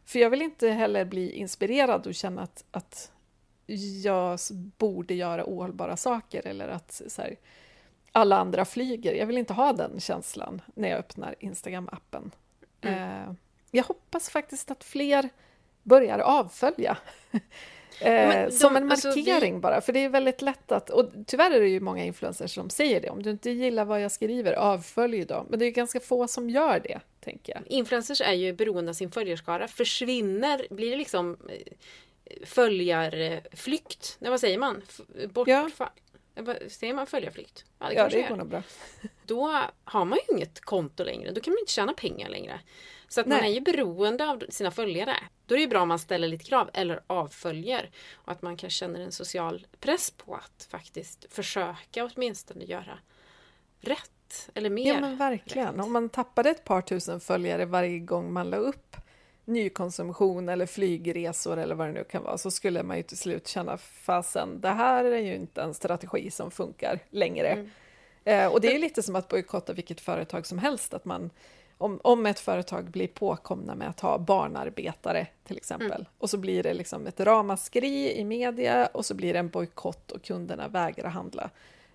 För 0.05 0.19
jag 0.19 0.31
vill 0.31 0.43
inte 0.43 0.69
heller 0.69 1.05
bli 1.05 1.33
inspirerad 1.33 2.07
och 2.07 2.15
känna 2.15 2.43
att, 2.43 2.65
att 2.71 3.13
jag 4.03 4.39
borde 4.79 5.15
göra 5.15 5.45
ohållbara 5.47 5.97
saker 5.97 6.47
eller 6.47 6.69
att 6.69 7.03
här, 7.19 7.37
alla 8.13 8.39
andra 8.39 8.65
flyger. 8.65 9.15
Jag 9.15 9.27
vill 9.27 9.39
inte 9.39 9.53
ha 9.53 9.73
den 9.73 10.01
känslan 10.01 10.63
när 10.75 10.89
jag 10.89 10.99
öppnar 10.99 11.35
Instagram-appen. 11.41 12.31
Mm. 12.81 13.23
Eh, 13.29 13.35
jag 13.71 13.85
hoppas 13.85 14.31
faktiskt 14.31 14.71
att 14.71 14.85
fler 14.85 15.29
börjar 15.85 16.19
avfölja. 16.19 16.97
eh, 18.01 18.49
som 18.49 18.77
en 18.77 18.87
markering 18.87 19.35
alltså, 19.35 19.51
vi... 19.55 19.61
bara, 19.61 19.81
för 19.81 19.93
det 19.93 20.05
är 20.05 20.09
väldigt 20.09 20.43
lätt 20.43 20.73
att... 20.73 20.91
Och 20.91 21.11
tyvärr 21.27 21.51
är 21.51 21.61
det 21.61 21.69
ju 21.69 21.81
många 21.81 22.05
influencers 22.05 22.55
som 22.55 22.71
säger 22.71 23.01
det. 23.01 23.11
Om 23.11 23.23
du 23.23 23.31
inte 23.31 23.51
gillar 23.51 23.85
vad 23.85 24.01
jag 24.01 24.13
skriver, 24.13 24.53
avfölj 24.53 25.25
dem. 25.25 25.47
Men 25.51 25.59
det 25.59 25.65
är 25.67 25.71
ganska 25.71 26.01
få 26.01 26.29
som 26.29 26.51
gör 26.51 26.81
det, 26.81 27.01
tänker 27.21 27.53
jag. 27.53 27.63
Influencers 27.67 28.21
är 28.21 28.33
ju 28.33 28.53
beroende 28.53 28.91
av 28.91 28.95
sin 28.95 29.11
följarskara. 29.11 29.69
Försvinner, 29.69 30.67
blir 30.71 30.91
det 30.91 30.97
liksom 30.97 31.37
eh, 31.49 32.47
följarflykt? 32.47 34.17
Nej, 34.19 34.31
vad 34.31 34.41
säger 34.41 34.59
man? 34.59 34.83
Bortfall? 35.33 35.71
Ja. 36.35 36.55
Säger 36.69 36.95
man 36.95 37.07
följarflykt? 37.07 37.65
Ja, 37.79 37.89
det, 37.89 37.95
ja, 37.95 38.09
det 38.09 38.23
går 38.29 38.37
nog 38.37 38.49
bra. 38.49 38.63
Då 39.27 39.61
har 39.85 40.05
man 40.05 40.19
ju 40.19 40.37
inget 40.37 40.61
konto 40.61 41.05
längre. 41.05 41.31
Då 41.31 41.41
kan 41.41 41.53
man 41.53 41.59
inte 41.61 41.73
tjäna 41.73 41.93
pengar 41.93 42.29
längre. 42.29 42.61
Så 43.15 43.21
att 43.21 43.27
man 43.27 43.41
är 43.41 43.49
ju 43.49 43.61
beroende 43.61 44.31
av 44.31 44.45
sina 44.49 44.71
följare. 44.71 45.17
Då 45.47 45.55
är 45.55 45.57
det 45.57 45.63
ju 45.63 45.69
bra 45.69 45.83
om 45.83 45.89
man 45.89 45.99
ställer 45.99 46.29
lite 46.29 46.45
krav 46.45 46.71
eller 46.73 47.01
avföljer. 47.07 47.91
Och 48.15 48.33
att 48.33 48.43
man 48.43 48.57
kanske 48.57 48.79
känner 48.79 49.01
en 49.01 49.13
social 49.13 49.67
press 49.81 50.11
på 50.11 50.35
att 50.35 50.69
faktiskt 50.71 51.27
försöka 51.31 52.05
åtminstone 52.05 52.65
göra 52.65 52.99
rätt. 53.81 54.51
Eller 54.55 54.71
mer. 54.71 54.95
Ja 54.95 55.01
men 55.01 55.17
verkligen. 55.17 55.75
Rätt. 55.75 55.85
Om 55.85 55.93
man 55.93 56.09
tappade 56.09 56.51
ett 56.51 56.65
par 56.65 56.81
tusen 56.81 57.21
följare 57.21 57.65
varje 57.65 57.99
gång 57.99 58.33
man 58.33 58.51
la 58.51 58.57
upp 58.57 58.97
nykonsumtion 59.45 60.49
eller 60.49 60.67
flygresor 60.67 61.59
eller 61.59 61.75
vad 61.75 61.89
det 61.89 61.93
nu 61.93 62.05
kan 62.05 62.23
vara 62.23 62.39
så 62.39 62.51
skulle 62.51 62.83
man 62.83 62.97
ju 62.97 63.03
till 63.03 63.19
slut 63.19 63.49
känna 63.49 63.77
fasen, 63.79 64.61
det 64.61 64.69
här 64.69 65.05
är 65.05 65.19
ju 65.19 65.35
inte 65.35 65.63
en 65.63 65.75
strategi 65.75 66.31
som 66.31 66.51
funkar 66.51 66.99
längre. 67.11 67.49
Mm. 67.49 67.71
Eh, 68.25 68.53
och 68.53 68.61
det 68.61 68.69
är 68.69 68.73
ju 68.73 68.79
lite 68.79 69.03
som 69.03 69.17
att 69.17 69.29
bojkotta 69.29 69.73
vilket 69.73 70.01
företag 70.01 70.47
som 70.47 70.59
helst, 70.59 70.95
att 70.95 71.05
man 71.05 71.31
om, 71.79 72.01
om 72.03 72.27
ett 72.27 72.41
företag 72.41 72.91
blir 72.91 73.07
påkomna 73.07 73.75
med 73.75 73.89
att 73.89 74.01
ha 74.01 74.19
barnarbetare 74.19 75.27
till 75.45 75.57
exempel 75.57 76.01
mm. 76.01 76.07
och 76.19 76.31
så 76.31 76.39
blir 76.39 76.63
det 76.63 76.75
liksom 76.75 77.07
ett 77.07 77.21
ramaskri 77.21 78.13
i 78.19 78.25
media 78.25 78.87
och 78.87 79.07
så 79.07 79.15
blir 79.15 79.33
det 79.33 79.39
en 79.39 79.49
bojkott 79.49 80.11
och 80.11 80.23
kunderna 80.23 80.69
vägrar 80.69 81.09
handla. 81.09 81.51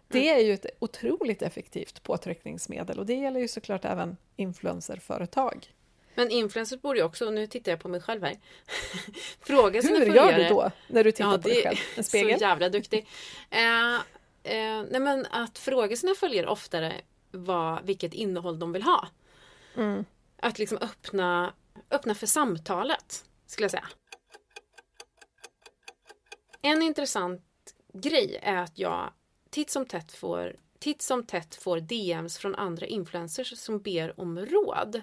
Det 0.08 0.30
mm. 0.30 0.40
är 0.40 0.48
ju 0.48 0.54
ett 0.54 0.66
otroligt 0.80 1.42
effektivt 1.42 2.04
påtryckningsmedel 2.04 3.00
och 3.00 3.06
det 3.06 3.14
gäller 3.14 3.40
ju 3.40 3.48
såklart 3.48 3.86
även 3.86 4.18
influencerföretag. 4.36 5.74
Men 6.16 6.32
influencers 6.32 6.82
borde 6.82 7.00
ju 7.00 7.06
också, 7.06 7.30
nu 7.30 7.48
tittar 7.48 7.72
jag 7.72 7.80
på 7.80 7.88
mig 7.88 8.02
själv 8.02 8.24
här, 8.24 8.38
fråga 9.42 9.82
sina 9.82 10.00
Hur 10.00 10.06
följare. 10.06 10.32
gör 10.32 10.38
du 10.38 10.50
då 10.50 10.72
när 10.88 11.04
du 11.04 11.12
tittar 11.12 11.32
ja, 11.32 11.38
på 11.38 11.48
dig 11.48 11.64
själv? 11.64 11.78
En 11.98 12.04
spegel? 12.04 12.40
Så 12.40 12.44
jävla 12.44 12.70
duktig. 12.70 13.08
Eh, 13.50 13.96
eh, 14.44 14.84
nej 14.90 15.00
men 15.00 15.26
att 15.26 15.58
fråga 15.58 15.96
sina 15.96 16.16
följare 16.16 16.48
oftare 16.48 16.94
vad, 17.32 17.86
vilket 17.86 18.14
innehåll 18.14 18.60
de 18.60 18.72
vill 18.72 18.84
ha. 18.84 19.08
Mm. 19.76 20.06
Att 20.38 20.60
liksom 20.60 20.78
öppna, 20.82 21.54
öppna 21.92 22.16
för 22.16 22.28
samtalet, 22.28 23.26
skulle 23.46 23.64
jag 23.64 23.72
säga. 23.72 23.88
En 26.62 26.82
intressant 26.82 27.44
grej 27.94 28.40
är 28.42 28.56
att 28.56 28.80
jag 28.80 29.14
titt 29.50 29.70
som 29.70 29.86
tätt 29.86 30.12
får, 30.12 30.56
titt 30.80 31.02
som 31.02 31.24
tätt 31.24 31.56
får 31.56 31.80
DMs 31.80 32.38
från 32.38 32.56
andra 32.56 32.86
influencers 32.86 33.58
som 33.58 33.80
ber 33.80 34.20
om 34.20 34.40
råd 34.40 35.02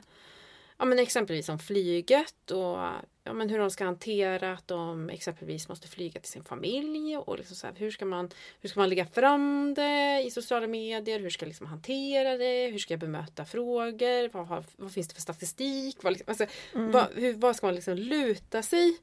ja, 0.78 0.84
men 0.84 0.98
exempelvis 0.98 1.48
om 1.48 1.58
flyget 1.58 2.50
och 2.50 2.78
ja, 3.24 3.32
men 3.32 3.50
hur 3.50 3.58
de 3.58 3.70
ska 3.70 3.84
hantera 3.84 4.52
att 4.52 4.68
de 4.68 5.10
exempelvis 5.10 5.68
måste 5.68 5.88
flyga 5.88 6.20
till 6.20 6.30
sin 6.30 6.44
familj 6.44 7.16
och 7.16 7.38
liksom 7.38 7.56
så 7.56 7.66
här, 7.66 7.74
hur, 7.74 7.90
ska 7.90 8.04
man, 8.04 8.30
hur 8.60 8.68
ska 8.68 8.80
man 8.80 8.88
lägga 8.88 9.06
fram 9.06 9.74
det 9.74 10.22
i 10.26 10.30
sociala 10.30 10.66
medier? 10.66 11.20
Hur 11.20 11.30
ska 11.30 11.44
jag 11.44 11.48
liksom 11.48 11.66
hantera 11.66 12.36
det? 12.36 12.66
Hur 12.70 12.78
ska 12.78 12.92
jag 12.92 13.00
bemöta 13.00 13.44
frågor? 13.44 14.28
Vad, 14.28 14.46
har, 14.46 14.64
vad 14.76 14.92
finns 14.92 15.08
det 15.08 15.14
för 15.14 15.22
statistik? 15.22 16.02
Vad, 16.02 16.12
liksom, 16.12 16.28
alltså, 16.28 16.46
mm. 16.74 16.92
vad, 16.92 17.06
hur, 17.14 17.34
vad 17.34 17.56
ska 17.56 17.66
man 17.66 17.74
liksom 17.74 17.94
luta 17.94 18.62
sig 18.62 18.98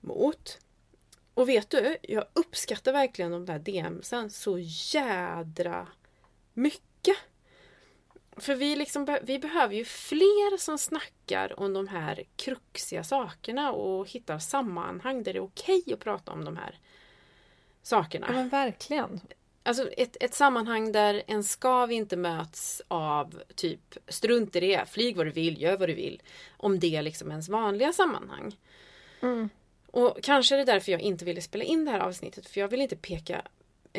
mot? 0.00 0.58
Och 1.34 1.48
vet 1.48 1.70
du, 1.70 1.96
jag 2.02 2.24
uppskattar 2.32 2.92
verkligen 2.92 3.30
de 3.32 3.46
där 3.46 3.58
DMsen 3.58 4.30
så 4.30 4.58
jädra 4.92 5.88
mycket. 6.52 7.16
För 8.36 8.54
vi, 8.54 8.76
liksom, 8.76 9.18
vi 9.22 9.38
behöver 9.38 9.74
ju 9.74 9.84
fler 9.84 10.56
som 10.56 10.78
snackar 10.78 11.60
om 11.60 11.72
de 11.72 11.88
här 11.88 12.24
kruxiga 12.36 13.04
sakerna 13.04 13.72
och 13.72 14.08
hittar 14.10 14.38
sammanhang 14.38 15.22
där 15.22 15.32
det 15.32 15.38
är 15.38 15.44
okej 15.44 15.82
att 15.92 16.00
prata 16.00 16.32
om 16.32 16.44
de 16.44 16.56
här 16.56 16.78
sakerna. 17.82 18.26
Ja 18.28 18.34
men 18.34 18.48
verkligen. 18.48 19.20
Alltså 19.62 19.88
ett, 19.88 20.16
ett 20.20 20.34
sammanhang 20.34 20.92
där 20.92 21.22
en 21.26 21.44
skav 21.44 21.92
inte 21.92 22.16
möts 22.16 22.82
av 22.88 23.42
typ 23.54 23.96
strunt 24.08 24.56
i 24.56 24.60
det, 24.60 24.88
flyg 24.88 25.16
vad 25.16 25.26
du 25.26 25.30
vill, 25.30 25.62
gör 25.62 25.76
vad 25.76 25.88
du 25.88 25.94
vill. 25.94 26.22
Om 26.56 26.80
det 26.80 26.96
är 26.96 27.02
liksom 27.02 27.30
ens 27.30 27.48
vanliga 27.48 27.92
sammanhang. 27.92 28.56
Mm. 29.20 29.48
Och 29.86 30.18
kanske 30.22 30.54
är 30.54 30.58
det 30.58 30.64
därför 30.64 30.92
jag 30.92 31.00
inte 31.00 31.24
ville 31.24 31.40
spela 31.42 31.64
in 31.64 31.84
det 31.84 31.90
här 31.90 32.00
avsnittet 32.00 32.48
för 32.48 32.60
jag 32.60 32.68
vill 32.68 32.80
inte 32.80 32.96
peka 32.96 33.42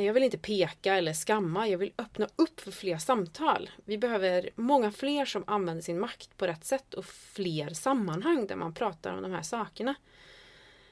jag 0.03 0.13
vill 0.13 0.23
inte 0.23 0.37
peka 0.37 0.95
eller 0.95 1.13
skamma, 1.13 1.67
jag 1.67 1.77
vill 1.77 1.93
öppna 1.97 2.27
upp 2.35 2.59
för 2.59 2.71
fler 2.71 2.97
samtal. 2.97 3.69
Vi 3.85 3.97
behöver 3.97 4.49
många 4.55 4.91
fler 4.91 5.25
som 5.25 5.43
använder 5.47 5.83
sin 5.83 5.99
makt 5.99 6.37
på 6.37 6.47
rätt 6.47 6.65
sätt 6.65 6.93
och 6.93 7.05
fler 7.05 7.69
sammanhang 7.69 8.47
där 8.47 8.55
man 8.55 8.73
pratar 8.73 9.13
om 9.13 9.21
de 9.21 9.31
här 9.31 9.41
sakerna. 9.41 9.95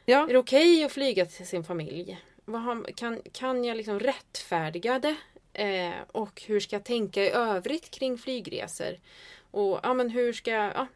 Ja. 0.05 0.23
Är 0.23 0.33
det 0.33 0.37
okej 0.37 0.75
okay 0.75 0.83
att 0.83 0.91
flyga 0.91 1.25
till 1.25 1.47
sin 1.47 1.63
familj? 1.63 2.21
kan, 2.95 3.21
kan 3.31 3.63
jag 3.63 3.77
liksom 3.77 3.99
rättfärdiga 3.99 4.99
det? 4.99 5.15
Eh, 5.53 5.93
och 6.11 6.43
hur 6.47 6.59
ska 6.59 6.75
jag 6.75 6.83
tänka 6.83 7.23
i 7.23 7.29
övrigt 7.29 7.91
kring 7.91 8.17
flygresor? 8.17 8.99
Och 9.51 9.79
ja, 9.83 9.93
men 9.93 10.09
hur 10.09 10.33
ska 10.33 10.51
jag... 10.51 10.71
Ja, 10.75 10.87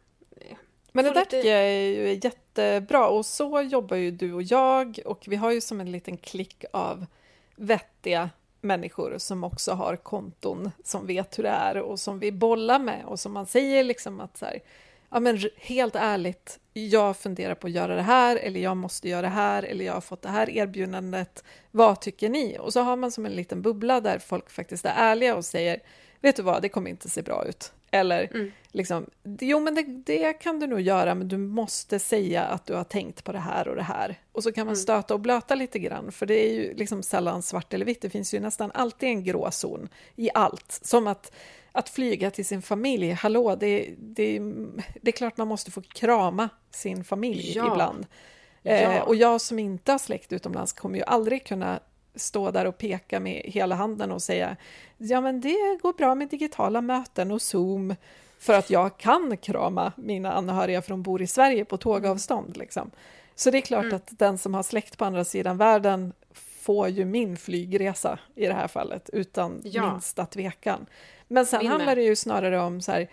men 0.92 1.04
det 1.04 1.10
där 1.10 1.24
tycker 1.24 1.48
jag 1.48 1.64
är 1.64 1.80
ju 1.80 2.20
jättebra 2.22 3.08
och 3.08 3.26
så 3.26 3.62
jobbar 3.62 3.96
ju 3.96 4.10
du 4.10 4.32
och 4.32 4.42
jag 4.42 4.98
och 5.04 5.24
vi 5.26 5.36
har 5.36 5.52
ju 5.52 5.60
som 5.60 5.80
en 5.80 5.92
liten 5.92 6.16
klick 6.16 6.64
av 6.72 7.06
vettiga 7.58 8.30
människor 8.60 9.18
som 9.18 9.44
också 9.44 9.72
har 9.72 9.96
konton 9.96 10.70
som 10.84 11.06
vet 11.06 11.38
hur 11.38 11.42
det 11.42 11.48
är 11.48 11.76
och 11.76 12.00
som 12.00 12.18
vi 12.18 12.32
bollar 12.32 12.78
med 12.78 13.04
och 13.04 13.20
som 13.20 13.32
man 13.32 13.46
säger 13.46 13.84
liksom 13.84 14.20
att 14.20 14.36
så 14.36 14.44
här, 14.44 14.60
ja 15.10 15.20
men 15.20 15.40
helt 15.56 15.94
ärligt, 15.96 16.58
jag 16.72 17.16
funderar 17.16 17.54
på 17.54 17.66
att 17.66 17.72
göra 17.72 17.94
det 17.94 18.02
här 18.02 18.36
eller 18.36 18.60
jag 18.60 18.76
måste 18.76 19.08
göra 19.08 19.22
det 19.22 19.28
här 19.28 19.62
eller 19.62 19.84
jag 19.84 19.92
har 19.92 20.00
fått 20.00 20.22
det 20.22 20.28
här 20.28 20.50
erbjudandet. 20.50 21.44
Vad 21.70 22.00
tycker 22.00 22.28
ni? 22.28 22.58
Och 22.60 22.72
så 22.72 22.80
har 22.80 22.96
man 22.96 23.10
som 23.10 23.26
en 23.26 23.32
liten 23.32 23.62
bubbla 23.62 24.00
där 24.00 24.18
folk 24.18 24.50
faktiskt 24.50 24.84
är 24.84 24.94
ärliga 24.96 25.36
och 25.36 25.44
säger 25.44 25.80
vet 26.20 26.36
du 26.36 26.42
vad, 26.42 26.62
det 26.62 26.68
kommer 26.68 26.90
inte 26.90 27.08
se 27.08 27.22
bra 27.22 27.44
ut. 27.48 27.72
Eller 27.90 28.28
Mm. 28.34 28.52
liksom, 28.68 29.06
jo 29.40 29.60
men 29.60 29.74
det, 29.74 29.82
det 29.82 30.32
kan 30.32 30.60
du 30.60 30.66
nog 30.66 30.80
göra, 30.80 31.14
men 31.14 31.28
du 31.28 31.36
måste 31.36 31.98
säga 31.98 32.42
att 32.42 32.66
du 32.66 32.74
har 32.74 32.84
tänkt 32.84 33.24
på 33.24 33.32
det 33.32 33.38
här 33.38 33.68
och 33.68 33.76
det 33.76 33.82
här. 33.82 34.20
Och 34.32 34.42
så 34.42 34.52
kan 34.52 34.66
man 34.66 34.74
Mm. 34.74 34.82
stöta 34.82 35.14
och 35.14 35.20
blöta 35.20 35.54
lite 35.54 35.78
grann, 35.78 36.12
för 36.12 36.26
det 36.26 36.46
är 36.46 36.54
ju 36.54 36.74
liksom 36.74 37.02
sällan 37.02 37.42
svart 37.42 37.74
eller 37.74 37.86
vitt. 37.86 38.02
Det 38.02 38.10
finns 38.10 38.34
ju 38.34 38.40
nästan 38.40 38.70
alltid 38.74 39.08
en 39.08 39.24
gråzon 39.24 39.88
i 40.16 40.30
allt. 40.34 40.80
Som 40.82 41.06
att, 41.06 41.32
att 41.72 41.88
flyga 41.88 42.30
till 42.30 42.46
sin 42.46 42.62
familj, 42.62 43.10
hallå, 43.10 43.56
det, 43.56 43.94
det, 43.98 44.38
det 45.02 45.10
är 45.10 45.16
klart 45.16 45.36
man 45.36 45.48
måste 45.48 45.70
få 45.70 45.82
krama 45.82 46.48
sin 46.70 47.04
familj 47.04 47.52
Ja. 47.56 47.72
ibland. 47.72 48.06
Ja. 48.62 48.72
Eh, 48.72 49.02
och 49.02 49.14
jag 49.16 49.40
som 49.40 49.58
inte 49.58 49.92
har 49.92 49.98
släkt 49.98 50.32
utomlands 50.32 50.72
kommer 50.72 50.98
ju 50.98 51.04
aldrig 51.04 51.46
kunna 51.46 51.80
stå 52.18 52.50
där 52.50 52.64
och 52.64 52.78
peka 52.78 53.20
med 53.20 53.42
hela 53.44 53.74
handen 53.74 54.12
och 54.12 54.22
säga 54.22 54.56
ja 54.96 55.20
men 55.20 55.40
det 55.40 55.78
går 55.82 55.92
bra 55.92 56.14
med 56.14 56.28
digitala 56.28 56.80
möten 56.80 57.30
och 57.30 57.42
Zoom 57.42 57.94
för 58.38 58.54
att 58.54 58.70
jag 58.70 58.98
kan 58.98 59.36
krama 59.36 59.92
mina 59.96 60.32
anhöriga 60.32 60.82
från 60.82 61.02
bor 61.02 61.22
i 61.22 61.26
Sverige 61.26 61.64
på 61.64 61.76
tågavstånd. 61.76 62.56
Liksom. 62.56 62.90
Så 63.34 63.50
det 63.50 63.58
är 63.58 63.62
klart 63.62 63.84
Mm. 63.84 63.96
att 63.96 64.18
den 64.18 64.38
som 64.38 64.54
har 64.54 64.62
släkt 64.62 64.98
på 64.98 65.04
andra 65.04 65.24
sidan 65.24 65.56
världen 65.56 66.12
får 66.60 66.88
ju 66.88 67.04
min 67.04 67.36
flygresa 67.36 68.18
i 68.34 68.46
det 68.46 68.54
här 68.54 68.68
fallet 68.68 69.10
utan 69.12 69.60
Ja. 69.64 69.92
minsta 69.92 70.26
tvekan. 70.26 70.86
Men 71.28 71.46
sen 71.46 71.58
Min 71.58 71.70
handlar 71.70 71.96
det 71.96 72.02
ju 72.02 72.16
snarare 72.16 72.60
om 72.60 72.80
så 72.80 72.92
här, 72.92 73.08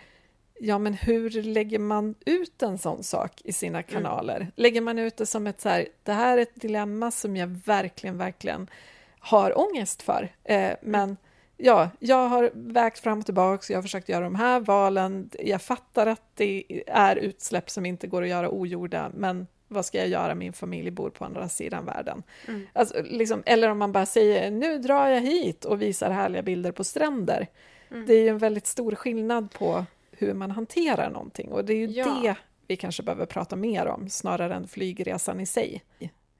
ja 0.60 0.78
men 0.78 0.94
hur 0.94 1.30
lägger 1.42 1.78
man 1.78 2.14
ut 2.26 2.62
en 2.62 2.78
sån 2.78 3.02
sak 3.02 3.40
i 3.44 3.52
sina 3.52 3.82
kanaler? 3.82 4.52
Lägger 4.56 4.80
man 4.80 4.98
ut 4.98 5.16
det 5.16 5.26
som 5.26 5.46
ett 5.46 5.60
så 5.60 5.68
här, 5.68 5.88
det 6.02 6.12
här 6.12 6.38
är 6.38 6.42
ett 6.42 6.60
dilemma 6.60 7.10
som 7.10 7.36
jag 7.36 7.60
verkligen, 7.64 8.18
verkligen 8.18 8.70
har 9.18 9.58
ångest 9.58 10.02
för. 10.02 10.28
Eh, 10.44 10.72
men 10.82 11.16
ja, 11.56 11.90
jag 11.98 12.28
har 12.28 12.50
vägt 12.54 12.98
fram 12.98 13.18
och 13.18 13.24
tillbaka, 13.24 13.72
jag 13.72 13.78
har 13.78 13.82
försökt 13.82 14.08
göra 14.08 14.24
de 14.24 14.34
här 14.34 14.60
valen, 14.60 15.30
jag 15.38 15.62
fattar 15.62 16.06
att 16.06 16.22
det 16.34 16.64
är 16.86 17.16
utsläpp 17.16 17.70
som 17.70 17.86
inte 17.86 18.06
går 18.06 18.22
att 18.22 18.28
göra 18.28 18.50
ogjorda, 18.50 19.10
men 19.14 19.46
vad 19.68 19.84
ska 19.84 19.98
jag 19.98 20.08
göra, 20.08 20.34
min 20.34 20.52
familj 20.52 20.90
bor 20.90 21.10
på 21.10 21.24
andra 21.24 21.48
sidan 21.48 21.84
världen. 21.84 22.22
Mm. 22.48 22.66
Alltså, 22.72 23.02
liksom, 23.02 23.42
eller 23.46 23.68
om 23.68 23.78
man 23.78 23.92
bara 23.92 24.06
säger, 24.06 24.50
nu 24.50 24.78
drar 24.78 25.08
jag 25.08 25.20
hit 25.20 25.64
och 25.64 25.82
visar 25.82 26.10
härliga 26.10 26.42
bilder 26.42 26.72
på 26.72 26.84
stränder. 26.84 27.46
Mm. 27.90 28.06
Det 28.06 28.14
är 28.14 28.22
ju 28.22 28.28
en 28.28 28.38
väldigt 28.38 28.66
stor 28.66 28.94
skillnad 28.94 29.52
på 29.52 29.84
hur 30.18 30.34
man 30.34 30.50
hanterar 30.50 31.10
någonting 31.10 31.52
och 31.52 31.64
det 31.64 31.72
är 31.72 31.76
ju 31.76 31.86
Ja. 31.86 32.18
det 32.22 32.36
vi 32.66 32.76
kanske 32.76 33.02
behöver 33.02 33.26
prata 33.26 33.56
mer 33.56 33.86
om 33.86 34.10
snarare 34.10 34.54
än 34.54 34.68
flygresan 34.68 35.40
i 35.40 35.46
sig. 35.46 35.84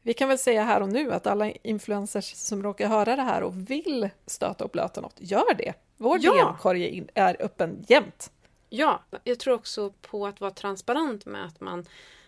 Vi 0.03 0.15
kan 0.15 0.29
väl 0.29 0.39
säga 0.39 0.65
här 0.65 0.81
och 0.83 0.89
nu 0.89 1.13
att 1.13 1.27
alla 1.27 1.51
influencers 1.51 2.35
som 2.35 2.63
råkar 2.63 2.89
höra 2.89 3.17
det 3.17 3.23
här 3.23 3.43
och 3.43 3.71
vill 3.71 4.09
stöta 4.27 4.65
och 4.65 4.71
blöta 4.71 5.01
något, 5.01 5.17
gör 5.19 5.55
det. 5.55 5.73
Vår 5.97 6.19
Ja. 6.23 6.33
DM-korg 6.35 7.07
är 7.15 7.37
öppen 7.43 7.85
jämt. 7.89 8.31
Ja, 8.69 9.01
jag 9.25 9.39
tror 9.39 9.55
också 9.55 9.93
på 10.03 10.27
att 10.27 10.41
vara 10.41 10.51
transparent 10.51 11.27
med 11.27 11.45
att 11.47 11.61
man, 11.61 11.85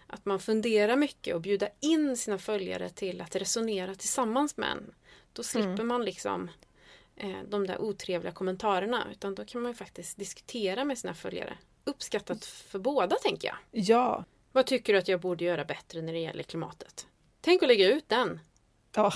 att 0.06 0.24
man 0.24 0.40
funderar 0.40 0.96
mycket 0.96 1.34
och 1.34 1.40
bjuda 1.40 1.68
in 1.80 2.16
sina 2.16 2.38
följare 2.38 2.88
till 2.88 3.20
att 3.20 3.37
resonera 3.37 3.94
tillsammans 3.94 4.56
med 4.56 4.68
en. 4.70 4.94
Då 5.32 5.42
slipper 5.42 5.68
Mm. 5.72 5.87
man 5.87 6.04
liksom 6.04 6.50
de 7.48 7.66
där 7.66 7.81
otrevliga 7.81 8.33
kommentarerna 8.33 9.07
utan 9.11 9.35
då 9.35 9.44
kan 9.44 9.62
man 9.62 9.70
ju 9.72 9.76
faktiskt 9.76 10.16
diskutera 10.18 10.85
med 10.85 10.98
sina 10.98 11.14
följare. 11.14 11.59
Uppskattat 11.85 12.44
för 12.44 12.78
båda 12.78 13.16
tänker 13.16 13.48
jag. 13.48 13.57
Ja, 13.70 14.24
Vad 14.52 14.66
tycker 14.66 14.92
du 14.92 14.98
att 14.98 15.09
jag 15.09 15.20
borde 15.20 15.44
göra 15.44 15.64
bättre 15.64 16.02
när 16.02 16.12
det 16.12 16.18
gäller 16.18 16.42
klimatet? 16.42 17.07
Tänk 17.40 17.62
att 17.62 17.68
lägga 17.68 17.88
ut 17.88 18.09
den. 18.09 18.40
ja, 18.94 19.12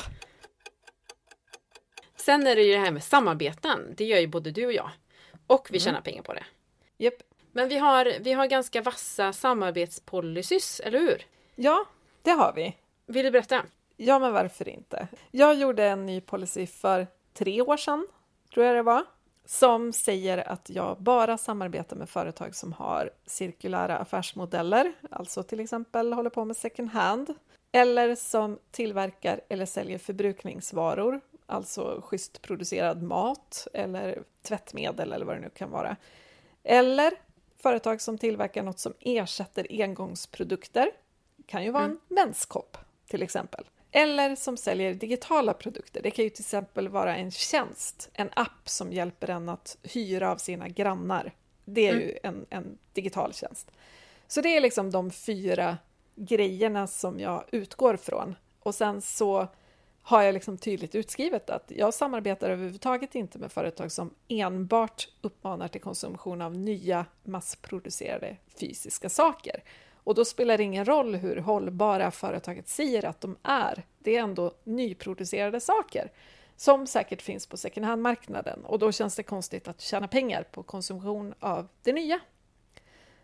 Sen 2.16 2.46
är 2.46 2.56
det 2.56 2.62
ju 2.62 2.72
det 2.72 2.78
här 2.78 2.90
med 2.90 3.04
samarbeten. 3.04 3.94
Det 3.96 4.04
gör 4.04 4.18
ju 4.18 4.26
både 4.26 4.50
du 4.50 4.66
och 4.66 4.72
jag. 4.72 4.90
Och 5.46 5.68
vi 5.70 5.76
Mm. 5.76 5.80
tjänar 5.84 6.00
pengar 6.00 6.22
på 6.22 6.34
det. 6.34 6.44
japp. 6.98 7.14
Men 7.52 7.68
vi 7.68 7.78
har, 7.78 8.12
vi 8.20 8.32
har 8.32 8.46
ganska 8.46 8.82
vassa 8.82 9.32
samarbetspolicys, 9.32 10.80
eller 10.80 10.98
hur? 10.98 11.26
ja, 11.56 11.84
det 12.22 12.30
har 12.30 12.52
vi. 12.52 12.76
Vill 13.06 13.24
du 13.24 13.30
berätta? 13.30 13.62
Ja, 13.96 14.18
men 14.18 14.32
varför 14.32 14.68
inte? 14.68 15.08
Jag 15.30 15.54
gjorde 15.54 15.84
en 15.84 16.06
ny 16.06 16.20
policy 16.20 16.66
för 16.66 17.06
tre 17.32 17.62
år 17.62 17.76
sedan, 17.76 18.06
tror 18.54 18.66
jag 18.66 18.76
det 18.76 18.82
var, 18.82 19.04
som 19.44 19.92
säger 19.92 20.48
att 20.48 20.70
jag 20.70 20.96
bara 20.98 21.38
samarbetar 21.38 21.96
med 21.96 22.08
företag 22.08 22.54
som 22.54 22.72
har 22.72 23.10
cirkulära 23.26 23.98
affärsmodeller, 23.98 24.92
alltså 25.10 25.42
till 25.42 25.60
exempel 25.60 26.12
håller 26.12 26.30
på 26.30 26.44
med 26.44 26.56
second 26.56 26.90
hand, 26.90 27.34
eller 27.72 28.14
som 28.14 28.58
tillverkar 28.70 29.40
eller 29.48 29.66
säljer 29.66 29.98
förbrukningsvaror, 29.98 31.20
alltså 31.46 32.00
schysst 32.04 32.42
producerad 32.42 33.02
mat 33.02 33.66
eller 33.72 34.22
tvättmedel 34.42 35.12
eller 35.12 35.26
vad 35.26 35.36
det 35.36 35.40
nu 35.40 35.50
kan 35.50 35.70
vara. 35.70 35.96
Eller 36.62 37.12
företag 37.58 38.00
som 38.00 38.18
tillverkar 38.18 38.62
något 38.62 38.78
som 38.78 38.94
ersätter 39.00 39.66
engångsprodukter. 39.70 40.90
Det 41.36 41.42
kan 41.42 41.64
ju 41.64 41.70
vara 41.70 41.84
en 41.84 42.00
menskopp 42.08 42.76
till 43.06 43.22
exempel. 43.22 43.64
Eller 43.92 44.36
som 44.36 44.56
säljer 44.56 44.94
digitala 44.94 45.54
produkter. 45.54 46.02
Det 46.02 46.10
kan 46.10 46.24
ju 46.24 46.30
till 46.30 46.42
exempel 46.42 46.88
vara 46.88 47.16
en 47.16 47.30
tjänst, 47.30 48.10
en 48.12 48.30
app 48.34 48.68
som 48.68 48.92
hjälper 48.92 49.30
en 49.30 49.48
att 49.48 49.76
hyra 49.82 50.32
av 50.32 50.36
sina 50.36 50.68
grannar. 50.68 51.32
Det 51.64 51.88
är 51.88 51.94
ju 51.94 52.18
en, 52.22 52.46
en 52.50 52.78
digital 52.92 53.32
tjänst. 53.32 53.70
Så 54.26 54.40
det 54.40 54.56
är 54.56 54.60
liksom 54.60 54.90
de 54.90 55.10
fyra 55.10 55.78
grejerna 56.14 56.86
som 56.86 57.20
jag 57.20 57.44
utgår 57.52 57.96
från. 57.96 58.34
Och 58.60 58.74
sen 58.74 59.02
så 59.02 59.48
har 60.02 60.22
jag 60.22 60.32
liksom 60.32 60.58
tydligt 60.58 60.94
utskrivet 60.94 61.50
att 61.50 61.72
jag 61.76 61.94
samarbetar 61.94 62.50
överhuvudtaget 62.50 63.14
inte 63.14 63.38
med 63.38 63.52
företag 63.52 63.92
som 63.92 64.14
enbart 64.28 65.08
uppmanar 65.20 65.68
till 65.68 65.80
konsumtion 65.80 66.42
av 66.42 66.56
nya 66.56 67.06
massproducerade 67.22 68.36
fysiska 68.60 69.08
saker. 69.08 69.62
Och 70.04 70.14
då 70.14 70.24
spelar 70.24 70.56
det 70.58 70.62
ingen 70.64 70.84
roll 70.84 71.14
hur 71.14 71.36
hållbara 71.36 72.10
företaget 72.10 72.68
säger 72.68 73.04
att 73.04 73.20
de 73.20 73.36
är. 73.42 73.82
Det 73.98 74.16
är 74.16 74.22
ändå 74.22 74.52
nyproducerade 74.64 75.60
saker 75.60 76.10
som 76.56 76.86
säkert 76.86 77.22
finns 77.22 77.46
på 77.46 77.56
second 77.56 77.86
hand-marknaden 77.86 78.64
och 78.64 78.78
då 78.78 78.92
känns 78.92 79.16
det 79.16 79.22
konstigt 79.22 79.68
att 79.68 79.80
tjäna 79.80 80.08
pengar 80.08 80.42
på 80.42 80.62
konsumtion 80.62 81.34
av 81.40 81.68
det 81.82 81.92
nya. 81.92 82.20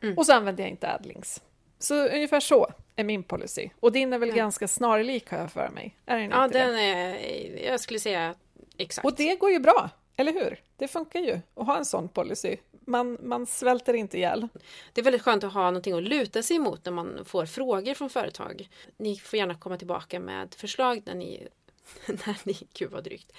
Mm. 0.02 0.18
Och 0.18 0.26
så 0.26 0.32
använder 0.32 0.62
jag 0.64 0.70
inte 0.70 0.94
adlings. 0.94 1.42
Så 1.78 1.94
ungefär 2.08 2.40
så 2.40 2.66
är 2.96 3.04
min 3.04 3.22
policy. 3.22 3.68
Och 3.80 3.92
din 3.92 4.12
är 4.12 4.18
väl 4.18 4.28
Ja. 4.28 4.34
ganska 4.34 4.68
snarlik 4.68 5.30
har 5.30 5.38
jag 5.38 5.52
för 5.52 5.68
mig? 5.68 5.96
Är 6.06 6.18
den 6.18 6.30
Ja, 6.30 6.44
inte 6.44 6.58
det? 6.58 6.64
den 6.64 6.78
är, 6.78 7.66
jag 7.70 7.80
skulle 7.80 7.98
säga 8.00 8.34
exakt. 8.78 9.04
Och 9.04 9.14
det 9.14 9.34
går 9.34 9.50
ju 9.50 9.58
bra, 9.58 9.90
eller 10.16 10.32
hur? 10.32 10.62
Det 10.76 10.88
funkar 10.88 11.20
ju 11.20 11.40
att 11.54 11.66
ha 11.66 11.76
en 11.76 11.84
sån 11.84 12.08
policy. 12.08 12.56
Man, 12.88 13.18
man 13.22 13.46
svälter 13.46 13.94
inte 13.94 14.16
ihjäl. 14.16 14.48
Det 14.92 15.00
är 15.00 15.04
väldigt 15.04 15.22
skönt 15.22 15.44
att 15.44 15.52
ha 15.52 15.62
någonting 15.64 15.94
att 15.94 16.02
luta 16.02 16.42
sig 16.42 16.56
emot 16.56 16.84
när 16.84 16.92
man 16.92 17.24
får 17.24 17.46
frågor 17.46 17.94
från 17.94 18.10
företag. 18.10 18.68
Ni 18.96 19.16
får 19.16 19.38
gärna 19.38 19.54
komma 19.54 19.76
tillbaka 19.76 20.20
med 20.20 20.54
förslag 20.54 21.02
när 21.06 21.14
ni, 21.14 21.48
när 22.06 22.36
ni, 22.46 22.58
gud 22.74 22.90
vad 22.90 23.04
drygt, 23.04 23.32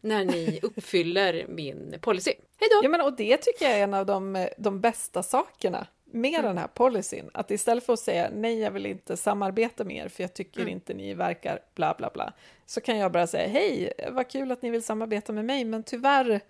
när 0.00 0.24
ni 0.24 0.58
uppfyller 0.62 1.46
min 1.48 1.98
policy. 2.00 2.30
Hej 2.60 2.68
då! 2.70 2.80
Ja, 2.82 2.88
men, 2.88 3.00
och 3.00 3.16
det 3.16 3.36
tycker 3.36 3.64
jag 3.64 3.78
är 3.78 3.82
en 3.84 3.94
av 3.94 4.06
de, 4.06 4.48
de 4.58 4.80
bästa 4.80 5.22
sakerna 5.22 5.86
med 6.04 6.34
Mm. 6.34 6.42
den 6.44 6.58
här 6.58 6.66
policyn. 6.66 7.30
Att 7.34 7.50
istället 7.50 7.86
för 7.86 7.92
att 7.92 8.00
säga 8.00 8.30
nej, 8.34 8.58
jag 8.60 8.70
vill 8.70 8.86
inte 8.86 9.16
samarbeta 9.16 9.84
med 9.84 9.96
er 10.04 10.08
för 10.08 10.22
jag 10.22 10.34
tycker 10.34 10.60
Mm. 10.60 10.72
inte 10.72 10.94
ni 10.94 11.14
verkar 11.14 11.58
bla 11.74 11.94
bla 11.98 12.10
bla. 12.14 12.32
Så 12.66 12.80
kan 12.80 12.98
jag 12.98 13.12
bara 13.12 13.26
säga 13.26 13.48
hej, 13.48 13.92
vad 14.10 14.28
kul 14.30 14.52
att 14.52 14.62
ni 14.62 14.70
vill 14.70 14.82
samarbeta 14.82 15.32
med 15.32 15.44
mig, 15.44 15.64
men 15.64 15.82
tyvärr 15.82 16.40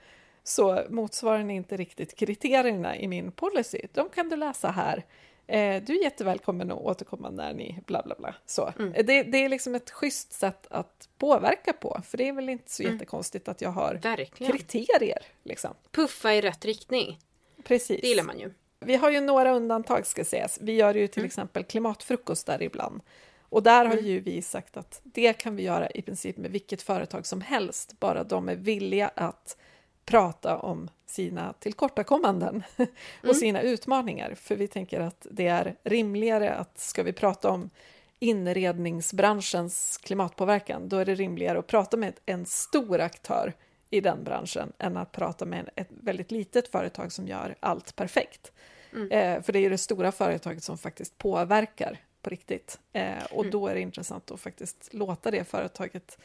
så 0.44 0.82
motsvarar 0.88 1.42
ni 1.42 1.54
inte 1.54 1.76
riktigt 1.76 2.16
kriterierna 2.16 2.96
i 2.96 3.08
min 3.08 3.32
policy. 3.32 3.80
De 3.92 4.08
kan 4.08 4.28
du 4.28 4.36
läsa 4.36 4.70
här. 4.70 5.04
Eh, 5.46 5.82
du 5.82 5.98
är 5.98 6.02
jättevälkommen 6.02 6.70
att 6.72 6.78
återkomma 6.78 7.30
när 7.30 7.54
ni 7.54 7.78
bla 7.86 8.02
bla 8.02 8.14
bla. 8.18 8.34
Så. 8.46 8.72
Mm. 8.78 8.92
Eh, 8.94 9.04
Det, 9.04 9.22
det 9.22 9.38
är 9.44 9.48
liksom 9.48 9.74
ett 9.74 9.90
schysst 9.90 10.32
sätt 10.32 10.66
att 10.70 11.08
påverka 11.18 11.72
på, 11.72 12.00
för 12.06 12.18
det 12.18 12.28
är 12.28 12.32
väl 12.32 12.48
inte 12.48 12.70
så 12.70 12.82
Mm. 12.82 12.94
jättekonstigt 12.94 13.48
att 13.48 13.60
jag 13.60 13.70
har 13.70 13.94
Verkligen. 13.94 14.52
kriterier. 14.52 15.22
Liksom. 15.42 15.74
Puffa 15.90 16.34
i 16.34 16.40
rätt 16.40 16.64
riktning. 16.64 17.18
Precis. 17.64 18.00
Det 18.00 18.08
gillar 18.08 18.24
man 18.24 18.38
ju. 18.38 18.52
Vi 18.80 18.96
har 18.96 19.10
ju 19.10 19.20
några 19.20 19.52
undantag 19.52 20.06
ska 20.06 20.24
sägas. 20.24 20.58
Vi 20.62 20.72
gör 20.72 20.94
ju 20.94 21.06
till 21.06 21.20
Mm. 21.20 21.26
exempel 21.26 21.64
klimatfrukostar 21.64 22.62
ibland. 22.62 23.00
Och 23.48 23.62
där 23.62 23.84
har 23.84 23.92
Mm. 23.92 24.04
ju 24.06 24.20
vi 24.20 24.42
sagt 24.42 24.76
att 24.76 25.00
det 25.04 25.32
kan 25.32 25.56
vi 25.56 25.62
göra 25.62 25.90
i 25.90 26.02
princip 26.02 26.36
med 26.36 26.50
vilket 26.50 26.82
företag 26.82 27.26
som 27.26 27.40
helst, 27.40 28.00
bara 28.00 28.24
de 28.24 28.48
är 28.48 28.54
villiga 28.56 29.10
att 29.14 29.56
prata 30.04 30.58
om 30.58 30.90
sina 31.06 31.52
tillkortakommanden 31.52 32.62
och 32.76 33.24
Mm. 33.24 33.34
sina 33.34 33.60
utmaningar. 33.60 34.34
För 34.34 34.56
vi 34.56 34.68
tänker 34.68 35.00
att 35.00 35.26
det 35.30 35.46
är 35.46 35.76
rimligare 35.84 36.54
att 36.54 36.78
ska 36.78 37.02
vi 37.02 37.12
prata 37.12 37.50
om 37.50 37.70
inredningsbranschens 38.18 39.98
klimatpåverkan, 40.02 40.88
då 40.88 40.96
är 40.98 41.04
det 41.04 41.14
rimligare 41.14 41.58
att 41.58 41.66
prata 41.66 41.96
med 41.96 42.14
en 42.26 42.46
stor 42.46 43.00
aktör 43.00 43.52
i 43.90 44.00
den 44.00 44.24
branschen 44.24 44.72
än 44.78 44.96
att 44.96 45.12
prata 45.12 45.44
med 45.44 45.70
ett 45.76 45.88
väldigt 45.90 46.30
litet 46.30 46.68
företag 46.68 47.12
som 47.12 47.28
gör 47.28 47.54
allt 47.60 47.96
perfekt. 47.96 48.52
Mm. 48.92 49.10
Eh, 49.10 49.42
för 49.42 49.52
det 49.52 49.58
är 49.58 49.70
det 49.70 49.78
stora 49.78 50.12
företaget 50.12 50.62
som 50.64 50.78
faktiskt 50.78 51.18
påverkar 51.18 51.98
på 52.22 52.30
riktigt. 52.30 52.80
Eh, 52.92 53.24
och 53.30 53.40
Mm. 53.44 53.50
då 53.50 53.68
är 53.68 53.74
det 53.74 53.80
intressant 53.80 54.30
att 54.30 54.40
faktiskt 54.40 54.88
låta 54.94 55.30
det 55.30 55.44
företaget 55.44 56.18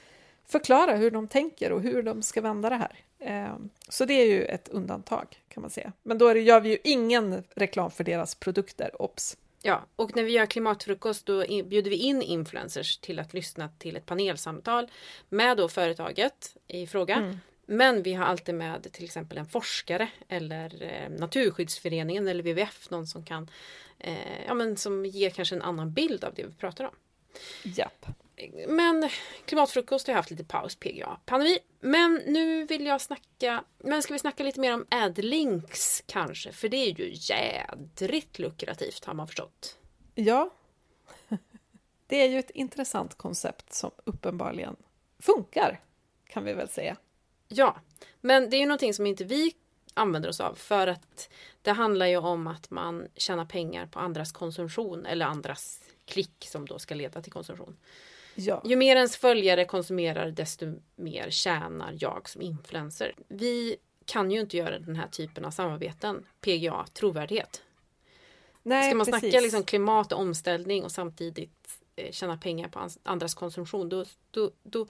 förklara 0.46 0.96
hur 0.96 1.12
de 1.12 1.28
tänker 1.28 1.72
och 1.72 1.82
hur 1.82 2.04
de 2.04 2.22
ska 2.22 2.42
vända 2.42 2.70
det 2.70 2.76
här. 2.76 3.00
Ehm, 3.20 3.70
så 3.90 4.06
det 4.06 4.14
är 4.14 4.26
ju 4.26 4.44
ett 4.44 4.70
undantag 4.70 5.42
kan 5.48 5.62
man 5.62 5.70
säga. 5.70 5.94
Men 6.04 6.18
då 6.18 6.38
gör 6.38 6.62
vi 6.62 6.70
ju 6.70 6.78
ingen 6.84 7.44
reklam 7.56 7.92
för 7.92 8.04
deras 8.04 8.36
produkter, 8.36 9.02
obs! 9.02 9.38
Ja, 9.62 9.86
och 9.96 10.16
när 10.16 10.24
vi 10.24 10.32
gör 10.32 10.46
klimatfrukost 10.46 11.26
då 11.26 11.64
bjuder 11.64 11.90
vi 11.90 11.96
in 11.96 12.22
influencers 12.22 12.98
till 12.98 13.20
att 13.20 13.34
lyssna 13.34 13.70
till 13.78 13.96
ett 13.96 14.06
panelsamtal 14.06 14.92
med 15.30 15.58
då 15.58 15.70
företaget 15.70 16.56
i 16.68 16.88
fråga. 16.88 17.16
Mm. 17.16 17.38
Men 17.66 18.04
vi 18.04 18.14
har 18.14 18.26
alltid 18.26 18.56
med 18.56 18.92
till 18.92 19.06
exempel 19.06 19.38
en 19.38 19.46
forskare 19.46 20.10
eller 20.28 20.84
eh, 20.84 21.10
Naturskyddsföreningen 21.20 22.28
eller 22.28 22.44
WWF, 22.44 22.90
någon 22.90 23.08
som 23.08 23.26
kan 23.26 23.50
eh, 24.00 24.46
ja, 24.48 24.54
men 24.54 24.78
som 24.78 25.06
ger 25.06 25.30
kanske 25.30 25.56
en 25.56 25.62
annan 25.62 25.94
bild 25.94 26.24
av 26.24 26.34
det 26.34 26.44
vi 26.44 26.52
pratar 26.52 26.86
om. 26.86 26.96
Japp. 27.64 28.06
Men 28.68 29.10
klimatfrukost 29.46 30.08
har 30.08 30.14
haft 30.14 30.32
lite 30.32 30.44
paus, 30.44 30.76
PGA, 30.76 31.20
pandemi. 31.26 31.60
Men 31.80 32.22
nu 32.26 32.66
vill 32.66 32.86
jag 32.86 33.02
snacka, 33.02 33.64
men 33.78 34.04
ska 34.04 34.14
vi 34.14 34.20
snacka 34.20 34.44
lite 34.44 34.60
mer 34.60 34.74
om 34.74 34.86
adlinks 34.90 36.04
kanske? 36.06 36.52
För 36.52 36.70
det 36.70 36.78
är 36.78 37.00
ju 37.00 37.12
jädrigt 37.14 38.40
lukrativt 38.40 39.06
har 39.06 39.14
man 39.14 39.28
förstått. 39.28 39.78
Ja. 40.16 40.50
Det 42.08 42.22
är 42.22 42.30
ju 42.30 42.40
ett 42.40 42.50
intressant 42.50 43.18
koncept 43.18 43.74
som 43.74 43.92
uppenbarligen 44.04 44.76
funkar, 45.20 45.80
kan 46.28 46.44
vi 46.44 46.54
väl 46.54 46.70
säga. 46.70 46.98
Ja, 47.48 47.78
men 48.22 48.50
det 48.50 48.58
är 48.58 48.60
ju 48.60 48.66
någonting 48.66 48.94
som 48.94 49.06
inte 49.06 49.24
vi 49.24 49.56
använder 49.94 50.30
oss 50.30 50.40
av 50.40 50.56
för 50.56 50.88
att 50.88 51.30
det 51.62 51.72
handlar 51.72 52.06
ju 52.06 52.18
om 52.18 52.48
att 52.48 52.70
man 52.70 53.08
tjänar 53.16 53.46
pengar 53.46 53.88
på 53.88 54.00
andras 54.00 54.32
konsumtion 54.32 55.06
eller 55.06 55.26
andras 55.26 55.82
klick 56.06 56.48
som 56.50 56.66
då 56.66 56.80
ska 56.80 56.96
leda 56.96 57.22
till 57.22 57.32
konsumtion. 57.32 57.78
Ja. 58.40 58.62
Ju 58.66 58.76
mer 58.76 58.96
ens 58.96 59.18
följare 59.18 59.66
konsumerar 59.66 60.32
desto 60.32 60.66
mer 60.96 61.30
tjänar 61.30 61.98
jag 62.00 62.30
som 62.30 62.42
influencer. 62.42 63.16
Vi 63.28 63.78
kan 64.06 64.32
ju 64.32 64.40
inte 64.40 64.58
göra 64.58 64.80
den 64.80 64.96
här 64.96 65.08
typen 65.08 65.46
av 65.46 65.52
samarbeten. 65.52 66.26
PGA, 66.42 66.86
trovärdighet. 66.94 67.62
Nej, 68.64 68.90
Ska 68.90 68.98
man 68.98 69.06
precis. 69.06 69.20
snacka 69.22 69.42
liksom 69.42 69.64
klimat 69.64 70.12
och 70.12 70.20
omställning 70.20 70.84
och 70.84 70.92
samtidigt 70.92 71.80
eh, 71.96 72.12
tjäna 72.12 72.38
pengar 72.38 72.68
på 72.68 72.90
andras 73.04 73.34
konsumtion 73.34 73.90
då, 73.90 74.06
då, 74.32 74.52
då, 74.64 74.88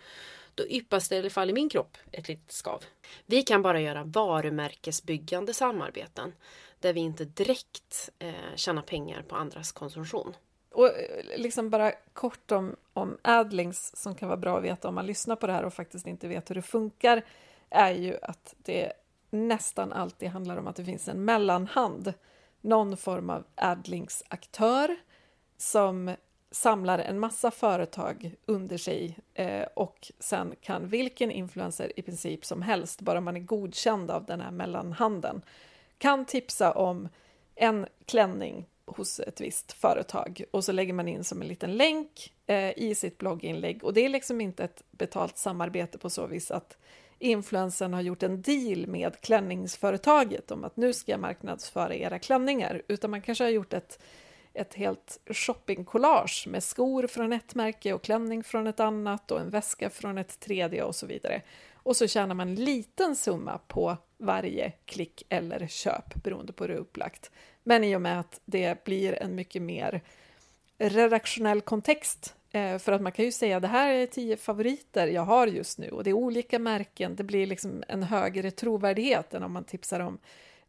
då 0.56 0.68
yppas 0.68 1.10
det 1.10 1.16
i 1.16 1.20
alla 1.20 1.30
fall 1.30 1.50
i 1.50 1.54
min 1.54 1.70
kropp 1.70 1.98
ett 2.12 2.28
litet 2.28 2.52
skav. 2.52 2.84
Vi 3.26 3.44
kan 3.44 3.62
bara 3.62 3.82
göra 3.82 4.04
varumärkesbyggande 4.04 5.54
samarbeten 5.54 6.34
där 6.80 6.94
vi 6.94 7.00
inte 7.00 7.26
direkt 7.26 8.10
eh, 8.20 8.34
tjänar 8.56 8.82
pengar 8.82 9.22
på 9.22 9.36
andras 9.36 9.72
konsumtion. 9.72 10.34
Och 10.78 10.88
eh, 10.88 11.38
liksom 11.38 11.70
bara 11.70 11.92
kort 12.14 12.52
om, 12.52 12.76
om 12.94 13.18
adlings 13.22 13.96
som 13.96 14.16
kan 14.16 14.28
vara 14.30 14.38
bra 14.38 14.58
att 14.58 14.64
veta 14.64 14.88
om 14.88 14.96
man 14.96 15.06
lyssnar 15.06 15.36
på 15.36 15.48
det 15.48 15.54
här 15.54 15.64
och 15.64 15.74
faktiskt 15.74 16.08
inte 16.08 16.28
vet 16.28 16.50
hur 16.50 16.56
det 16.56 16.62
funkar 16.62 17.22
är 17.70 17.94
ju 17.94 18.18
att 18.22 18.56
det 18.58 18.94
nästan 19.30 19.94
alltid 19.94 20.30
handlar 20.30 20.58
om 20.58 20.68
att 20.68 20.76
det 20.76 20.86
finns 20.86 21.08
en 21.08 21.26
mellanhand, 21.26 22.14
någon 22.62 22.98
form 22.98 23.30
av 23.30 23.44
adlings-aktör 23.56 24.96
som 25.58 26.16
samlar 26.52 27.00
en 27.00 27.20
massa 27.20 27.52
företag 27.52 28.36
under 28.46 28.78
sig 28.78 29.18
eh, 29.34 29.68
och 29.76 30.12
sen 30.20 30.56
kan 30.62 30.88
vilken 30.88 31.32
influencer 31.32 32.00
i 32.00 32.02
princip 32.02 32.46
som 32.46 32.62
helst, 32.62 33.02
bara 33.02 33.22
man 33.22 33.36
är 33.36 33.42
godkänd 33.42 34.12
av 34.12 34.26
den 34.26 34.42
här 34.42 34.52
mellanhanden, 34.52 35.42
kan 35.98 36.26
tipsa 36.26 36.72
om 36.72 37.10
en 37.56 37.88
klänning 38.06 38.66
hos 38.88 39.20
ett 39.20 39.42
visst 39.42 39.72
företag 39.72 40.44
och 40.52 40.64
så 40.64 40.72
lägger 40.72 40.94
man 40.94 41.08
in 41.08 41.24
som 41.24 41.42
en 41.42 41.48
liten 41.48 41.78
länk 41.78 42.34
eh, 42.48 42.78
i 42.78 42.96
sitt 42.96 43.18
blogginlägg 43.18 43.84
och 43.84 43.94
det 43.94 44.06
är 44.06 44.10
liksom 44.10 44.42
inte 44.42 44.64
ett 44.64 44.84
betalt 44.92 45.38
samarbete 45.38 45.98
på 45.98 46.10
så 46.10 46.28
vis 46.28 46.52
att 46.52 46.78
influensen 47.20 47.94
har 47.94 48.02
gjort 48.02 48.24
en 48.24 48.42
deal 48.42 48.88
med 48.88 49.22
klänningsföretaget 49.22 50.52
om 50.52 50.64
att 50.64 50.78
nu 50.78 50.94
ska 50.94 51.12
jag 51.12 51.20
marknadsföra 51.20 51.96
era 51.96 52.20
klänningar 52.20 52.82
utan 52.88 53.12
man 53.12 53.22
kanske 53.22 53.44
har 53.44 53.52
gjort 53.52 53.74
ett, 53.74 54.00
ett 54.54 54.74
helt 54.74 55.20
shoppingcollage 55.30 56.46
med 56.48 56.64
skor 56.64 57.08
från 57.08 57.34
ett 57.34 57.56
märke 57.56 57.94
och 57.94 58.04
klänning 58.04 58.44
från 58.44 58.68
ett 58.68 58.80
annat 58.80 59.32
och 59.32 59.40
en 59.40 59.50
väska 59.50 59.90
från 59.90 60.18
ett 60.18 60.40
tredje 60.40 60.84
och 60.84 60.96
så 60.96 61.06
vidare. 61.06 61.42
Och 61.74 61.96
så 61.96 62.08
tjänar 62.08 62.36
man 62.36 62.50
en 62.50 62.56
liten 62.56 63.16
summa 63.16 63.60
på 63.68 63.98
varje 64.18 64.72
klick 64.86 65.24
eller 65.30 65.68
köp 65.68 66.16
beroende 66.24 66.54
på 66.54 66.64
hur 66.64 66.70
det 66.70 66.74
är 66.74 66.80
upplagt. 66.80 67.32
Men 67.68 67.84
i 67.84 67.96
och 67.96 68.02
med 68.02 68.20
att 68.20 68.42
det 68.46 68.84
blir 68.84 69.24
en 69.24 69.36
mycket 69.36 69.62
mer 69.62 70.02
redaktionell 70.78 71.62
kontext 71.62 72.36
eh, 72.52 72.78
för 72.78 72.92
att 72.92 73.02
man 73.02 73.12
kan 73.12 73.26
ju 73.26 73.32
säga 73.32 73.60
det 73.60 73.68
här 73.68 73.94
är 73.94 74.06
tio 74.06 74.38
favoriter 74.38 75.08
jag 75.08 75.22
har 75.22 75.48
just 75.48 75.78
nu 75.78 75.90
och 75.90 76.04
det 76.04 76.10
är 76.10 76.14
olika 76.14 76.60
märken. 76.60 77.16
Det 77.16 77.24
blir 77.24 77.48
liksom 77.48 77.84
en 77.88 78.04
högre 78.04 78.52
trovärdighet 78.52 79.34
än 79.34 79.44
om 79.44 79.52
man 79.52 79.64
tipsar 79.64 80.00
om 80.00 80.18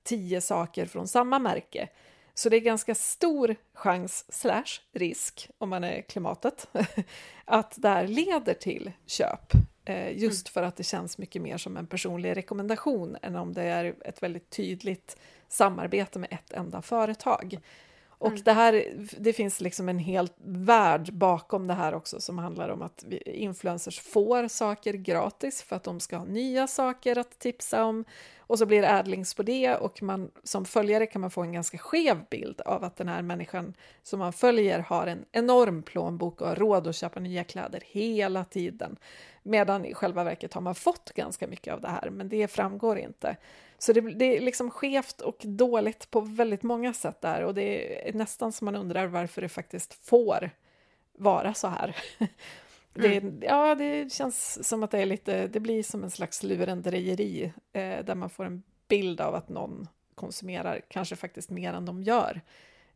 tio 0.02 0.40
saker 0.40 0.86
från 0.86 1.08
samma 1.08 1.38
märke. 1.38 1.88
Så 2.34 2.48
det 2.48 2.56
är 2.56 2.60
ganska 2.60 2.94
stor 2.94 3.56
chans, 3.74 4.24
slash 4.28 4.80
risk, 4.92 5.50
om 5.58 5.68
man 5.68 5.84
är 5.84 6.02
klimatet, 6.02 6.68
att 7.44 7.74
det 7.76 7.88
här 7.88 8.06
leder 8.06 8.54
till 8.54 8.92
köp. 9.06 9.52
Eh, 9.84 10.18
just 10.18 10.48
mm. 10.48 10.52
för 10.52 10.62
att 10.62 10.76
det 10.76 10.84
känns 10.84 11.18
mycket 11.18 11.42
mer 11.42 11.56
som 11.56 11.76
en 11.76 11.86
personlig 11.86 12.36
rekommendation 12.36 13.16
än 13.22 13.36
om 13.36 13.52
det 13.52 13.62
är 13.62 13.94
ett 14.04 14.22
väldigt 14.22 14.50
tydligt 14.50 15.16
samarbete 15.48 16.18
med 16.18 16.32
ett 16.32 16.52
enda 16.52 16.82
företag. 16.82 17.58
Och 18.18 18.28
mm. 18.28 18.42
det 18.44 18.52
här, 18.52 18.84
det 19.18 19.32
finns 19.32 19.60
liksom 19.60 19.88
en 19.88 19.98
hel 19.98 20.28
värld 20.44 21.12
bakom 21.12 21.66
det 21.66 21.74
här 21.74 21.94
också 21.94 22.20
som 22.20 22.38
handlar 22.38 22.68
om 22.68 22.82
att 22.82 23.04
influencers 23.24 24.00
får 24.00 24.48
saker 24.48 24.92
gratis 24.92 25.62
för 25.62 25.76
att 25.76 25.84
de 25.84 26.00
ska 26.00 26.16
ha 26.16 26.24
nya 26.24 26.66
saker 26.66 27.18
att 27.18 27.38
tipsa 27.38 27.84
om. 27.84 28.04
Och 28.38 28.58
så 28.58 28.66
blir 28.66 28.82
det 28.82 28.92
adlings 28.92 29.34
på 29.34 29.42
det 29.42 29.74
och 29.74 30.02
man, 30.02 30.30
som 30.42 30.64
följare 30.64 31.06
kan 31.06 31.20
man 31.20 31.30
få 31.30 31.42
en 31.42 31.52
ganska 31.52 31.78
skev 31.78 32.24
bild 32.30 32.60
av 32.60 32.84
att 32.84 32.96
den 32.96 33.08
här 33.08 33.22
människan 33.22 33.74
som 34.02 34.18
man 34.18 34.32
följer 34.32 34.78
har 34.78 35.06
en 35.06 35.24
enorm 35.32 35.82
plånbok 35.82 36.40
och 36.40 36.48
har 36.48 36.56
råd 36.56 36.86
att 36.86 36.96
köpa 36.96 37.20
nya 37.20 37.44
kläder 37.44 37.82
hela 37.86 38.44
tiden. 38.44 38.96
Medan 39.42 39.84
i 39.84 39.94
själva 39.94 40.24
verket 40.24 40.54
har 40.54 40.60
man 40.60 40.74
fått 40.74 41.12
ganska 41.14 41.46
mycket 41.46 41.74
av 41.74 41.80
det 41.80 41.88
här, 41.88 42.10
men 42.10 42.28
det 42.28 42.48
framgår 42.48 42.98
inte. 42.98 43.36
Så 43.78 43.92
det, 43.92 44.00
det, 44.00 44.36
är 44.36 44.40
liksom 44.40 44.70
skevt 44.70 45.20
och 45.20 45.38
dåligt 45.44 46.10
på 46.10 46.20
väldigt 46.20 46.62
många 46.62 46.92
sätt 46.92 47.20
där 47.20 47.44
och 47.44 47.54
det 47.54 48.08
är 48.08 48.12
nästan 48.12 48.52
som 48.52 48.64
man 48.64 48.76
undrar 48.76 49.06
varför 49.06 49.42
det 49.42 49.48
faktiskt 49.48 49.94
får 50.06 50.50
vara 51.12 51.54
så 51.54 51.68
här. 51.68 51.96
Det, 52.94 53.16
mm. 53.16 53.38
Ja, 53.42 53.74
det 53.74 54.12
känns 54.12 54.68
som 54.68 54.82
att 54.82 54.90
det 54.90 54.98
är 54.98 55.06
lite, 55.06 55.46
det 55.46 55.60
blir 55.60 55.82
som 55.82 56.04
en 56.04 56.10
slags 56.10 56.42
lurendrejeri 56.42 57.52
eh, 57.72 58.04
där 58.04 58.14
man 58.14 58.30
får 58.30 58.44
en 58.44 58.62
bild 58.88 59.20
av 59.20 59.34
att 59.34 59.48
någon 59.48 59.88
konsumerar 60.14 60.80
kanske 60.88 61.16
faktiskt 61.16 61.50
mer 61.50 61.72
än 61.72 61.84
de 61.84 62.02
gör. 62.02 62.40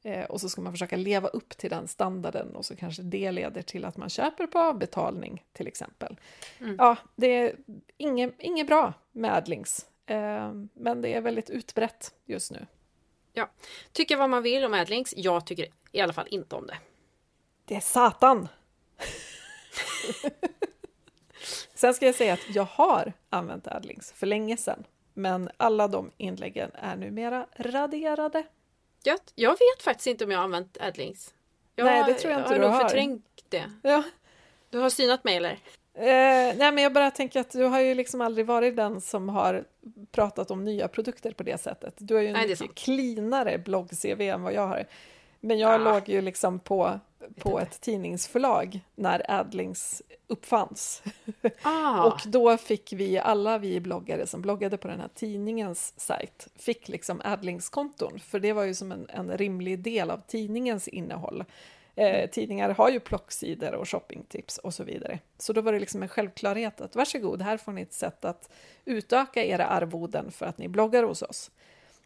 Eh, 0.03 0.25
och 0.25 0.41
så 0.41 0.49
ska 0.49 0.61
man 0.61 0.73
försöka 0.73 0.97
leva 0.97 1.29
upp 1.29 1.49
till 1.49 1.71
den 1.71 1.89
standarden 1.89 2.57
och 2.57 2.65
så 2.65 2.77
kanske 2.77 3.03
det 3.03 3.33
leder 3.33 3.63
till 3.63 3.85
att 3.85 3.97
man 3.97 4.09
köper 4.09 4.47
på 4.47 4.59
avbetalning 4.59 5.45
till 5.53 5.67
exempel. 5.67 6.21
Mm. 6.61 6.77
Ja, 6.79 6.97
det 7.17 7.27
är 7.27 7.57
inget, 7.97 8.35
inget 8.39 8.67
bra 8.67 8.93
med 9.13 9.35
adlings 9.35 9.87
men 10.75 11.01
det 11.03 11.09
är 11.15 11.21
väldigt 11.21 11.51
utbrett 11.51 12.15
just 12.25 12.51
nu. 12.51 12.67
Ja, 13.33 13.51
tycker 13.93 14.17
vad 14.17 14.31
man 14.31 14.43
vill 14.43 14.65
om 14.65 14.75
Adlinks. 14.75 15.15
Jag 15.17 15.47
tycker 15.47 15.67
i 15.93 16.01
alla 16.01 16.13
fall 16.13 16.27
inte 16.31 16.57
om 16.57 16.67
det. 16.67 16.79
Det 17.65 17.75
är 17.75 17.81
satan! 17.81 18.49
Sen 21.75 21.95
ska 21.95 22.07
jag 22.07 22.15
säga 22.15 22.33
att 22.33 22.55
jag 22.55 22.65
har 22.65 23.13
använt 23.31 23.67
Adlinks 23.67 24.13
för 24.13 24.27
länge 24.27 24.57
sedan. 24.57 24.85
Men 25.15 25.51
alla 25.57 25.89
de 25.89 26.11
inläggen 26.17 26.71
är 26.75 26.97
numera 26.97 27.47
raderade. 27.57 28.45
Jag, 29.03 29.19
jag 29.35 29.51
vet 29.51 29.83
faktiskt 29.83 30.07
inte 30.07 30.25
om 30.25 30.31
jag 30.31 30.39
har 30.39 30.45
använt 30.45 30.79
Adlinks. 30.81 31.35
Jag 31.75 31.85
Nej, 31.85 32.05
det 32.07 32.15
tror 32.15 32.33
jag 32.33 32.41
inte 32.41 32.55
du 32.55 32.61
har. 32.61 32.67
Jag 32.67 32.73
har 32.73 32.81
förträngt 32.81 33.45
det. 33.49 33.73
Ja. 33.83 34.03
Du 34.71 34.79
har 34.79 34.91
synat 34.91 35.25
mig 35.25 35.37
eller? 35.37 35.59
Eh, 35.95 36.57
nej, 36.57 36.73
men 36.73 36.79
jag 36.79 36.93
bara 36.93 37.11
tänker 37.11 37.41
att 37.41 37.51
du 37.51 37.65
har 37.65 37.81
ju 37.81 37.95
liksom 37.95 38.21
aldrig 38.21 38.47
varit 38.47 38.77
den 38.77 39.01
som 39.01 39.29
har 39.29 39.65
pratat 40.11 40.51
om 40.51 40.65
nya 40.65 40.89
produkter 40.89 41.33
på 41.33 41.43
det 41.43 41.61
sättet. 41.61 41.95
Du 41.99 42.15
har 42.15 42.23
ju 42.23 42.29
en 42.29 42.33
nej, 42.33 42.49
mycket 42.49 42.75
cleanare 42.75 43.59
blogg-CV 43.59 44.21
än 44.21 44.43
vad 44.43 44.53
jag 44.53 44.67
har. 44.67 44.87
Men 45.41 45.59
jag 45.59 45.75
ah. 45.75 45.79
låg 45.79 46.09
ju 46.09 46.21
liksom 46.21 46.59
på, 46.59 47.01
på 47.39 47.61
ett 47.61 47.81
tidningsförlag 47.81 48.81
när 48.95 49.31
Adlings 49.31 50.03
uppfanns. 50.27 51.03
Ah. 51.63 52.05
och 52.07 52.21
då 52.27 52.57
fick 52.57 52.93
vi, 52.93 53.19
alla 53.19 53.59
vi 53.59 53.81
bloggare 53.81 54.27
som 54.27 54.43
bloggade 54.43 54.77
på 54.77 54.89
den 54.89 55.01
här 55.01 55.11
tidningens 55.15 55.95
sajt, 55.97 56.49
fick 56.57 56.89
liksom 56.89 57.21
Adlings-konton, 57.25 58.21
för 58.21 58.41
det 58.41 58.53
var 58.53 58.65
ju 58.65 58.75
som 58.75 58.93
en, 58.93 59.07
en 59.11 59.39
rimlig 59.39 59.79
del 59.79 60.11
av 60.11 60.21
tidningens 60.27 60.89
innehåll. 60.89 61.45
Eh, 61.95 62.31
tidningar 62.31 62.71
har 62.71 62.91
ju 62.91 63.01
plocksidor 63.01 63.75
och 63.75 63.89
shoppingtips 63.89 64.59
och 64.59 64.75
så 64.75 64.85
vidare. 64.85 65.19
Så 65.39 65.53
då 65.53 65.61
var 65.61 65.73
det 65.73 65.79
liksom 65.79 66.03
en 66.03 66.09
självklarhet 66.09 66.81
att 66.81 66.97
varsågod, 66.97 67.43
här 67.43 67.57
får 67.57 67.73
ni 67.73 67.83
ett 67.83 67.93
sätt 67.93 68.25
att 68.25 68.51
utöka 68.85 69.45
era 69.45 69.67
arvoden 69.67 70.31
för 70.31 70.47
att 70.47 70.59
ni 70.59 70.69
bloggar 70.69 71.03
hos 71.03 71.23
oss. 71.23 71.51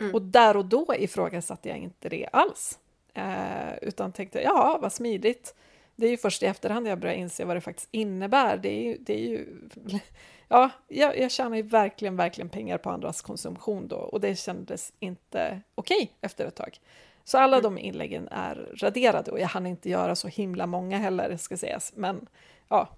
Mm. 0.00 0.14
Och 0.14 0.22
där 0.22 0.56
och 0.56 0.64
då 0.64 0.94
ifrågasatte 0.98 1.68
jag 1.68 1.78
inte 1.78 2.08
det 2.08 2.28
alls. 2.32 2.78
Eh, 3.14 3.78
utan 3.82 4.12
tänkte, 4.12 4.40
ja, 4.42 4.78
vad 4.82 4.92
smidigt. 4.92 5.54
det 5.96 6.06
är 6.06 6.10
ju 6.10 6.16
först 6.16 6.42
i 6.42 6.46
efterhand 6.46 6.88
jag 6.88 6.98
börjar 6.98 7.14
inse 7.14 7.44
vad 7.44 7.56
det 7.56 7.60
faktiskt 7.60 7.88
innebär. 7.90 8.56
Det 8.56 8.68
är 8.68 8.82
ju, 8.82 8.96
det 9.00 9.14
är 9.14 9.28
ju 9.28 9.46
ja, 10.48 10.70
jag, 10.88 11.18
jag 11.18 11.30
tjänar 11.30 11.56
ju 11.56 11.62
verkligen, 11.62 12.16
verkligen 12.16 12.48
pengar 12.48 12.78
på 12.78 12.90
andras 12.90 13.22
konsumtion 13.22 13.88
då 13.88 13.96
och 13.96 14.20
det 14.20 14.38
kändes 14.38 14.92
inte 15.00 15.60
okej 15.74 15.96
okay 15.96 16.08
efter 16.20 16.46
ett 16.46 16.54
tag. 16.54 16.80
Så 17.26 17.38
alla 17.38 17.56
mm. 17.56 17.62
de 17.62 17.78
inläggen 17.78 18.28
är 18.30 18.68
raderade 18.74 19.30
och 19.30 19.40
jag 19.40 19.48
hann 19.48 19.66
inte 19.66 19.90
göra 19.90 20.16
så 20.16 20.28
himla 20.28 20.66
många 20.66 20.98
heller, 20.98 21.36
ska 21.36 21.56
sägas. 21.56 21.92
Men 21.96 22.26
ja, 22.68 22.88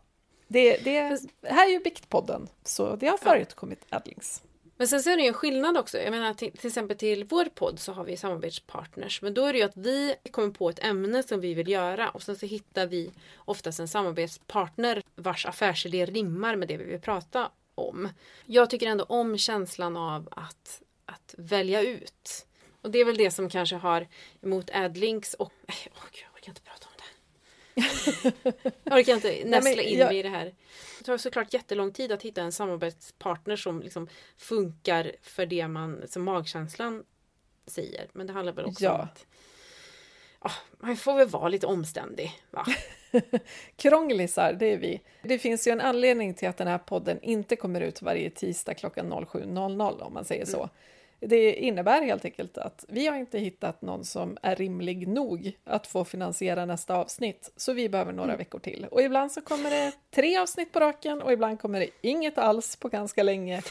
det, 0.49 0.77
det 0.77 1.21
här 1.43 1.67
är 1.67 1.71
ju 1.71 1.79
Biktpodden, 1.79 2.49
så 2.65 2.97
det 2.97 3.07
har 3.07 3.19
förekommit 3.19 3.87
adlinks. 3.91 4.43
Men 4.77 4.89
sen 4.89 5.03
så 5.03 5.11
är 5.11 5.17
det 5.17 5.23
ju 5.23 5.29
en 5.29 5.35
skillnad 5.35 5.77
också. 5.77 5.99
Jag 5.99 6.11
menar 6.11 6.35
till, 6.35 6.53
till, 6.53 6.67
exempel 6.67 6.97
till 6.97 7.25
vår 7.25 7.45
podd 7.45 7.79
så 7.79 7.93
har 7.93 8.05
vi 8.05 8.17
samarbetspartners. 8.17 9.23
Men 9.23 9.35
då 9.35 9.45
är 9.45 9.53
det 9.53 9.59
ju 9.59 9.65
att 9.65 9.77
vi 9.77 10.15
kommer 10.31 10.51
på 10.51 10.71
ett 10.71 10.85
ämne 10.85 11.23
som 11.23 11.41
vi 11.41 11.55
vill 11.55 11.69
göra 11.69 12.11
och 12.11 12.23
sen 12.23 12.37
så 12.37 12.47
hittar 12.47 12.87
vi 12.87 13.11
oftast 13.37 13.81
en 13.81 13.89
samarbetspartner 13.89 15.03
vars 15.15 15.47
affärsidé 15.47 16.07
rimmar 16.07 16.57
med 16.57 16.69
det 16.69 16.77
vi 16.77 16.85
vill 16.85 17.01
prata 17.01 17.51
om. 17.75 18.09
Jag 18.47 18.71
tycker 18.71 18.87
ändå 18.87 19.05
om 19.05 19.39
känslan 19.39 19.97
av 19.97 20.29
att, 20.31 20.83
att 21.05 21.35
välja 21.39 21.83
ut. 21.83 22.47
Och 22.89 22.93
det 22.93 22.99
är 22.99 23.05
väl 23.05 23.17
det 23.17 23.31
som 23.31 23.49
kanske 23.49 23.77
har 23.77 24.07
emot 24.43 24.71
Adlinks 24.71 25.35
och... 25.35 25.47
Oh, 25.47 25.75
Gud, 26.13 26.23
jag 26.23 26.35
orkar 26.35 26.49
inte 26.49 26.61
prata 26.61 26.87
om 26.87 26.93
det. 26.97 27.05
jag 28.85 28.99
orkar 28.99 29.15
inte 29.15 29.43
nästla 29.45 29.83
in 29.83 29.99
mig 29.99 30.19
i 30.19 30.23
det 30.23 30.29
här. 30.29 30.55
Det 30.99 31.05
tar 31.05 31.19
såklart 31.19 31.55
jättelång 31.55 31.93
tid 31.93 32.13
att 32.13 32.23
hitta 32.23 32.43
en 32.43 32.53
samarbetspartner 32.53 33.57
som 33.57 33.83
liksom 33.83 34.09
funkar 34.37 35.13
för 35.23 35.47
det 35.47 35.69
man, 35.69 36.09
som 36.09 36.25
magkänslan 36.25 37.05
säger. 37.67 38.09
Men 38.13 38.27
det 38.27 38.33
handlar 38.33 38.53
väl 38.53 38.65
också 38.65 38.85
ja. 38.85 38.95
om 38.95 39.01
att 39.01 39.27
ja, 40.43 40.51
man 40.79 40.97
får 40.97 41.17
väl 41.17 41.29
vara 41.29 41.49
lite 41.49 41.67
omständig. 41.67 42.33
Va? 42.51 42.67
Krånglisar, 43.77 44.53
det 44.53 44.73
är 44.73 44.79
vi. 44.79 45.01
Det 45.23 45.39
finns 45.39 45.67
ju 45.67 45.73
en 45.73 45.81
anledning 45.81 46.35
till 46.35 46.49
att 46.49 46.57
den 46.57 46.69
här 46.69 46.79
podden 46.79 47.23
inte 47.23 47.57
kommer 47.57 47.81
ut 47.81 48.03
varje 48.03 48.31
tisdag 48.31 48.75
klockan 48.75 49.13
07.00 49.13 50.01
om 50.01 50.15
man 50.15 50.25
säger 50.25 50.45
så. 50.45 50.59
Mm. 50.59 50.71
Det 51.21 51.55
innebär 51.55 52.03
helt 52.03 52.25
enkelt 52.25 52.59
att 52.59 52.85
vi 52.89 53.07
har 53.07 53.17
inte 53.17 53.39
hittat 53.39 53.83
någon 53.83 54.05
som 54.05 54.39
är 54.43 54.57
rimlig 54.57 55.09
nog 55.09 55.59
att 55.65 55.87
få 55.87 56.05
finansiera 56.05 56.65
nästa 56.65 56.97
avsnitt, 56.97 57.53
så 57.57 57.73
vi 57.73 57.89
behöver 57.89 58.13
några 58.13 58.29
mm. 58.29 58.39
veckor 58.39 58.59
till. 58.59 58.87
Och 58.91 59.03
ibland 59.03 59.33
så 59.33 59.41
kommer 59.41 59.71
det 59.71 59.93
tre 60.11 60.39
avsnitt 60.39 60.73
på 60.73 60.81
raken 60.81 61.23
och 61.23 61.33
ibland 61.33 61.61
kommer 61.61 61.81
det 61.81 61.89
inget 62.01 62.39
alls 62.39 62.77
på 62.77 62.89
ganska 62.89 63.23
länge. 63.23 63.63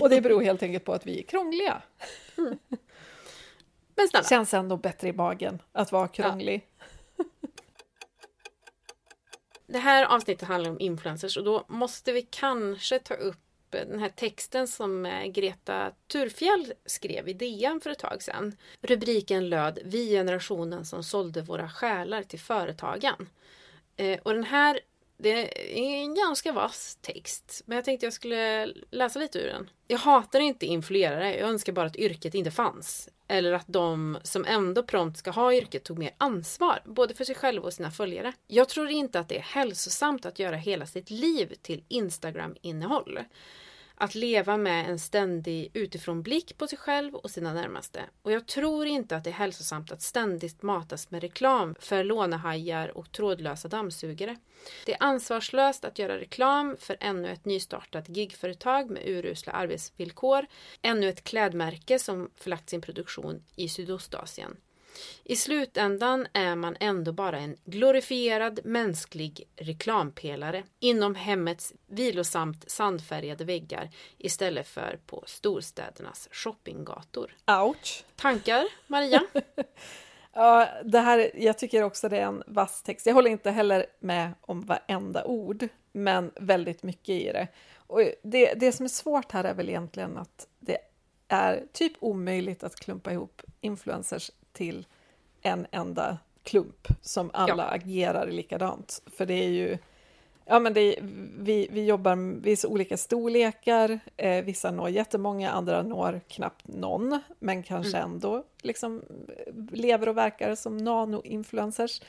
Och 0.00 0.10
det 0.10 0.20
beror 0.20 0.42
helt 0.42 0.62
enkelt 0.62 0.84
på 0.84 0.92
att 0.92 1.06
vi 1.06 1.18
är 1.18 1.22
krångliga. 1.22 1.82
Mm. 2.38 2.58
Men 3.94 4.08
snälla. 4.08 4.24
Känns 4.24 4.54
ändå 4.54 4.76
bättre 4.76 5.08
i 5.08 5.12
magen 5.12 5.62
att 5.72 5.92
vara 5.92 6.08
krånglig. 6.08 6.66
Ja. 6.76 6.84
Det 9.66 9.78
här 9.78 10.04
avsnittet 10.04 10.48
handlar 10.48 10.70
om 10.70 10.80
influencers 10.80 11.36
och 11.36 11.44
då 11.44 11.64
måste 11.68 12.12
vi 12.12 12.22
kanske 12.22 12.98
ta 12.98 13.14
upp 13.14 13.49
den 13.70 13.98
här 13.98 14.08
texten 14.08 14.68
som 14.68 15.06
eh, 15.06 15.26
Greta 15.26 15.92
Thurfjell 16.12 16.72
skrev 16.86 17.28
i 17.28 17.32
DN 17.32 17.80
för 17.80 17.90
ett 17.90 17.98
tag 17.98 18.22
sedan. 18.22 18.56
Rubriken 18.80 19.48
löd 19.48 19.78
Vi 19.84 20.10
generationen 20.10 20.84
som 20.84 21.04
sålde 21.04 21.42
våra 21.42 21.68
själar 21.68 22.22
till 22.22 22.40
företagen. 22.40 23.28
Eh, 23.96 24.18
och 24.22 24.34
den 24.34 24.44
här 24.44 24.80
det 25.22 25.78
är 25.78 26.02
en 26.02 26.14
ganska 26.14 26.52
vass 26.52 26.98
text, 27.00 27.62
men 27.66 27.76
jag 27.76 27.84
tänkte 27.84 28.06
jag 28.06 28.12
skulle 28.12 28.66
läsa 28.90 29.18
lite 29.18 29.38
ur 29.38 29.46
den. 29.46 29.70
Jag 29.86 29.98
hatar 29.98 30.40
inte 30.40 30.66
influerare, 30.66 31.38
jag 31.38 31.48
önskar 31.48 31.72
bara 31.72 31.86
att 31.86 31.96
yrket 31.96 32.34
inte 32.34 32.50
fanns. 32.50 33.08
Eller 33.28 33.52
att 33.52 33.66
de 33.66 34.18
som 34.22 34.44
ändå 34.44 34.82
prompt 34.82 35.18
ska 35.18 35.30
ha 35.30 35.54
yrket 35.54 35.84
tog 35.84 35.98
mer 35.98 36.10
ansvar, 36.18 36.82
både 36.84 37.14
för 37.14 37.24
sig 37.24 37.34
själva 37.34 37.66
och 37.66 37.72
sina 37.72 37.90
följare. 37.90 38.32
Jag 38.46 38.68
tror 38.68 38.88
inte 38.88 39.20
att 39.20 39.28
det 39.28 39.38
är 39.38 39.42
hälsosamt 39.42 40.26
att 40.26 40.38
göra 40.38 40.56
hela 40.56 40.86
sitt 40.86 41.10
liv 41.10 41.54
till 41.62 41.84
Instagram-innehåll. 41.88 43.18
Att 44.02 44.14
leva 44.14 44.56
med 44.56 44.90
en 44.90 44.98
ständig 44.98 45.70
utifrånblick 45.74 46.58
på 46.58 46.66
sig 46.66 46.78
själv 46.78 47.14
och 47.14 47.30
sina 47.30 47.52
närmaste. 47.52 48.00
Och 48.22 48.32
jag 48.32 48.46
tror 48.46 48.86
inte 48.86 49.16
att 49.16 49.24
det 49.24 49.30
är 49.30 49.34
hälsosamt 49.34 49.92
att 49.92 50.02
ständigt 50.02 50.62
matas 50.62 51.10
med 51.10 51.20
reklam 51.22 51.74
för 51.80 52.04
lånehajar 52.04 52.98
och 52.98 53.12
trådlösa 53.12 53.68
dammsugare. 53.68 54.36
Det 54.86 54.92
är 54.92 55.02
ansvarslöst 55.02 55.84
att 55.84 55.98
göra 55.98 56.18
reklam 56.18 56.76
för 56.78 56.96
ännu 57.00 57.28
ett 57.28 57.44
nystartat 57.44 58.08
gigföretag 58.08 58.90
med 58.90 59.02
urusla 59.06 59.52
arbetsvillkor, 59.52 60.46
ännu 60.82 61.08
ett 61.08 61.24
klädmärke 61.24 61.98
som 61.98 62.30
förlagt 62.36 62.70
sin 62.70 62.80
produktion 62.80 63.42
i 63.56 63.68
Sydostasien. 63.68 64.56
I 65.24 65.36
slutändan 65.36 66.26
är 66.32 66.56
man 66.56 66.76
ändå 66.80 67.12
bara 67.12 67.38
en 67.38 67.56
glorifierad 67.64 68.60
mänsklig 68.64 69.48
reklampelare 69.56 70.62
inom 70.80 71.14
hemmets 71.14 71.72
vilosamt 71.86 72.70
sandfärgade 72.70 73.44
väggar 73.44 73.90
istället 74.18 74.68
för 74.68 74.98
på 75.06 75.24
storstädernas 75.26 76.28
shoppinggator. 76.32 77.36
Ouch! 77.46 78.04
Tankar, 78.16 78.64
Maria? 78.86 79.22
ja, 80.32 80.68
det 80.84 80.98
här, 80.98 81.30
jag 81.34 81.58
tycker 81.58 81.82
också 81.82 82.08
det 82.08 82.18
är 82.18 82.26
en 82.26 82.42
vass 82.46 82.82
text. 82.82 83.06
Jag 83.06 83.14
håller 83.14 83.30
inte 83.30 83.50
heller 83.50 83.86
med 84.00 84.32
om 84.40 84.60
varenda 84.60 85.24
ord, 85.24 85.68
men 85.92 86.30
väldigt 86.34 86.82
mycket 86.82 87.08
i 87.08 87.32
det. 87.32 87.48
Och 87.76 88.02
det, 88.22 88.54
det 88.54 88.72
som 88.72 88.84
är 88.84 88.90
svårt 88.90 89.32
här 89.32 89.44
är 89.44 89.54
väl 89.54 89.68
egentligen 89.68 90.16
att 90.16 90.46
det 90.58 90.78
är 91.28 91.66
typ 91.72 91.92
omöjligt 92.00 92.64
att 92.64 92.76
klumpa 92.76 93.12
ihop 93.12 93.42
influencers 93.60 94.30
till 94.52 94.86
en 95.42 95.66
enda 95.70 96.18
klump 96.42 96.88
som 97.00 97.30
alla 97.34 97.62
ja. 97.62 97.74
agerar 97.74 98.26
likadant. 98.26 99.02
För 99.06 99.26
det 99.26 99.34
är 99.34 99.48
ju, 99.48 99.78
ja 100.44 100.58
men 100.58 100.74
det 100.74 100.80
är, 100.80 101.02
vi, 101.38 101.68
vi 101.70 101.84
jobbar, 101.84 102.40
vi 102.42 102.52
är 102.52 102.56
så 102.56 102.68
olika 102.68 102.96
storlekar, 102.96 104.00
eh, 104.16 104.44
vissa 104.44 104.70
når 104.70 104.88
jättemånga, 104.88 105.50
andra 105.50 105.82
når 105.82 106.20
knappt 106.28 106.68
någon, 106.68 107.20
men 107.38 107.62
kanske 107.62 107.98
mm. 107.98 108.10
ändå 108.10 108.44
liksom 108.62 109.02
lever 109.72 110.08
och 110.08 110.16
verkar 110.16 110.54
som 110.54 110.78
nano-influencers. 110.78 112.02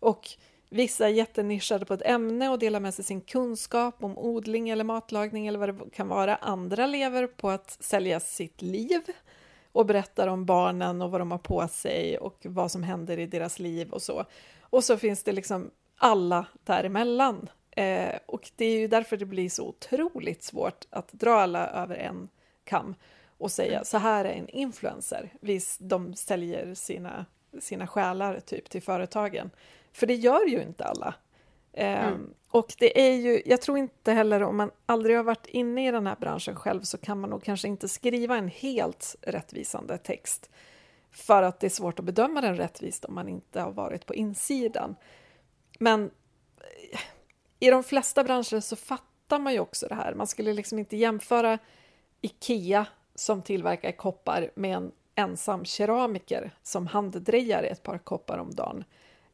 Och 0.00 0.36
Vissa 0.74 1.04
är 1.04 1.12
jättenischade 1.12 1.84
på 1.84 1.94
ett 1.94 2.02
ämne 2.04 2.48
och 2.48 2.58
delar 2.58 2.80
med 2.80 2.94
sig 2.94 3.04
sin 3.04 3.20
kunskap 3.20 4.04
om 4.04 4.18
odling 4.18 4.68
eller 4.68 4.84
matlagning 4.84 5.46
eller 5.46 5.58
vad 5.58 5.68
det 5.68 5.90
kan 5.92 6.08
vara. 6.08 6.36
Andra 6.36 6.86
lever 6.86 7.26
på 7.26 7.50
att 7.50 7.76
sälja 7.80 8.20
sitt 8.20 8.62
liv 8.62 9.00
och 9.74 9.86
berättar 9.86 10.28
om 10.28 10.44
barnen 10.44 11.02
och 11.02 11.10
vad 11.10 11.20
de 11.20 11.30
har 11.30 11.38
på 11.38 11.68
sig 11.68 12.18
och 12.18 12.38
vad 12.42 12.70
som 12.70 12.82
händer 12.82 13.18
i 13.18 13.26
deras 13.26 13.58
liv 13.58 13.90
och 13.90 14.02
så. 14.02 14.24
Och 14.60 14.84
så 14.84 14.96
finns 14.96 15.22
det 15.22 15.32
liksom 15.32 15.70
alla 15.96 16.46
däremellan. 16.64 17.48
Eh, 17.70 18.14
och 18.26 18.50
det 18.56 18.64
är 18.64 18.78
ju 18.78 18.88
därför 18.88 19.16
det 19.16 19.24
blir 19.24 19.48
så 19.48 19.68
otroligt 19.68 20.42
svårt 20.42 20.84
att 20.90 21.12
dra 21.12 21.34
alla 21.34 21.66
över 21.68 21.96
en 21.96 22.28
kam 22.64 22.94
och 23.38 23.50
säga 23.50 23.72
mm. 23.72 23.84
så 23.84 23.98
här 23.98 24.24
är 24.24 24.32
en 24.32 24.48
influencer. 24.48 25.32
Visst, 25.40 25.80
de 25.80 26.14
säljer 26.14 26.74
sina, 26.74 27.26
sina 27.60 27.86
själar 27.86 28.40
typ 28.40 28.70
till 28.70 28.82
företagen. 28.82 29.50
För 29.92 30.06
det 30.06 30.14
gör 30.14 30.46
ju 30.46 30.62
inte 30.62 30.84
alla. 30.84 31.14
Eh, 31.74 32.04
mm. 32.04 32.14
Ehm, 32.14 32.34
och 32.50 32.74
det 32.78 33.00
är 33.08 33.14
ju, 33.14 33.42
jag 33.46 33.62
tror 33.62 33.78
inte 33.78 34.12
heller 34.12 34.42
om 34.42 34.56
man 34.56 34.70
aldrig 34.86 35.16
har 35.16 35.24
varit 35.24 35.46
inne 35.46 35.88
i 35.88 35.90
den 35.90 36.06
här 36.06 36.16
branschen 36.16 36.56
själv 36.56 36.82
så 36.82 36.98
kan 36.98 37.20
man 37.20 37.30
nog 37.30 37.42
kanske 37.42 37.68
inte 37.68 37.88
skriva 37.88 38.36
en 38.36 38.48
helt 38.48 39.16
rättvisande 39.22 39.98
text 39.98 40.50
för 41.10 41.42
att 41.42 41.60
det 41.60 41.66
är 41.66 41.70
svårt 41.70 41.98
att 41.98 42.04
bedöma 42.04 42.40
den 42.40 42.56
rättvist 42.56 43.04
om 43.04 43.14
man 43.14 43.28
inte 43.28 43.60
har 43.60 43.72
varit 43.72 44.06
på 44.06 44.14
insidan. 44.14 44.96
Men 45.78 46.10
eh, 46.92 47.00
i 47.60 47.70
de 47.70 47.84
flesta 47.84 48.24
branscher 48.24 48.60
så 48.60 48.76
fattar 48.76 49.38
man 49.38 49.52
ju 49.52 49.60
också 49.60 49.86
det 49.88 49.94
här. 49.94 50.14
Man 50.14 50.26
skulle 50.26 50.52
liksom 50.52 50.78
inte 50.78 50.96
jämföra 50.96 51.58
Ikea 52.20 52.86
som 53.14 53.42
tillverkar 53.42 53.92
koppar 53.92 54.50
med 54.54 54.76
en 54.76 54.92
ensam 55.14 55.64
keramiker 55.64 56.50
som 56.62 56.86
handdrejar 56.86 57.62
ett 57.62 57.82
par 57.82 57.98
koppar 57.98 58.38
om 58.38 58.54
dagen. 58.54 58.84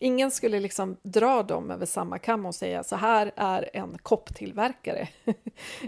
Ingen 0.03 0.31
skulle 0.31 0.61
liksom 0.61 0.97
dra 1.03 1.43
dem 1.43 1.71
över 1.71 1.87
samma 1.87 2.19
kam 2.19 2.47
och 2.47 2.55
säga 2.55 2.85
så 2.85 2.97
här 2.97 3.33
är 3.37 3.71
en 3.73 3.99
kopptillverkare. 4.03 5.09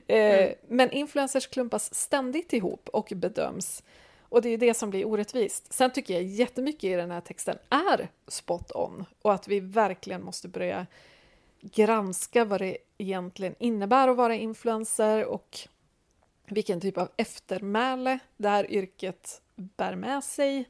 Eh, 0.06 0.42
mm. 0.42 0.54
Men 0.68 0.90
influencers 0.90 1.46
klumpas 1.46 1.94
ständigt 1.94 2.52
ihop 2.52 2.88
och 2.92 3.12
bedöms. 3.16 3.82
Och 4.28 4.42
det 4.42 4.48
är 4.48 4.58
det 4.58 4.74
som 4.74 4.90
blir 4.90 5.06
orättvist. 5.06 5.72
Sen 5.72 5.90
tycker 5.90 6.14
jag 6.14 6.22
jättemycket 6.22 6.84
i 6.84 6.94
den 6.94 7.10
här 7.10 7.20
texten 7.20 7.58
är 7.70 8.08
spot 8.28 8.72
on 8.74 9.04
och 9.22 9.34
att 9.34 9.48
vi 9.48 9.60
verkligen 9.60 10.24
måste 10.24 10.48
börja 10.48 10.86
granska 11.60 12.44
vad 12.44 12.60
det 12.60 12.76
egentligen 12.98 13.54
innebär 13.58 14.08
att 14.08 14.16
vara 14.16 14.34
influencer 14.34 15.24
och 15.24 15.58
vilken 16.46 16.80
typ 16.80 16.98
av 16.98 17.08
eftermäle 17.16 18.18
det 18.36 18.48
här 18.48 18.70
yrket 18.70 19.42
bär 19.54 19.94
med 19.94 20.24
sig 20.24 20.64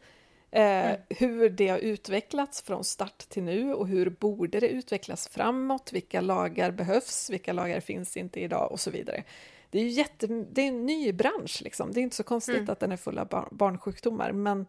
mm. 0.53 1.01
Hur 1.09 1.51
det 1.51 1.69
har 1.69 1.79
utvecklats 1.79 2.63
från 2.63 2.85
start 2.85 3.19
till 3.19 3.43
nu 3.43 3.75
och 3.75 3.89
hur 3.89 4.11
borde 4.11 4.61
det 4.61 4.69
utvecklas 4.69 5.29
framåt? 5.29 5.93
Vilka 5.93 6.21
lagar 6.21 6.71
behövs? 6.71 7.31
Vilka 7.31 7.53
lagar 7.53 7.81
finns 7.81 8.17
inte 8.17 8.41
idag? 8.41 8.73
Och 8.73 8.81
så 8.81 8.91
vidare. 8.91 9.25
Det 9.71 9.81
är 9.81 9.89
jätte, 9.89 10.27
det 10.27 10.63
är 10.63 10.69
en 10.69 10.87
ny 10.87 11.13
bransch, 11.13 11.63
liksom. 11.63 11.93
det 11.93 12.01
är 12.01 12.03
inte 12.03 12.17
så 12.17 12.23
konstigt 12.23 12.57
mm. 12.57 12.71
att 12.71 12.81
den 12.81 12.93
är 12.93 12.97
full 12.97 13.19
av 13.19 13.29
bar 13.29 13.49
barnsjukdomar, 13.51 14.33
men 14.33 14.67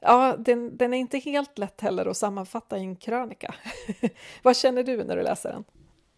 ja, 0.00 0.36
den, 0.38 0.76
den 0.76 0.94
är 0.94 0.98
inte 0.98 1.18
helt 1.18 1.58
lätt 1.58 1.80
heller 1.80 2.06
att 2.06 2.16
sammanfatta 2.16 2.78
i 2.78 2.80
en 2.80 2.96
krönika. 2.96 3.54
Vad 4.42 4.56
känner 4.56 4.82
du 4.82 5.04
när 5.04 5.16
du 5.16 5.22
läser 5.22 5.52
den? 5.52 5.64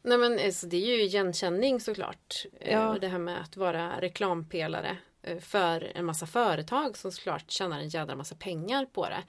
Nej 0.03 0.19
men 0.19 0.33
alltså, 0.33 0.67
det 0.67 0.77
är 0.77 0.97
ju 0.97 1.03
igenkänning 1.03 1.81
såklart. 1.81 2.47
Eh, 2.61 2.73
ja. 2.73 2.97
Det 3.01 3.09
här 3.09 3.19
med 3.19 3.41
att 3.41 3.57
vara 3.57 4.01
reklampelare 4.01 4.89
eh, 4.91 4.97
Eh, 5.25 5.39
för 5.39 5.93
en 5.95 6.05
massa 6.05 6.27
företag 6.27 6.97
som 6.97 7.13
såklart 7.13 7.51
tjänar 7.51 7.81
en 7.81 7.89
jädra 7.89 8.17
massa 8.17 8.35
pengar 8.35 8.87
på 8.87 9.09
det. 9.09 9.25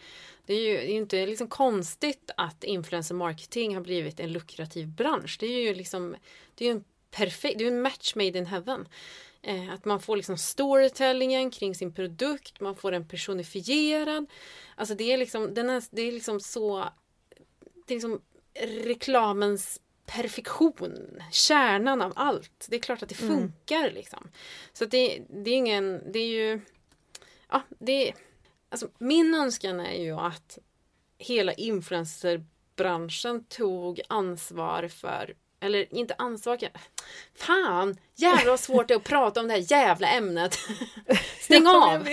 Det 0.46 0.54
är 0.54 0.60
ju 0.60 0.78
det 0.78 0.92
är 0.92 0.98
inte 0.98 1.26
liksom 1.26 1.48
konstigt 1.48 2.32
att 2.38 2.64
influencer 2.64 3.16
marketing 3.16 3.76
har 3.76 3.82
blivit 3.82 4.20
en 4.20 4.32
lukrativ 4.32 4.88
bransch. 4.88 5.38
Det 5.40 5.46
är 5.46 5.62
ju 5.62 5.76
liksom 5.76 6.16
det 6.56 6.68
är 6.68 6.72
en 6.72 6.84
perfekt, 7.12 7.58
det 7.58 7.64
är 7.64 7.68
en 7.68 7.82
match 7.82 8.16
made 8.16 8.38
in 8.38 8.46
heaven. 8.46 8.88
Eh, 9.42 9.74
att 9.74 9.86
man 9.86 10.02
får 10.02 10.18
liksom 10.18 10.38
storytellingen 10.38 11.52
kring 11.52 11.76
sin 11.76 11.94
produkt, 11.94 12.60
man 12.60 12.76
får 12.76 12.92
den 12.92 13.08
personifierad. 13.08 14.26
Alltså 14.76 14.96
det 14.96 15.14
är 15.14 15.18
liksom, 15.18 15.54
den 15.54 15.70
är, 15.70 15.84
det 15.92 16.02
är 16.02 16.12
liksom 16.12 16.40
så, 16.40 16.86
det 17.88 17.94
är 17.94 17.96
liksom 17.96 18.22
reklamens 18.86 19.82
perfektion, 20.06 21.24
kärnan 21.32 22.02
av 22.02 22.14
allt. 22.16 22.68
Det 22.70 22.76
är 22.76 22.80
klart 22.80 23.04
att 23.04 23.10
det 23.10 23.22
mm. 23.22 23.38
funkar 23.38 23.84
mm. 23.84 23.94
liksom. 23.94 24.30
Så 24.74 24.86
det, 24.86 25.24
det 25.30 25.50
är 25.50 25.56
ingen, 25.56 26.12
det 26.12 26.20
är 26.20 26.28
ju, 26.28 26.62
ja, 27.50 27.62
det 27.80 28.10
är, 28.10 28.16
alltså 28.70 28.90
min 28.98 29.34
önskan 29.34 29.80
är 29.80 30.04
ju 30.04 30.12
att 30.12 30.58
hela 31.18 31.54
influencerbranschen 31.54 33.44
tog 33.44 34.02
ansvar 34.10 34.88
för 34.88 35.36
eller 35.66 35.96
inte 35.96 36.16
ansvar. 36.18 36.58
Fan! 37.36 37.98
Jävlar 38.16 38.52
vad 38.52 38.60
svårt 38.60 38.88
det 38.88 38.94
är 38.94 38.96
att 38.96 39.04
prata 39.04 39.40
om 39.40 39.48
det 39.48 39.54
här 39.54 39.72
jävla 39.72 40.08
ämnet. 40.08 40.58
Stäng 41.40 41.68
av! 41.68 42.04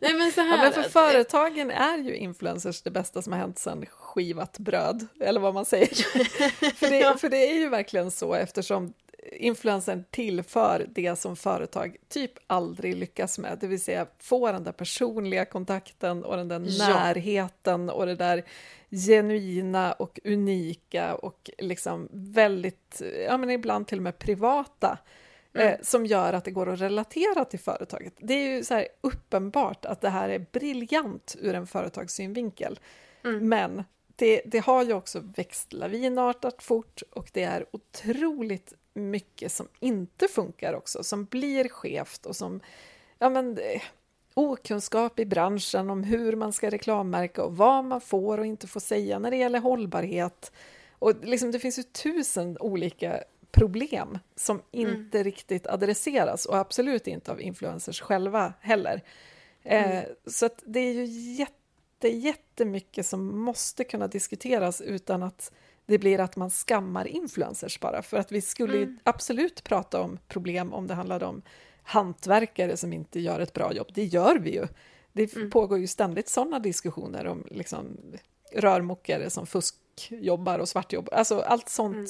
Nej, 0.00 0.14
men 0.14 0.32
så 0.32 0.40
här, 0.40 0.56
ja, 0.56 0.62
men 0.62 0.72
för 0.72 0.82
företagen 0.82 1.70
är 1.70 1.98
ju 1.98 2.16
influencers 2.16 2.82
det 2.82 2.90
bästa 2.90 3.22
som 3.22 3.32
har 3.32 3.40
hänt 3.40 3.58
sedan 3.58 3.86
skivat 3.86 4.58
bröd, 4.58 5.06
eller 5.20 5.40
vad 5.40 5.54
man 5.54 5.64
säger. 5.64 5.94
för, 6.74 6.90
det, 6.90 7.20
för 7.20 7.28
det 7.28 7.50
är 7.50 7.54
ju 7.54 7.68
verkligen 7.68 8.10
så 8.10 8.34
eftersom 8.34 8.92
influencern 9.32 10.04
tillför 10.10 10.86
det 10.94 11.16
som 11.16 11.36
företag 11.36 11.96
typ 12.08 12.32
aldrig 12.46 12.96
lyckas 12.96 13.38
med, 13.38 13.58
det 13.60 13.66
vill 13.66 13.80
säga 13.80 14.06
få 14.18 14.52
den 14.52 14.64
där 14.64 14.72
personliga 14.72 15.44
kontakten 15.44 16.24
och 16.24 16.36
den 16.36 16.48
där 16.48 16.62
ja. 16.66 16.88
närheten 16.88 17.90
och 17.90 18.06
det 18.06 18.14
där 18.14 18.44
genuina 18.90 19.92
och 19.92 20.20
unika 20.24 21.14
och 21.14 21.50
liksom 21.58 22.08
väldigt, 22.12 23.02
ja 23.26 23.36
men 23.36 23.50
ibland 23.50 23.86
till 23.86 23.98
och 23.98 24.02
med 24.02 24.18
privata, 24.18 24.98
mm. 25.54 25.68
eh, 25.68 25.74
som 25.82 26.06
gör 26.06 26.32
att 26.32 26.44
det 26.44 26.50
går 26.50 26.68
att 26.68 26.80
relatera 26.80 27.44
till 27.44 27.60
företaget. 27.60 28.14
Det 28.18 28.34
är 28.34 28.56
ju 28.56 28.64
så 28.64 28.74
här 28.74 28.88
uppenbart 29.00 29.84
att 29.84 30.00
det 30.00 30.08
här 30.08 30.28
är 30.28 30.46
briljant 30.52 31.36
ur 31.40 31.54
en 31.54 31.66
företagssynvinkel, 31.66 32.78
mm. 33.24 33.48
men 33.48 33.84
det, 34.16 34.42
det, 34.44 34.58
har 34.58 34.84
ju 34.84 34.92
också 34.92 35.20
växt 35.36 35.72
lavinartat 35.72 36.62
fort 36.62 37.02
och 37.10 37.30
det 37.32 37.42
är 37.42 37.66
otroligt 37.70 38.74
mycket 38.94 39.52
som 39.52 39.68
inte 39.80 40.28
funkar 40.28 40.74
också, 40.74 41.04
som 41.04 41.24
blir 41.24 41.68
skevt 41.68 42.26
och 42.26 42.36
som 42.36 42.60
ja, 43.18 43.30
men, 43.30 43.58
eh, 43.58 43.82
okunskap 44.34 45.18
i 45.18 45.26
branschen 45.26 45.90
om 45.90 46.04
hur 46.04 46.36
man 46.36 46.52
ska 46.52 46.70
reklammärka 46.70 47.44
och 47.44 47.56
vad 47.56 47.84
man 47.84 48.00
får 48.00 48.38
och 48.38 48.46
inte 48.46 48.66
får 48.66 48.80
säga 48.80 49.18
när 49.18 49.30
det 49.30 49.36
gäller 49.36 49.60
hållbarhet. 49.60 50.52
Och 50.98 51.24
liksom, 51.24 51.50
det 51.50 51.58
finns 51.58 51.78
ju 51.78 51.82
tusen 51.82 52.56
olika 52.60 53.24
problem 53.50 54.18
som 54.36 54.62
mm. 54.72 54.90
inte 54.90 55.18
mm. 55.18 55.24
riktigt 55.24 55.66
adresseras 55.66 56.46
och 56.46 56.56
absolut 56.56 57.06
inte 57.06 57.32
av 57.32 57.40
influencers 57.40 58.00
själva 58.00 58.52
heller. 58.60 59.02
Mm. 59.62 59.90
Eh, 59.92 60.04
så 60.26 60.48
det 60.64 60.80
är 60.80 60.92
ju 60.92 61.04
jätte, 61.34 62.08
jättemycket 62.08 63.06
som 63.06 63.40
måste 63.40 63.84
kunna 63.84 64.06
diskuteras 64.06 64.80
utan 64.80 65.22
att 65.22 65.52
det 65.90 65.98
blir 65.98 66.20
att 66.20 66.36
man 66.36 66.50
skammar 66.50 67.08
influencers 67.08 67.80
bara, 67.80 68.02
för 68.02 68.16
att 68.16 68.32
vi 68.32 68.40
skulle 68.40 68.76
mm. 68.76 68.98
absolut 69.02 69.64
prata 69.64 70.00
om 70.00 70.18
problem 70.28 70.72
om 70.72 70.86
det 70.86 70.94
handlade 70.94 71.26
om 71.26 71.42
hantverkare 71.82 72.76
som 72.76 72.92
inte 72.92 73.20
gör 73.20 73.40
ett 73.40 73.52
bra 73.52 73.72
jobb. 73.72 73.86
Det 73.94 74.04
gör 74.04 74.38
vi 74.38 74.54
ju. 74.54 74.66
Det 75.12 75.36
mm. 75.36 75.50
pågår 75.50 75.78
ju 75.78 75.86
ständigt 75.86 76.28
sådana 76.28 76.58
diskussioner 76.58 77.26
om 77.26 77.46
liksom, 77.50 77.96
rörmokare 78.52 79.30
som 79.30 79.46
fuskjobbar 79.46 80.58
och 80.58 80.68
svartjobbar. 80.68 81.12
Alltså 81.12 81.40
allt 81.40 81.68
sånt 81.68 81.96
mm. 81.96 82.08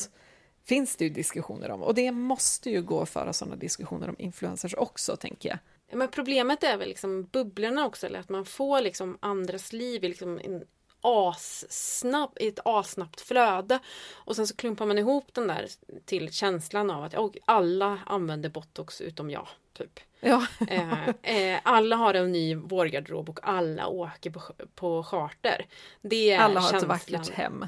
finns 0.64 0.96
det 0.96 1.04
ju 1.04 1.10
diskussioner 1.10 1.70
om 1.70 1.82
och 1.82 1.94
det 1.94 2.12
måste 2.12 2.70
ju 2.70 2.82
gå 2.82 3.00
att 3.00 3.08
föra 3.08 3.32
sådana 3.32 3.56
diskussioner 3.56 4.08
om 4.08 4.16
influencers 4.18 4.74
också, 4.74 5.16
tänker 5.16 5.48
jag. 5.48 5.58
Men 5.98 6.08
problemet 6.08 6.62
är 6.62 6.76
väl 6.76 6.88
liksom 6.88 7.24
bubblorna 7.24 7.86
också, 7.86 8.06
eller 8.06 8.20
att 8.20 8.28
man 8.28 8.44
får 8.44 8.80
liksom 8.80 9.18
andras 9.20 9.72
liv 9.72 10.04
i 10.04 10.08
liksom 10.08 10.40
en 10.44 10.64
assnabb, 11.00 12.36
i 12.40 12.48
ett 12.48 12.58
assnabbt 12.64 13.20
flöde. 13.20 13.78
Och 14.12 14.36
sen 14.36 14.46
så 14.46 14.56
klumpar 14.56 14.86
man 14.86 14.98
ihop 14.98 15.34
den 15.34 15.46
där 15.46 15.68
till 16.04 16.32
känslan 16.32 16.90
av 16.90 17.04
att 17.04 17.14
oh, 17.14 17.32
alla 17.44 17.98
använder 18.06 18.48
botox 18.48 19.00
utom 19.00 19.30
jag. 19.30 19.48
Typ. 19.72 20.00
Ja. 20.20 20.46
eh, 20.68 21.08
eh, 21.08 21.60
alla 21.62 21.96
har 21.96 22.14
en 22.14 22.32
ny 22.32 22.54
vårgarderob 22.54 23.28
och 23.28 23.38
alla 23.42 23.86
åker 23.86 24.30
på, 24.30 24.40
på 24.74 25.02
charter. 25.02 25.66
Det 26.00 26.30
är 26.30 26.38
alla 26.38 26.60
har 26.60 26.70
känslan. 26.70 26.96
ett 26.96 27.10
vackert 27.10 27.30
hem. 27.30 27.66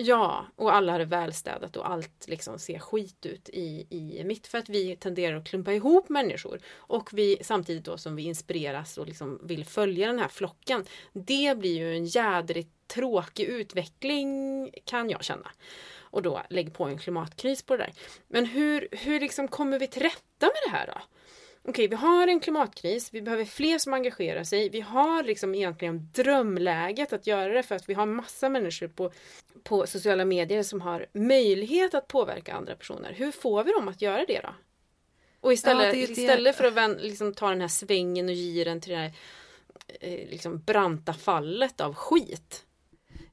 Ja, 0.00 0.46
och 0.56 0.74
alla 0.74 0.92
har 0.92 0.98
det 0.98 1.04
välstädat 1.04 1.76
och 1.76 1.90
allt 1.90 2.28
liksom 2.28 2.58
ser 2.58 2.78
skit 2.78 3.26
ut 3.26 3.48
i, 3.48 3.86
i 3.90 4.24
mitt 4.24 4.46
för 4.46 4.58
att 4.58 4.68
vi 4.68 4.96
tenderar 4.96 5.36
att 5.36 5.48
klumpa 5.48 5.72
ihop 5.72 6.08
människor. 6.08 6.60
Och 6.76 7.10
vi 7.12 7.38
samtidigt 7.42 7.84
då 7.84 7.98
som 7.98 8.16
vi 8.16 8.22
inspireras 8.22 8.98
och 8.98 9.06
liksom 9.06 9.40
vill 9.42 9.64
följa 9.64 10.06
den 10.06 10.18
här 10.18 10.28
flocken. 10.28 10.84
Det 11.12 11.58
blir 11.58 11.76
ju 11.78 11.96
en 11.96 12.04
jädrigt 12.04 12.88
tråkig 12.88 13.44
utveckling 13.44 14.70
kan 14.84 15.10
jag 15.10 15.24
känna. 15.24 15.50
Och 15.98 16.22
då 16.22 16.42
lägg 16.50 16.74
på 16.74 16.84
en 16.84 16.98
klimatkris 16.98 17.62
på 17.62 17.76
det 17.76 17.82
där. 17.82 17.92
Men 18.28 18.44
hur, 18.44 18.88
hur 18.92 19.20
liksom 19.20 19.48
kommer 19.48 19.78
vi 19.78 19.86
till 19.86 20.02
rätta 20.02 20.46
med 20.46 20.62
det 20.66 20.70
här 20.70 20.86
då? 20.86 21.00
Okej, 21.68 21.88
vi 21.88 21.96
har 21.96 22.28
en 22.28 22.40
klimatkris, 22.40 23.14
vi 23.14 23.22
behöver 23.22 23.44
fler 23.44 23.78
som 23.78 23.94
engagerar 23.94 24.44
sig. 24.44 24.68
Vi 24.68 24.80
har 24.80 25.22
liksom 25.22 25.54
egentligen 25.54 26.10
drömläget 26.14 27.12
att 27.12 27.26
göra 27.26 27.52
det 27.52 27.62
för 27.62 27.74
att 27.74 27.88
vi 27.88 27.94
har 27.94 28.06
massa 28.06 28.48
människor 28.48 28.88
på, 28.88 29.12
på 29.62 29.86
sociala 29.86 30.24
medier 30.24 30.62
som 30.62 30.80
har 30.80 31.06
möjlighet 31.12 31.94
att 31.94 32.08
påverka 32.08 32.54
andra 32.54 32.74
personer. 32.76 33.12
Hur 33.12 33.30
får 33.30 33.64
vi 33.64 33.72
dem 33.72 33.88
att 33.88 34.02
göra 34.02 34.24
det 34.28 34.40
då? 34.40 34.54
Och 35.40 35.52
istället, 35.52 35.96
ja, 35.96 36.02
istället 36.02 36.56
för 36.56 36.64
att 36.64 37.02
liksom, 37.02 37.34
ta 37.34 37.48
den 37.48 37.60
här 37.60 37.68
svängen 37.68 38.28
och 38.28 38.34
giren 38.34 38.80
till 38.80 38.92
det 38.92 38.98
här 38.98 39.12
eh, 40.00 40.28
liksom, 40.30 40.62
branta 40.62 41.14
fallet 41.14 41.80
av 41.80 41.94
skit. 41.94 42.64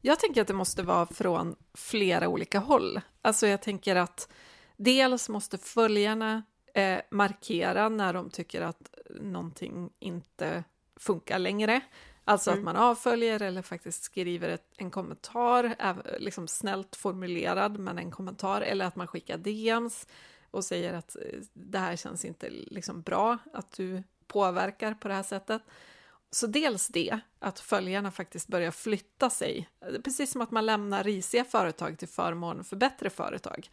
Jag 0.01 0.19
tänker 0.19 0.41
att 0.41 0.47
det 0.47 0.53
måste 0.53 0.83
vara 0.83 1.05
från 1.05 1.55
flera 1.73 2.27
olika 2.27 2.59
håll. 2.59 3.01
Alltså 3.21 3.47
jag 3.47 3.61
tänker 3.61 3.95
att 3.95 4.29
dels 4.77 5.29
måste 5.29 5.57
följarna 5.57 6.43
eh, 6.75 7.01
markera 7.09 7.89
när 7.89 8.13
de 8.13 8.29
tycker 8.29 8.61
att 8.61 8.89
någonting 9.09 9.89
inte 9.99 10.63
funkar 10.95 11.39
längre. 11.39 11.81
Alltså 12.23 12.51
mm. 12.51 12.59
att 12.59 12.65
man 12.65 12.75
avföljer 12.83 13.41
eller 13.41 13.61
faktiskt 13.61 14.03
skriver 14.03 14.49
ett, 14.49 14.67
en 14.77 14.91
kommentar, 14.91 15.75
liksom 16.19 16.47
snällt 16.47 16.95
formulerad, 16.95 17.79
men 17.79 17.97
en 17.97 18.11
kommentar, 18.11 18.61
eller 18.61 18.85
att 18.85 18.95
man 18.95 19.07
skickar 19.07 19.37
DMs 19.37 20.07
och 20.51 20.65
säger 20.65 20.93
att 20.93 21.15
eh, 21.15 21.39
det 21.53 21.79
här 21.79 21.95
känns 21.95 22.25
inte 22.25 22.49
liksom 22.49 23.01
bra, 23.01 23.37
att 23.53 23.71
du 23.71 24.03
påverkar 24.27 24.93
på 24.93 25.07
det 25.07 25.13
här 25.13 25.23
sättet. 25.23 25.61
Så 26.31 26.47
dels 26.47 26.87
det, 26.87 27.19
att 27.39 27.59
följarna 27.59 28.11
faktiskt 28.11 28.47
börjar 28.47 28.71
flytta 28.71 29.29
sig, 29.29 29.69
precis 30.03 30.31
som 30.31 30.41
att 30.41 30.51
man 30.51 30.65
lämnar 30.65 31.03
risiga 31.03 31.43
företag 31.43 31.99
till 31.99 32.07
förmån 32.07 32.63
för 32.63 32.75
bättre 32.75 33.09
företag 33.09 33.69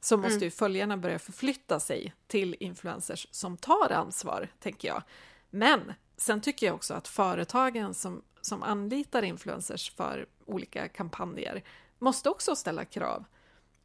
så 0.00 0.16
måste 0.16 0.34
mm. 0.34 0.44
ju 0.44 0.50
följarna 0.50 0.96
börja 0.96 1.18
förflytta 1.18 1.80
sig 1.80 2.14
till 2.26 2.56
influencers 2.60 3.28
som 3.30 3.56
tar 3.56 3.92
ansvar, 3.92 4.48
tänker 4.60 4.88
jag. 4.88 5.02
Men 5.50 5.92
sen 6.16 6.40
tycker 6.40 6.66
jag 6.66 6.74
också 6.74 6.94
att 6.94 7.08
företagen 7.08 7.94
som, 7.94 8.22
som 8.40 8.62
anlitar 8.62 9.22
influencers 9.22 9.90
för 9.96 10.26
olika 10.44 10.88
kampanjer 10.88 11.62
måste 11.98 12.30
också 12.30 12.56
ställa 12.56 12.84
krav 12.84 13.24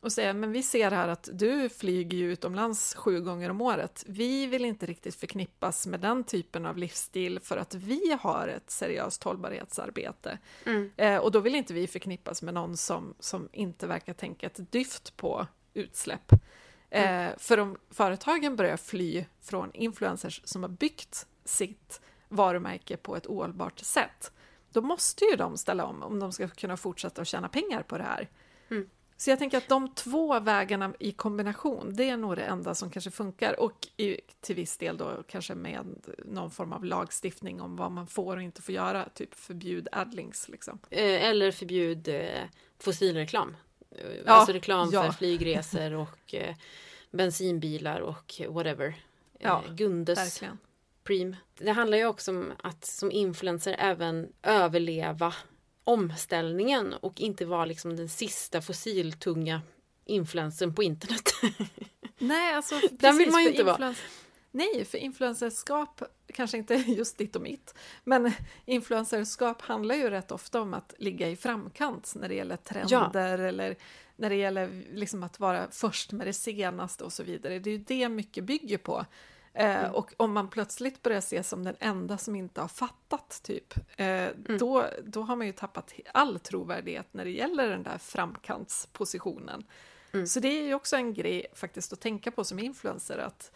och 0.02 0.12
säga, 0.12 0.34
men 0.34 0.52
vi 0.52 0.64
ser 0.64 0.92
här 0.92 1.08
att 1.08 1.30
du 1.34 1.70
flyger 1.70 2.18
ju 2.18 2.32
utomlands 2.32 2.96
sju 2.96 3.22
gånger 3.22 3.50
om 3.50 3.62
året. 3.62 4.04
Vi 4.08 4.48
vill 4.48 4.66
inte 4.66 4.86
riktigt 4.86 5.16
förknippas 5.16 5.88
med 5.88 6.00
den 6.00 6.24
typen 6.24 6.66
av 6.66 6.78
livsstil 6.78 7.40
för 7.40 7.58
att 7.58 7.74
vi 7.74 8.18
har 8.22 8.48
ett 8.48 8.72
seriöst 8.72 9.24
hållbarhetsarbete. 9.24 10.38
Mm. 10.66 10.92
Eh, 10.98 11.18
och 11.18 11.32
då 11.32 11.40
vill 11.40 11.56
inte 11.56 11.74
vi 11.74 11.88
förknippas 11.88 12.42
med 12.42 12.54
någon 12.54 12.78
som, 12.78 13.14
som 13.20 13.50
inte 13.52 13.88
verkar 13.88 14.14
tänka 14.14 14.48
ett 14.48 14.72
dyft 14.72 15.18
på 15.18 15.48
utsläpp. 15.74 16.32
Mm. 16.90 17.30
Eh, 17.30 17.38
för 17.38 17.58
om 17.58 17.78
företagen 17.90 18.56
börjar 18.56 18.78
fly 18.78 19.26
från 19.42 19.72
influencers 19.74 20.42
som 20.44 20.64
har 20.64 20.70
byggt 20.70 21.28
sitt 21.46 22.02
varumärke 22.30 22.98
på 22.98 23.16
ett 23.16 23.28
ohållbart 23.28 23.80
sätt, 23.80 24.32
då 24.72 24.82
måste 24.82 25.26
ju 25.26 25.36
de 25.36 25.58
ställa 25.58 25.86
om 25.86 26.04
om 26.04 26.20
de 26.20 26.32
ska 26.32 26.48
kunna 26.48 26.78
fortsätta 26.78 27.22
att 27.22 27.28
tjäna 27.28 27.50
pengar 27.50 27.84
på 27.84 27.98
det 27.98 28.04
här. 28.04 28.30
Mm. 28.70 28.90
Så 29.18 29.30
jag 29.30 29.40
tänker 29.40 29.58
att 29.58 29.70
de 29.70 29.94
två 29.94 30.40
vägarna 30.40 30.94
i 31.00 31.12
kombination, 31.12 31.96
det 31.96 32.10
är 32.10 32.18
nog 32.18 32.36
det 32.36 32.44
enda 32.44 32.76
som 32.76 32.90
kanske 32.90 33.12
funkar. 33.12 33.60
Och 33.60 33.88
i, 33.98 34.22
till 34.42 34.56
viss 34.56 34.78
del 34.78 34.98
då 34.98 35.24
kanske 35.28 35.56
med 35.56 35.86
någon 36.26 36.52
form 36.52 36.74
av 36.74 36.86
lagstiftning 36.86 37.62
om 37.62 37.76
vad 37.76 37.92
man 37.92 38.08
får 38.08 38.38
och 38.38 38.44
inte 38.44 38.62
får 38.62 38.76
göra. 38.76 39.10
Typ 39.14 39.34
förbjud 39.34 39.88
adlinks 39.92 40.50
liksom. 40.50 40.80
Eh, 40.90 41.30
eller 41.30 41.52
förbjud 41.52 42.08
eh, 42.08 42.44
fossilreklam. 42.80 43.56
Ja, 44.26 44.32
alltså 44.34 44.54
reklam 44.54 44.90
ja. 44.94 45.04
för 45.04 45.12
flygresor 45.12 45.94
och 45.94 46.34
eh, 46.34 46.56
bensinbilar 47.12 48.00
och 48.00 48.42
whatever. 48.50 48.88
Eh, 48.88 48.94
ja, 49.40 49.64
Gundes. 49.70 50.20
Verkligen. 50.20 50.58
Preem. 51.04 51.36
Det 51.58 51.72
handlar 51.72 51.98
ju 51.98 52.06
också 52.06 52.32
om 52.32 52.52
att 52.64 52.86
som 52.86 53.12
influencer 53.12 53.76
även 53.80 54.34
överleva 54.44 55.34
omställningen 55.84 56.94
och 56.94 57.22
inte 57.22 57.46
vara 57.46 57.66
liksom 57.66 57.96
den 57.96 58.10
sista 58.10 58.62
fossiltunga 58.62 59.62
influencern 60.06 60.76
på 60.76 60.84
internet. 60.84 61.30
Nej, 62.18 62.54
alltså 62.54 62.76
precis, 62.76 62.98
den 63.00 63.18
vill 63.18 63.32
man 63.32 63.44
ju 63.44 63.50
inte 63.50 63.64
vara. 63.64 63.96
Nej, 64.52 64.86
för 64.86 64.98
influencerskap, 64.98 66.04
kanske 66.34 66.58
inte 66.58 66.76
just 66.88 67.18
ditt 67.18 67.36
och 67.36 67.42
mitt, 67.42 67.76
men 68.04 68.32
influencerskap 68.66 69.62
handlar 69.62 69.96
ju 69.96 70.10
rätt 70.10 70.32
ofta 70.32 70.62
om 70.62 70.74
att 70.74 70.94
ligga 70.98 71.30
i 71.30 71.36
framkant 71.36 72.14
när 72.16 72.30
det 72.30 72.36
gäller 72.36 72.58
trender 72.58 73.38
ja. 73.38 73.48
eller 73.48 73.76
när 74.16 74.30
det 74.30 74.36
gäller 74.36 74.84
liksom 74.94 75.24
att 75.24 75.40
vara 75.40 75.68
först 75.72 76.12
med 76.12 76.28
det 76.28 76.34
senaste 76.34 77.04
och 77.04 77.14
så 77.14 77.24
vidare. 77.24 77.60
Det 77.60 77.70
är 77.70 77.72
ju 77.72 77.84
det 77.88 78.10
mycket 78.10 78.44
bygger 78.44 78.78
på. 78.78 79.06
Eh, 79.54 79.80
mm. 79.80 79.92
Och 79.92 80.14
om 80.18 80.34
man 80.34 80.50
plötsligt 80.50 81.02
börjar 81.02 81.22
se 81.22 81.44
som 81.44 81.64
den 81.64 81.76
enda 81.80 82.18
som 82.18 82.36
inte 82.36 82.62
har 82.62 82.68
fattat, 82.68 83.42
typ, 83.44 83.78
eh, 83.98 84.06
mm. 84.08 84.58
då, 84.60 84.86
då 85.04 85.22
har 85.22 85.36
man 85.36 85.48
ju 85.48 85.54
tappat 85.54 85.94
all 86.14 86.40
trovärdighet 86.40 87.08
när 87.14 87.24
det 87.24 87.32
gäller 87.32 87.70
den 87.70 87.84
där 87.84 87.98
framkantspositionen. 87.98 89.64
Mm. 90.14 90.28
Så 90.28 90.40
det 90.40 90.48
är 90.48 90.64
ju 90.64 90.74
också 90.74 90.96
en 90.96 91.14
grej 91.14 91.46
faktiskt 91.54 91.94
att 91.94 92.00
tänka 92.00 92.32
på 92.32 92.44
som 92.44 92.60
influencer, 92.60 93.18
att 93.18 93.52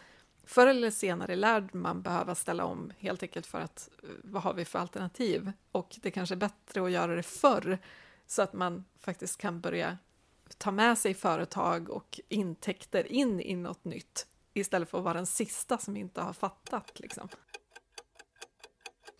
förr 0.45 0.67
eller 0.67 0.91
senare 0.91 1.35
lär 1.35 1.69
man 1.71 2.01
behöva 2.01 2.35
ställa 2.35 2.65
om 2.65 2.93
helt 2.97 3.23
enkelt 3.23 3.45
för 3.45 3.61
att 3.61 3.89
eh, 4.03 4.09
vad 4.23 4.43
har 4.43 4.53
vi 4.53 4.65
för 4.65 4.79
alternativ? 4.79 5.51
Och 5.71 5.95
det 6.01 6.11
kanske 6.11 6.35
är 6.35 6.37
bättre 6.37 6.83
att 6.83 6.91
göra 6.91 7.15
det 7.15 7.23
förr 7.23 7.79
så 8.27 8.41
att 8.41 8.53
man 8.53 8.85
faktiskt 8.99 9.37
kan 9.37 9.61
börja 9.61 9.97
ta 10.57 10.71
med 10.71 10.97
sig 10.97 11.13
företag 11.13 11.89
och 11.89 12.19
intäkter 12.29 13.11
in 13.11 13.41
i 13.41 13.55
något 13.55 13.85
nytt 13.85 14.27
istället 14.53 14.89
för 14.89 14.97
att 14.97 15.03
vara 15.03 15.13
den 15.13 15.25
sista 15.25 15.77
som 15.77 15.97
inte 15.97 16.21
har 16.21 16.33
fattat. 16.33 16.99
Liksom. 16.99 17.29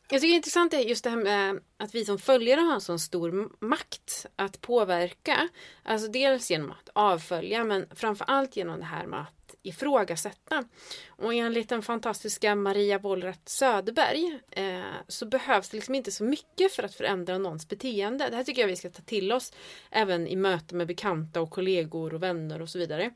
Jag 0.10 0.22
tycker 0.22 0.28
det 0.28 0.34
är 0.34 0.38
intressant 0.38 0.74
är 0.74 0.80
just 0.80 1.04
det 1.04 1.10
här 1.10 1.18
med 1.18 1.60
att 1.78 1.96
vi 1.96 2.06
som 2.06 2.20
följare 2.20 2.62
har 2.62 2.74
en 2.74 2.82
sån 2.82 3.00
stor 3.00 3.52
makt 3.66 4.26
att 4.36 4.62
påverka. 4.62 5.50
Alltså 5.84 6.08
dels 6.08 6.52
genom 6.52 6.72
att 6.72 6.90
avfölja 6.94 7.64
men 7.64 7.88
framför 7.96 8.26
allt 8.26 8.58
genom 8.58 8.80
det 8.80 8.86
här 8.86 9.06
med 9.06 9.22
att 9.22 9.35
ifrågasätta. 9.62 10.64
Och 11.08 11.34
enligt 11.34 11.70
den 11.70 11.82
fantastiska 11.82 12.56
Maria 12.56 13.00
Wollratt 13.00 13.50
Söderberg 13.50 14.40
eh, 14.52 14.80
så 15.08 15.26
behövs 15.26 15.70
det 15.70 15.78
liksom 15.78 15.96
inte 15.96 16.12
så 16.12 16.24
mycket 16.24 16.72
för 16.72 16.84
att 16.84 16.96
förändra 16.96 17.38
någons 17.38 17.70
beteende. 17.70 18.30
Det 18.30 18.36
här 18.36 18.44
tycker 18.44 18.62
jag 18.62 18.68
vi 18.68 18.76
ska 18.76 18.90
ta 18.90 19.02
till 19.02 19.32
oss 19.32 19.54
även 19.92 20.28
i 20.28 20.36
möte 20.36 20.76
med 20.76 20.88
bekanta 20.88 21.42
och 21.42 21.50
kollegor 21.50 22.14
och 22.14 22.24
vänner 22.24 22.62
och 22.62 22.70
så 22.70 22.80
vidare. 22.80 23.12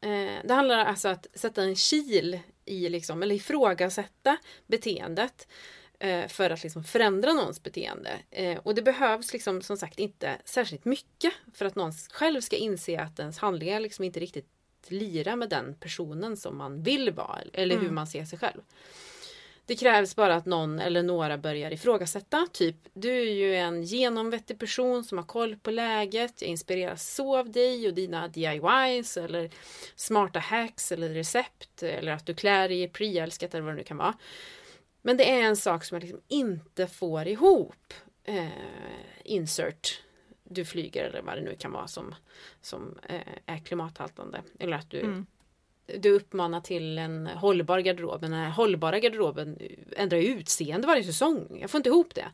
Eh, 0.00 0.40
det 0.44 0.54
handlar 0.54 0.78
alltså 0.84 1.08
om 1.08 1.14
att 1.14 1.26
sätta 1.34 1.62
en 1.62 1.76
kil 1.76 2.38
i, 2.64 2.88
liksom, 2.88 3.22
eller 3.22 3.34
ifrågasätta 3.34 4.36
beteendet 4.66 5.48
eh, 5.98 6.28
för 6.28 6.50
att 6.50 6.62
liksom 6.62 6.84
förändra 6.84 7.32
någons 7.32 7.62
beteende. 7.62 8.18
Eh, 8.30 8.58
och 8.58 8.74
det 8.74 8.82
behövs 8.82 9.32
liksom, 9.32 9.62
som 9.62 9.76
sagt 9.76 9.98
inte 9.98 10.38
särskilt 10.44 10.84
mycket 10.84 11.32
för 11.54 11.64
att 11.64 11.74
någon 11.74 11.92
själv 11.92 12.40
ska 12.40 12.56
inse 12.56 13.00
att 13.00 13.18
ens 13.18 13.38
handlingar 13.38 13.80
liksom 13.80 14.04
inte 14.04 14.20
riktigt 14.20 14.53
lirar 14.90 15.36
med 15.36 15.50
den 15.50 15.74
personen 15.74 16.36
som 16.36 16.58
man 16.58 16.82
vill 16.82 17.10
vara 17.10 17.38
eller 17.52 17.74
hur 17.74 17.82
mm. 17.82 17.94
man 17.94 18.06
ser 18.06 18.24
sig 18.24 18.38
själv. 18.38 18.60
Det 19.66 19.76
krävs 19.76 20.16
bara 20.16 20.34
att 20.34 20.46
någon 20.46 20.78
eller 20.78 21.02
några 21.02 21.38
börjar 21.38 21.70
ifrågasätta. 21.70 22.46
Typ, 22.52 22.76
du 22.94 23.10
är 23.10 23.34
ju 23.34 23.56
en 23.56 23.82
genomvettig 23.82 24.58
person 24.58 25.04
som 25.04 25.18
har 25.18 25.24
koll 25.24 25.56
på 25.56 25.70
läget. 25.70 26.42
Jag 26.42 26.50
inspireras 26.50 27.14
så 27.14 27.36
av 27.36 27.50
dig 27.50 27.88
och 27.88 27.94
dina 27.94 28.28
DIYs 28.28 29.16
eller 29.16 29.50
smarta 29.96 30.38
hacks 30.38 30.92
eller 30.92 31.08
recept 31.08 31.82
eller 31.82 32.12
att 32.12 32.26
du 32.26 32.34
klär 32.34 32.68
dig 32.68 32.82
i 32.82 32.88
pre-älskat 32.88 33.54
eller 33.54 33.64
vad 33.64 33.72
det 33.74 33.76
nu 33.76 33.84
kan 33.84 33.96
vara. 33.96 34.14
Men 35.02 35.16
det 35.16 35.30
är 35.30 35.42
en 35.42 35.56
sak 35.56 35.84
som 35.84 35.94
jag 35.94 36.02
liksom 36.02 36.20
inte 36.28 36.86
får 36.86 37.28
ihop. 37.28 37.94
Eh, 38.24 38.48
insert 39.24 40.03
du 40.54 40.64
flyger 40.64 41.04
eller 41.04 41.22
vad 41.22 41.36
det 41.36 41.42
nu 41.42 41.56
kan 41.58 41.72
vara 41.72 41.86
som, 41.86 42.14
som 42.60 42.98
eh, 43.08 43.20
är 43.46 43.58
klimathaltande. 43.58 44.42
Eller 44.58 44.76
att 44.76 44.90
du 44.90 45.00
mm 45.00 45.26
du 45.86 46.10
uppmanar 46.10 46.60
till 46.60 46.98
en 46.98 47.26
hållbar 47.26 47.78
garderob. 47.78 48.20
Men 48.20 48.30
den 48.30 48.40
här 48.40 48.50
hållbara 48.50 48.98
garderoben 48.98 49.58
ändrar 49.96 50.18
ju 50.18 50.26
utseende 50.26 50.86
varje 50.86 51.04
säsong. 51.04 51.58
Jag 51.60 51.70
får 51.70 51.78
inte 51.78 51.88
ihop 51.88 52.14
det. 52.14 52.30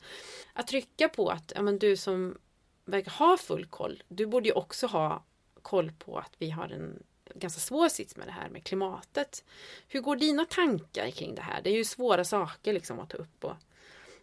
Att 0.52 0.66
trycka 0.66 1.08
på 1.08 1.28
att 1.28 1.52
ja, 1.56 1.62
men 1.62 1.78
du 1.78 1.96
som 1.96 2.38
verkar 2.84 3.10
ha 3.10 3.36
full 3.36 3.66
koll, 3.66 4.02
du 4.08 4.26
borde 4.26 4.48
ju 4.48 4.54
också 4.54 4.86
ha 4.86 5.24
koll 5.62 5.92
på 5.92 6.18
att 6.18 6.32
vi 6.38 6.50
har 6.50 6.68
en 6.68 7.02
ganska 7.34 7.60
svår 7.60 7.88
sits 7.88 8.16
med 8.16 8.26
det 8.26 8.32
här 8.32 8.48
med 8.48 8.64
klimatet. 8.64 9.44
Hur 9.88 10.00
går 10.00 10.16
dina 10.16 10.44
tankar 10.44 11.10
kring 11.10 11.34
det 11.34 11.42
här? 11.42 11.62
Det 11.62 11.70
är 11.70 11.76
ju 11.76 11.84
svåra 11.84 12.24
saker 12.24 12.72
liksom 12.72 13.00
att 13.00 13.10
ta 13.10 13.16
upp. 13.16 13.44
Och... 13.44 13.56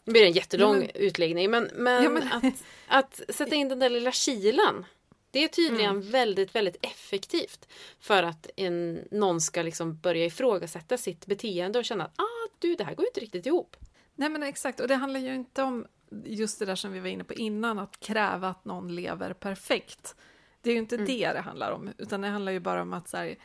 Nu 0.07 0.11
blir 0.13 0.21
det 0.21 0.27
en 0.27 0.33
jättelång 0.33 0.79
men... 0.79 0.89
utläggning 0.89 1.51
men, 1.51 1.69
men, 1.73 2.03
ja, 2.03 2.09
men... 2.09 2.31
Att, 2.31 2.63
att 2.87 3.21
sätta 3.35 3.55
in 3.55 3.69
den 3.69 3.79
där 3.79 3.89
lilla 3.89 4.11
kilen 4.11 4.85
det 5.31 5.43
är 5.43 5.47
tydligen 5.47 5.95
mm. 5.95 6.11
väldigt, 6.11 6.55
väldigt 6.55 6.77
effektivt 6.81 7.67
för 7.99 8.23
att 8.23 8.49
en, 8.55 9.07
någon 9.11 9.41
ska 9.41 9.61
liksom 9.61 9.97
börja 9.97 10.25
ifrågasätta 10.25 10.97
sitt 10.97 11.25
beteende 11.25 11.79
och 11.79 11.85
känna 11.85 12.05
att 12.05 12.19
ah, 12.19 12.49
du, 12.59 12.75
det 12.75 12.83
här 12.83 12.95
går 12.95 13.05
inte 13.05 13.19
riktigt 13.19 13.45
ihop. 13.45 13.75
Nej 14.15 14.29
men 14.29 14.43
exakt, 14.43 14.79
och 14.79 14.87
det 14.87 14.95
handlar 14.95 15.19
ju 15.19 15.35
inte 15.35 15.63
om 15.63 15.85
just 16.25 16.59
det 16.59 16.65
där 16.65 16.75
som 16.75 16.91
vi 16.91 16.99
var 16.99 17.07
inne 17.07 17.23
på 17.23 17.33
innan, 17.33 17.79
att 17.79 17.99
kräva 17.99 18.49
att 18.49 18.65
någon 18.65 18.95
lever 18.95 19.33
perfekt. 19.33 20.15
Det 20.61 20.69
är 20.69 20.73
ju 20.73 20.79
inte 20.79 20.95
mm. 20.95 21.07
det 21.07 21.33
det 21.33 21.39
handlar 21.39 21.71
om, 21.71 21.89
utan 21.97 22.21
det 22.21 22.27
handlar 22.27 22.51
ju 22.51 22.59
bara 22.59 22.81
om 22.81 22.93
att 22.93 23.09
så 23.09 23.17
här, 23.17 23.35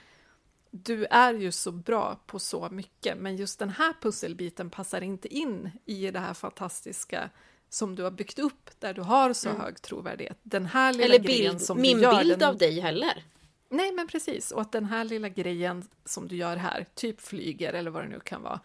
du 0.74 1.04
är 1.04 1.34
ju 1.34 1.52
så 1.52 1.72
bra 1.72 2.20
på 2.26 2.38
så 2.38 2.68
mycket, 2.70 3.18
men 3.18 3.36
just 3.36 3.58
den 3.58 3.70
här 3.70 3.94
pusselbiten 4.00 4.70
passar 4.70 5.00
inte 5.00 5.34
in 5.34 5.70
i 5.84 6.10
det 6.10 6.18
här 6.18 6.34
fantastiska 6.34 7.30
som 7.68 7.94
du 7.94 8.02
har 8.02 8.10
byggt 8.10 8.38
upp 8.38 8.70
där 8.78 8.94
du 8.94 9.02
har 9.02 9.32
så 9.32 9.48
mm. 9.48 9.60
hög 9.60 9.82
trovärdighet. 9.82 10.38
Den 10.42 10.66
här 10.66 10.92
lilla 10.92 11.04
Eller 11.04 11.18
bild, 11.18 11.28
grejen 11.28 11.60
som 11.60 11.80
min 11.80 11.96
du 11.96 12.02
gör, 12.02 12.18
bild 12.18 12.38
den... 12.38 12.48
av 12.48 12.56
dig 12.56 12.80
heller. 12.80 13.24
Nej, 13.68 13.92
men 13.92 14.06
precis. 14.06 14.50
Och 14.50 14.60
att 14.60 14.72
den 14.72 14.84
här 14.84 15.04
lilla 15.04 15.28
grejen 15.28 15.84
som 16.04 16.28
du 16.28 16.36
gör 16.36 16.56
här, 16.56 16.86
typ 16.94 17.20
flyger 17.20 17.72
eller 17.72 17.90
vad 17.90 18.04
det 18.04 18.08
nu 18.08 18.20
kan 18.20 18.42
vara, 18.42 18.60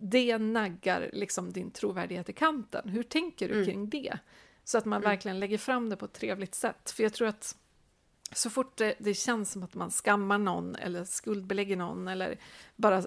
det 0.00 0.38
naggar 0.38 1.10
liksom 1.12 1.52
din 1.52 1.70
trovärdighet 1.70 2.28
i 2.28 2.32
kanten. 2.32 2.88
Hur 2.88 3.02
tänker 3.02 3.48
du 3.48 3.54
mm. 3.54 3.66
kring 3.66 3.88
det? 3.88 4.18
Så 4.64 4.78
att 4.78 4.84
man 4.84 4.96
mm. 4.96 5.10
verkligen 5.10 5.40
lägger 5.40 5.58
fram 5.58 5.90
det 5.90 5.96
på 5.96 6.04
ett 6.04 6.12
trevligt 6.12 6.54
sätt. 6.54 6.90
För 6.90 7.02
jag 7.02 7.12
tror 7.12 7.28
att 7.28 7.56
så 8.34 8.50
fort 8.50 8.76
det, 8.76 8.94
det 8.98 9.14
känns 9.14 9.52
som 9.52 9.62
att 9.62 9.74
man 9.74 9.90
skammar 9.90 10.38
någon 10.38 10.76
eller 10.76 11.04
skuldbelägger 11.04 11.76
någon 11.76 12.08
eller 12.08 12.38
bara 12.76 13.02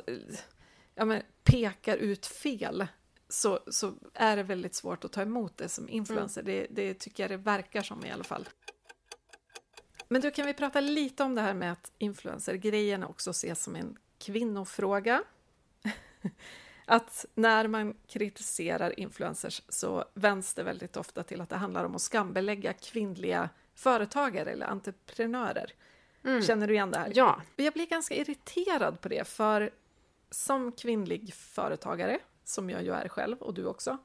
ja, 0.95 1.05
men, 1.05 1.21
pekar 1.43 1.97
ut 1.97 2.25
fel, 2.25 2.87
så, 3.29 3.59
så 3.67 3.93
är 4.13 4.37
det 4.37 4.43
väldigt 4.43 4.75
svårt 4.75 5.03
att 5.03 5.11
ta 5.11 5.21
emot 5.21 5.57
det 5.57 5.69
som 5.69 5.89
influencer. 5.89 6.41
Mm. 6.41 6.53
Det, 6.53 6.67
det 6.69 6.93
tycker 6.93 7.23
jag 7.23 7.31
det 7.31 7.37
verkar 7.37 7.81
som 7.81 8.05
i 8.05 8.11
alla 8.11 8.23
fall. 8.23 8.49
Men 10.07 10.21
då 10.21 10.31
kan 10.31 10.45
vi 10.45 10.53
prata 10.53 10.79
lite 10.79 11.23
om 11.23 11.35
det 11.35 11.41
här 11.41 11.53
med 11.53 11.71
att 11.71 11.91
influencer-grejen 11.97 13.03
också 13.03 13.29
ses 13.29 13.63
som 13.63 13.75
en 13.75 13.97
kvinnofråga. 14.17 15.23
att 16.85 17.25
när 17.35 17.67
man 17.67 17.93
kritiserar 18.07 18.99
influencers 18.99 19.61
så 19.69 20.05
vänds 20.13 20.53
det 20.53 20.63
väldigt 20.63 20.97
ofta 20.97 21.23
till 21.23 21.41
att 21.41 21.49
det 21.49 21.55
handlar 21.55 21.83
om 21.83 21.95
att 21.95 22.01
skambelägga 22.01 22.73
kvinnliga 22.73 23.49
företagare 23.77 24.51
eller 24.51 24.65
entreprenörer. 24.65 25.73
Mm. 26.23 26.41
Känner 26.41 26.67
du 26.67 26.73
igen 26.73 26.91
det 26.91 26.97
här? 26.97 27.11
Ja. 27.15 27.41
Jag 27.55 27.73
blir 27.73 27.85
ganska 27.85 28.15
irriterad 28.15 29.01
på 29.01 29.09
det, 29.09 29.27
för 29.27 29.71
som 30.29 30.71
kvinnlig 30.71 31.33
företagare 31.33 32.19
som 32.43 32.69
jag 32.69 32.83
ju 32.83 32.93
är 32.93 33.07
själv 33.07 33.37
och 33.37 33.53
du 33.53 33.65
också, 33.65 33.97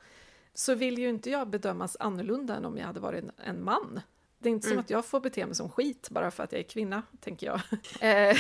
så 0.55 0.75
vill 0.75 0.99
ju 0.99 1.09
inte 1.09 1.31
jag 1.31 1.49
bedömas 1.49 1.97
annorlunda 2.01 2.57
än 2.57 2.65
om 2.65 2.79
jag 2.79 2.87
hade 2.87 3.01
varit 3.01 3.25
en 3.45 3.65
man. 3.65 4.01
Det 4.39 4.49
är 4.49 4.53
inte 4.53 4.67
mm. 4.67 4.77
som 4.77 4.85
att 4.85 4.91
jag 4.91 5.05
får 5.05 5.21
bete 5.21 5.47
mig 5.47 5.55
som 5.55 5.71
skit 5.71 6.09
bara 6.11 6.31
för 6.31 6.43
att 6.43 6.53
jag 6.53 6.59
är 6.59 6.69
kvinna, 6.69 7.03
tänker 7.21 7.47
jag. 7.47 7.61
Eh, 8.01 8.37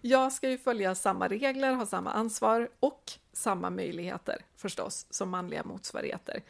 jag 0.00 0.32
ska 0.32 0.50
ju 0.50 0.58
följa 0.58 0.94
samma 0.94 1.28
regler, 1.28 1.72
ha 1.72 1.86
samma 1.86 2.12
ansvar 2.12 2.68
och 2.80 3.12
samma 3.32 3.70
möjligheter 3.70 4.44
förstås 4.56 5.06
som 5.10 5.30
manliga 5.30 5.64
motsvarigheter. 5.64 6.42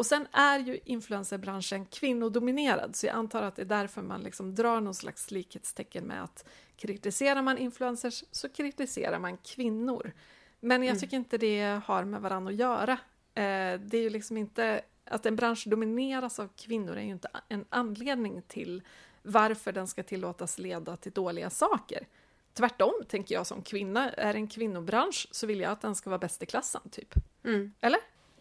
Och 0.00 0.06
sen 0.06 0.26
är 0.32 0.58
ju 0.58 0.80
influencerbranschen 0.84 1.86
kvinnodominerad, 1.86 2.96
så 2.96 3.06
jag 3.06 3.14
antar 3.14 3.42
att 3.42 3.56
det 3.56 3.62
är 3.62 3.66
därför 3.66 4.02
man 4.02 4.22
liksom 4.22 4.54
drar 4.54 4.80
någon 4.80 4.94
slags 4.94 5.30
likhetstecken 5.30 6.04
med 6.04 6.22
att 6.22 6.48
kritiserar 6.76 7.42
man 7.42 7.58
influencers 7.58 8.24
så 8.30 8.48
kritiserar 8.48 9.18
man 9.18 9.36
kvinnor. 9.36 10.12
Men 10.60 10.82
jag 10.82 10.90
mm. 10.90 11.00
tycker 11.00 11.16
inte 11.16 11.38
det 11.38 11.80
har 11.84 12.04
med 12.04 12.20
varandra 12.20 12.52
att 12.52 12.58
göra. 12.58 12.92
Eh, 13.34 13.80
det 13.80 13.96
är 13.96 14.02
ju 14.02 14.10
liksom 14.10 14.36
inte... 14.36 14.80
Att 15.04 15.26
en 15.26 15.36
bransch 15.36 15.64
domineras 15.68 16.40
av 16.40 16.48
kvinnor 16.56 16.96
är 16.96 17.02
ju 17.02 17.10
inte 17.10 17.28
en 17.48 17.64
anledning 17.68 18.42
till 18.42 18.82
varför 19.22 19.72
den 19.72 19.86
ska 19.86 20.02
tillåtas 20.02 20.58
leda 20.58 20.96
till 20.96 21.12
dåliga 21.12 21.50
saker. 21.50 22.06
Tvärtom 22.54 22.92
tänker 23.08 23.34
jag 23.34 23.46
som 23.46 23.62
kvinna, 23.62 24.10
är 24.10 24.32
det 24.32 24.38
en 24.38 24.48
kvinnobransch 24.48 25.28
så 25.30 25.46
vill 25.46 25.60
jag 25.60 25.72
att 25.72 25.80
den 25.80 25.94
ska 25.94 26.10
vara 26.10 26.18
bäst 26.18 26.42
i 26.42 26.46
klassen, 26.46 26.82
typ. 26.90 27.14
Mm. 27.44 27.72
Eller? 27.80 28.00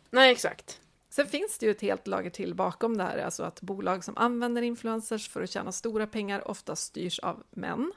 Nej, 0.09 0.31
exakt. 0.31 0.81
Sen 1.09 1.27
finns 1.27 1.57
det 1.57 1.65
ju 1.65 1.71
ett 1.71 1.81
helt 1.81 2.07
lager 2.07 2.29
till 2.29 2.55
bakom 2.55 2.97
det 2.97 3.03
här, 3.03 3.17
alltså 3.17 3.43
att 3.43 3.61
bolag 3.61 4.03
som 4.03 4.17
använder 4.17 4.61
influencers 4.61 5.29
för 5.29 5.41
att 5.43 5.49
tjäna 5.49 5.71
stora 5.71 6.07
pengar 6.07 6.47
ofta 6.47 6.75
styrs 6.75 7.19
av 7.19 7.43
män. 7.49 7.91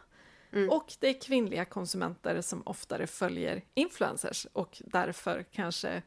Mm. 0.52 0.70
Och 0.70 0.92
det 1.00 1.08
är 1.08 1.20
kvinnliga 1.20 1.64
konsumenter 1.64 2.40
som 2.40 2.62
oftare 2.66 3.06
följer 3.06 3.62
influencers 3.74 4.46
och 4.52 4.82
därför 4.86 5.44
kanske 5.52 6.02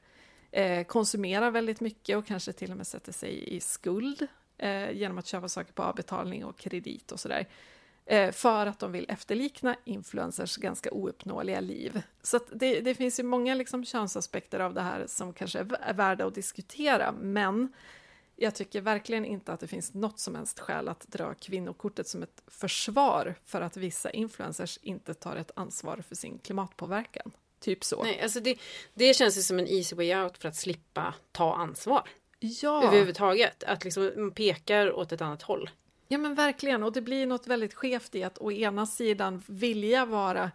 eh, 0.52 0.84
konsumerar 0.84 1.52
väldigt 1.52 1.80
mycket 1.80 2.18
och 2.18 2.28
kanske 2.28 2.54
till 2.54 2.72
och 2.72 2.78
med 2.78 2.88
sätter 2.88 3.12
sig 3.12 3.56
i 3.56 3.60
skuld 3.60 4.28
eh, 4.58 4.92
genom 4.92 5.18
att 5.18 5.28
köpa 5.28 5.50
saker 5.50 5.74
på 5.74 5.84
avbetalning 5.84 6.46
och 6.46 6.58
kredit 6.58 7.12
och 7.12 7.20
sådär. 7.20 7.48
Eh, 8.06 8.32
för 8.32 8.66
att 8.66 8.80
de 8.80 8.92
vill 8.92 9.06
efterlikna 9.10 9.76
influencers 9.84 10.58
ganska 10.58 10.92
ouppnåeliga 10.92 11.60
liv. 11.60 12.02
Så 12.22 12.40
det, 12.52 12.82
det, 12.82 12.96
finns 12.96 13.20
ju 13.20 13.24
många 13.24 13.56
liksom 13.56 13.86
könsaspekter 13.86 14.60
av 14.60 14.74
det 14.74 14.82
här 14.82 15.06
som 15.08 15.34
kanske 15.34 15.60
är 15.60 15.94
värda 15.94 16.26
att 16.26 16.36
diskutera, 16.36 17.12
men 17.12 17.74
jag 18.36 18.56
tycker 18.56 18.82
verkligen 18.82 19.26
inte 19.26 19.54
att 19.54 19.60
det 19.60 19.68
finns 19.68 19.94
något 19.94 20.20
som 20.20 20.36
helst 20.36 20.60
skäl 20.60 20.88
att 20.88 21.08
dra 21.08 21.34
kvinnokortet 21.34 22.08
som 22.08 22.24
ett 22.24 22.44
försvar 22.48 23.36
för 23.46 23.62
att 23.62 23.78
vissa 23.78 24.12
influencers 24.12 24.80
inte 24.82 25.14
tar 25.14 25.36
ett 25.36 25.52
ansvar 25.56 26.04
för 26.08 26.16
sin 26.16 26.40
klimatpåverkan. 26.40 27.32
Typ 27.60 27.84
så. 27.84 28.04
Nej, 28.04 28.22
alltså 28.22 28.40
det, 28.40 28.58
det 28.94 29.14
känns 29.14 29.38
ju 29.38 29.42
som 29.42 29.60
en 29.60 29.68
easy 29.68 29.96
way 29.96 30.16
out 30.16 30.38
för 30.38 30.48
att 30.48 30.56
slippa 30.56 31.14
ta 31.32 31.56
ansvar. 31.56 32.10
Ja. 32.40 32.84
Överhuvudtaget. 32.84 33.64
Att 33.64 33.84
liksom 33.84 34.12
man 34.16 34.32
pekar 34.32 34.92
åt 34.94 35.12
ett 35.12 35.22
annat 35.22 35.42
håll. 35.42 35.70
Ja 36.08 36.18
men 36.18 36.36
verkligen, 36.36 36.84
och 36.84 36.92
det 36.92 37.02
blir 37.02 37.26
något 37.26 37.48
väldigt 37.48 37.74
skevt 37.74 38.16
i 38.16 38.24
att 38.24 38.38
å 38.38 38.52
ena 38.52 38.86
sidan 38.86 39.44
vilja 39.48 40.06
vara 40.06 40.52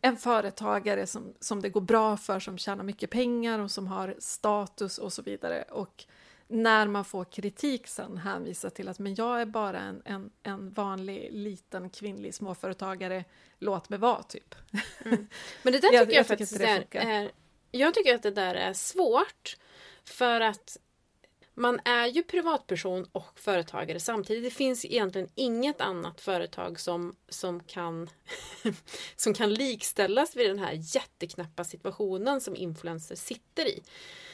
en 0.00 0.16
företagare 0.16 1.06
som, 1.06 1.34
som 1.40 1.62
det 1.62 1.68
går 1.68 1.80
bra 1.80 2.16
för, 2.16 2.40
som 2.40 2.58
tjänar 2.58 2.84
mycket 2.84 3.10
pengar 3.10 3.58
och 3.58 3.70
som 3.70 3.86
har 3.86 4.14
status 4.18 4.98
och 4.98 5.12
så 5.12 5.22
vidare. 5.22 5.62
Och 5.62 6.04
när 6.48 6.86
man 6.86 7.04
får 7.04 7.24
kritik 7.24 7.86
sen 7.86 8.16
hänvisa 8.16 8.70
till 8.70 8.88
att 8.88 8.98
men 8.98 9.14
jag 9.14 9.40
är 9.40 9.46
bara 9.46 9.80
en, 9.80 10.02
en, 10.04 10.30
en 10.42 10.70
vanlig 10.70 11.28
liten 11.32 11.90
kvinnlig 11.90 12.34
småföretagare, 12.34 13.24
låt 13.58 13.88
mig 13.88 13.98
vara 13.98 14.22
typ. 14.22 14.54
Mm. 15.04 15.26
Men 15.62 15.72
det 15.72 15.78
där 15.78 15.88
tycker 15.88 15.94
jag, 15.96 16.12
jag 16.12 16.26
faktiskt 16.26 16.52
tycker 16.52 16.88
det 16.90 16.98
är, 16.98 17.22
är, 17.22 17.30
jag 17.70 17.94
tycker 17.94 18.14
att 18.14 18.22
det 18.22 18.30
där 18.30 18.54
är 18.54 18.72
svårt 18.72 19.56
för 20.04 20.40
att 20.40 20.76
man 21.58 21.80
är 21.84 22.06
ju 22.06 22.22
privatperson 22.22 23.06
och 23.12 23.40
företagare 23.40 24.00
samtidigt. 24.00 24.44
Det 24.44 24.50
finns 24.50 24.84
egentligen 24.84 25.28
inget 25.34 25.80
annat 25.80 26.20
företag 26.20 26.80
som, 26.80 27.16
som, 27.28 27.60
kan, 27.60 28.10
som 29.16 29.34
kan 29.34 29.54
likställas 29.54 30.36
vid 30.36 30.50
den 30.50 30.58
här 30.58 30.72
jätteknappa 30.94 31.64
situationen 31.64 32.40
som 32.40 32.56
influencers 32.56 33.18
sitter 33.18 33.68
i. 33.68 33.82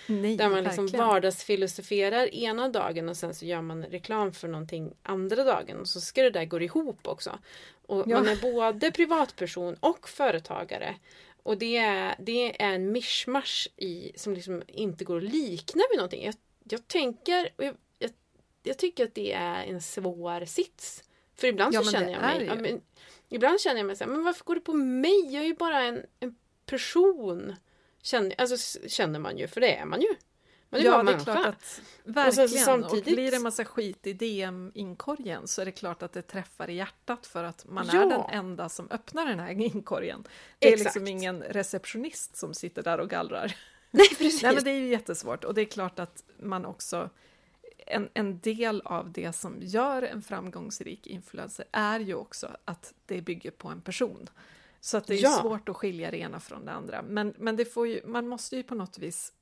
Nej, 0.06 0.36
där 0.36 0.48
man 0.48 0.64
liksom 0.64 0.86
verkligen. 0.86 1.06
vardagsfilosoferar 1.06 2.34
ena 2.34 2.68
dagen 2.68 3.08
och 3.08 3.16
sen 3.16 3.34
så 3.34 3.44
gör 3.44 3.62
man 3.62 3.84
reklam 3.84 4.32
för 4.32 4.48
någonting 4.48 4.92
andra 5.02 5.44
dagen. 5.44 5.80
Och 5.80 5.88
så 5.88 6.00
ska 6.00 6.22
det 6.22 6.30
där 6.30 6.44
gå 6.44 6.60
ihop 6.60 7.08
också. 7.08 7.38
Och 7.86 8.04
Ja. 8.06 8.16
Man 8.16 8.28
är 8.28 8.36
både 8.36 8.90
privatperson 8.90 9.76
och 9.80 10.08
företagare. 10.08 10.94
Och 11.42 11.58
det 11.58 11.76
är, 11.76 12.14
det 12.18 12.62
är 12.62 12.74
en 12.74 12.92
mischmasch 12.92 13.68
i, 13.76 14.12
som 14.16 14.34
liksom 14.34 14.62
inte 14.68 15.04
går 15.04 15.16
att 15.16 15.32
likna 15.32 15.82
vid 15.90 15.98
någonting. 15.98 16.24
Jag, 16.24 16.34
jag 16.64 16.88
tänker, 16.88 17.48
och 17.56 17.64
jag, 17.64 17.76
jag, 17.98 18.10
jag 18.62 18.78
tycker 18.78 19.04
att 19.04 19.14
det 19.14 19.32
är 19.32 19.64
en 19.64 19.82
svår 19.82 20.44
sits. 20.44 21.04
För 21.36 21.46
ibland 21.46 21.74
Ja, 21.74 21.82
så 21.82 21.90
känner 21.90 22.12
jag 22.12 22.20
mig, 22.22 22.46
ja, 22.46 22.54
men, 22.54 22.80
ibland 23.28 23.60
känner 23.60 23.76
jag 23.76 23.86
mig 23.86 23.96
så 23.96 24.04
här, 24.04 24.10
men 24.10 24.24
varför 24.24 24.44
går 24.44 24.54
det 24.54 24.60
på 24.60 24.72
mig? 24.74 25.20
Jag 25.34 25.42
är 25.42 25.46
ju 25.46 25.54
bara 25.54 25.82
en, 25.82 26.02
en 26.20 26.34
person. 26.66 27.56
Känner, 28.02 28.34
alltså 28.40 28.78
känner 28.88 29.18
man 29.18 29.38
ju, 29.38 29.46
för 29.48 29.60
det 29.60 29.76
är 29.76 29.84
man 29.84 30.00
ju. 30.00 30.08
Man 30.70 30.80
är 30.80 30.84
ja, 30.84 30.90
bara 30.90 31.02
det 31.02 31.10
är 31.10 31.12
människa. 31.14 31.32
klart 31.32 31.46
att 31.46 31.80
Och 32.04 32.16
verkligen. 32.16 32.44
Och, 32.44 32.50
så 32.50 32.58
samtidigt- 32.58 33.04
blir 33.14 33.30
det 33.30 33.36
en 33.36 33.42
massa 33.42 33.64
skit 33.64 34.06
i 34.06 34.12
DM-inkorgen 34.12 35.46
så 35.48 35.60
är 35.60 35.64
det 35.64 35.72
klart 35.72 36.02
att 36.02 36.12
det 36.12 36.22
träffar 36.22 36.70
i 36.70 36.74
hjärtat 36.74 37.26
för 37.26 37.44
att 37.44 37.64
man 37.68 37.88
Ja. 37.92 38.02
är 38.02 38.06
den 38.06 38.20
enda 38.30 38.68
som 38.68 38.88
öppnar 38.90 39.26
den 39.26 39.40
här 39.40 39.50
inkorgen. 39.60 40.24
Det 40.58 40.68
är 40.68 40.72
Exakt. 40.72 40.84
liksom 40.94 41.06
ingen 41.08 41.42
receptionist 41.42 42.36
som 42.36 42.54
sitter 42.54 42.82
där 42.82 42.98
och 43.00 43.10
gallrar. 43.10 43.56
Nej, 43.99 44.09
precis. 44.09 44.42
Nej, 44.42 44.55
men 44.55 44.64
det 44.64 44.70
är 44.70 44.78
ju 44.78 44.86
jättesvårt 44.88 45.45
och 45.45 45.55
det 45.55 45.61
är 45.61 45.64
klart 45.64 45.99
att 45.99 46.24
man 46.38 46.64
också 46.64 47.11
en, 47.86 48.09
en 48.14 48.38
del 48.40 48.80
av 48.84 49.12
det 49.12 49.32
som 49.32 49.57
gör 49.61 50.03
en 50.03 50.22
framgångsrik 50.22 51.07
influencer 51.07 51.66
är 51.72 52.01
ju 52.01 52.14
också 52.14 52.57
att 52.64 52.95
det 53.07 53.20
bygger 53.20 53.51
på 53.51 53.68
en 53.68 53.80
person. 53.80 54.28
Så 54.80 54.97
att 54.97 55.07
det 55.07 55.14
är 55.14 55.22
Ja. 55.22 55.38
svårt 55.42 55.68
att 55.68 55.76
skilja 55.76 56.11
det 56.11 56.16
ena 56.18 56.40
från 56.40 56.64
det 56.64 56.72
andra. 56.72 57.03
Men, 57.03 57.34
men 57.38 57.57
det 57.57 57.64
får 57.64 57.86
ju, 57.88 58.07
man 58.07 58.28
måste 58.28 58.57
ju 58.57 58.62
på 58.62 58.74
något 58.74 58.99
vis 58.99 59.32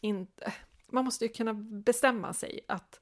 inte... 0.00 0.52
Man 0.92 1.04
måste 1.04 1.24
ju 1.24 1.32
kunna 1.32 1.54
bestämma 1.54 2.32
sig 2.34 2.60
att 2.68 3.00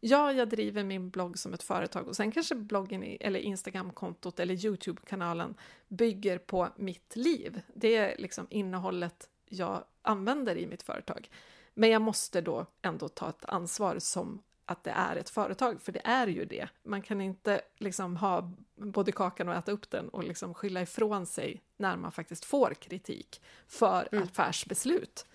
ja, 0.00 0.32
jag 0.32 0.48
driver 0.48 0.84
min 0.84 1.10
blogg 1.10 1.38
som 1.38 1.54
ett 1.54 1.62
företag 1.62 2.08
och 2.08 2.16
sen 2.16 2.32
kanske 2.32 2.54
bloggen 2.54 3.16
eller 3.20 3.40
Instagramkontot 3.40 4.40
eller 4.40 4.64
Youtube-kanalen 4.64 5.54
bygger 5.88 6.38
på 6.38 6.68
mitt 6.76 7.16
liv. 7.16 7.60
Det 7.74 7.96
är 7.96 8.18
liksom 8.18 8.46
innehållet 8.50 9.28
jag 9.48 9.84
använder 10.02 10.56
i 10.56 10.66
mitt 10.66 10.82
företag. 10.82 11.30
Men 11.74 11.90
jag 11.90 12.02
måste 12.02 12.40
då 12.40 12.66
ändå 12.82 13.08
ta 13.08 13.28
ett 13.28 13.44
ansvar 13.44 13.98
som 13.98 14.42
att 14.66 14.84
det 14.84 14.90
är 14.90 15.16
ett 15.16 15.30
företag, 15.30 15.82
för 15.82 15.92
det 15.92 16.02
är 16.04 16.26
ju 16.26 16.44
det. 16.44 16.68
Man 16.82 17.02
kan 17.02 17.20
inte 17.20 17.60
liksom 17.76 18.16
ha 18.16 18.52
både 18.74 19.12
kakan 19.12 19.48
och 19.48 19.54
äta 19.54 19.72
upp 19.72 19.90
den 19.90 20.08
och 20.08 20.24
liksom 20.24 20.54
skylla 20.54 20.82
ifrån 20.82 21.26
sig 21.26 21.62
när 21.76 21.96
man 21.96 22.12
faktiskt 22.12 22.44
får 22.44 22.74
kritik 22.74 23.42
för 23.66 24.08
Mm. 24.12 24.24
affärsbeslut, 24.24 25.26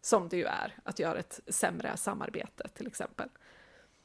som 0.00 0.28
det 0.28 0.36
ju 0.36 0.44
är, 0.44 0.78
att 0.84 0.98
göra 0.98 1.18
ett 1.18 1.40
sämre 1.46 1.96
samarbete 1.96 2.68
till 2.68 2.86
exempel. 2.86 3.28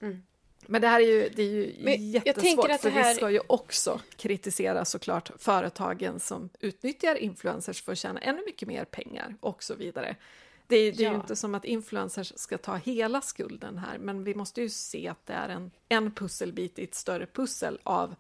Mm. 0.02 0.24
Men 0.66 0.82
det 0.82 0.88
här 0.88 1.00
är 1.02 1.06
ju, 1.06 1.30
det 1.36 1.42
är 1.42 1.50
ju 1.50 1.76
Men 1.80 2.12
jag 2.12 2.26
jättesvårt, 2.28 2.70
att 2.72 2.82
för 2.82 2.90
här- 2.90 3.10
vi 3.10 3.16
ska 3.16 3.32
ju 3.32 3.40
också 3.48 4.02
kritisera 4.16 4.86
såklart 4.86 5.32
företagen 5.40 6.20
som 6.20 6.50
utnyttjar 6.60 7.16
influencers 7.16 7.82
för 7.84 7.92
att 7.92 7.98
tjäna 7.98 8.20
ännu 8.20 8.42
mycket 8.46 8.68
mer 8.68 8.86
pengar 8.86 9.36
och 9.40 9.64
så 9.64 9.76
vidare. 9.76 10.16
Det, 10.68 10.76
är- 10.76 10.92
det 10.92 11.06
är 11.06 11.10
ju 11.10 11.16
inte 11.16 11.36
som 11.36 11.56
att 11.56 11.66
influencers 11.66 12.34
ska 12.36 12.58
ta 12.58 12.76
hela 12.76 13.22
skulden 13.22 13.78
här, 13.78 13.98
men 13.98 14.24
vi 14.24 14.36
måste 14.36 14.62
ju 14.62 14.70
se 14.70 15.08
att 15.08 15.26
det 15.26 15.34
är 15.34 15.50
en, 15.50 15.72
en 15.90 16.12
pusselbit 16.12 16.80
i 16.80 16.84
ett 16.84 16.96
större 16.96 17.26
pussel 17.26 17.80
av 17.84 18.16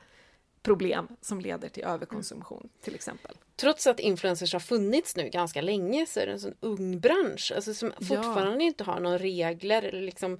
problem 0.67 1.07
som 1.21 1.41
leder 1.41 1.69
till 1.69 1.83
överkonsumtion, 1.83 2.69
till 2.81 2.95
exempel. 2.95 3.35
Trots 3.55 3.87
att 3.87 3.99
influencers 3.99 4.53
har 4.53 4.59
funnits 4.59 5.15
nu 5.15 5.29
ganska 5.29 5.61
länge 5.61 6.05
så 6.05 6.19
är 6.19 6.25
det 6.25 6.31
en 6.31 6.39
sån 6.39 6.53
ung 6.59 6.99
bransch. 6.99 7.51
Alltså 7.55 7.73
som 7.73 7.93
Ja. 7.99 8.05
fortfarande 8.05 8.63
inte 8.63 8.83
har 8.83 8.99
några 8.99 9.17
regler. 9.17 9.81
Eller 9.83 10.01
liksom, 10.01 10.39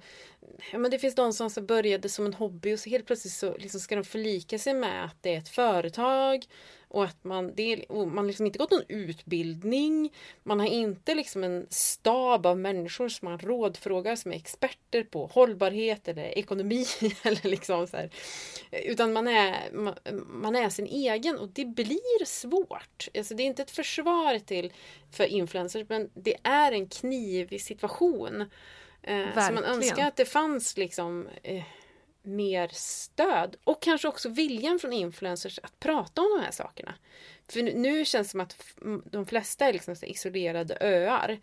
ja, 0.72 0.78
men 0.78 0.90
det 0.90 0.98
finns 0.98 1.14
de 1.14 1.32
som 1.32 1.50
så 1.50 1.60
började 1.60 2.08
som 2.08 2.26
en 2.26 2.34
hobby 2.34 2.74
och 2.74 2.80
så 2.80 2.90
helt 2.90 3.06
plötsligt 3.06 3.32
så 3.34 3.56
liksom 3.56 3.80
ska 3.80 3.96
de 3.96 4.04
förlika 4.04 4.58
sig 4.58 4.74
med 4.74 5.04
att 5.04 5.16
det 5.22 5.34
är 5.34 5.38
ett 5.38 5.48
företag. 5.48 6.44
Och 6.88 7.04
att 7.04 7.24
man, 7.24 7.54
det 7.54 7.84
man 7.88 8.26
liksom 8.26 8.46
inte 8.46 8.58
gått 8.58 8.70
någon 8.70 8.82
utbildning. 8.88 10.12
Man 10.42 10.60
har 10.60 10.66
inte 10.66 11.14
liksom 11.14 11.44
en 11.44 11.66
stab 11.70 12.46
av 12.46 12.58
människor 12.58 13.08
som 13.08 13.28
man 13.28 13.38
rådfrågar 13.38 14.16
som 14.16 14.32
är 14.32 14.36
experter 14.36 15.02
på 15.02 15.26
hållbarhet 15.26 16.08
eller 16.08 16.38
ekonomi. 16.38 16.86
eller 17.22 17.48
liksom 17.48 17.86
så 17.86 17.96
här. 17.96 18.10
Utan 18.70 19.12
man 19.12 19.28
är, 19.28 19.72
man, 19.72 19.94
man 20.26 20.56
är 20.56 20.68
sin 20.68 20.86
egen 20.86 21.38
och 21.38 21.48
det 21.48 21.64
blir 21.64 22.24
svårt. 22.24 23.08
Alltså 23.16 23.34
det 23.34 23.42
är 23.42 23.46
inte 23.46 23.62
ett 23.62 23.70
försvar 23.70 24.38
till 24.38 24.72
för 25.10 25.24
influencers 25.24 25.88
men 25.88 26.10
det 26.14 26.36
är 26.42 26.72
en 26.72 26.88
knivig 26.88 27.62
situation. 27.62 28.50
Eh, 29.02 29.46
så 29.46 29.52
man 29.52 29.64
önskar 29.64 30.06
att 30.06 30.16
det 30.16 30.24
fanns 30.24 30.76
liksom 30.76 31.28
eh, 31.42 31.62
mer 32.28 32.68
stöd 32.72 33.56
och 33.64 33.82
kanske 33.82 34.08
också 34.08 34.28
viljan 34.28 34.78
från 34.78 34.92
influencers 34.92 35.58
att 35.62 35.80
prata 35.80 36.22
om 36.22 36.28
de 36.38 36.44
här 36.44 36.52
sakerna. 36.52 36.94
För 37.48 37.62
nu- 37.62 38.04
känns 38.04 38.26
det 38.26 38.30
som 38.30 38.40
att 38.40 38.56
de 39.10 39.26
flesta 39.26 39.66
är 39.66 39.72
liksom 39.72 39.94
isolerade 40.02 40.78
öar. 40.80 41.40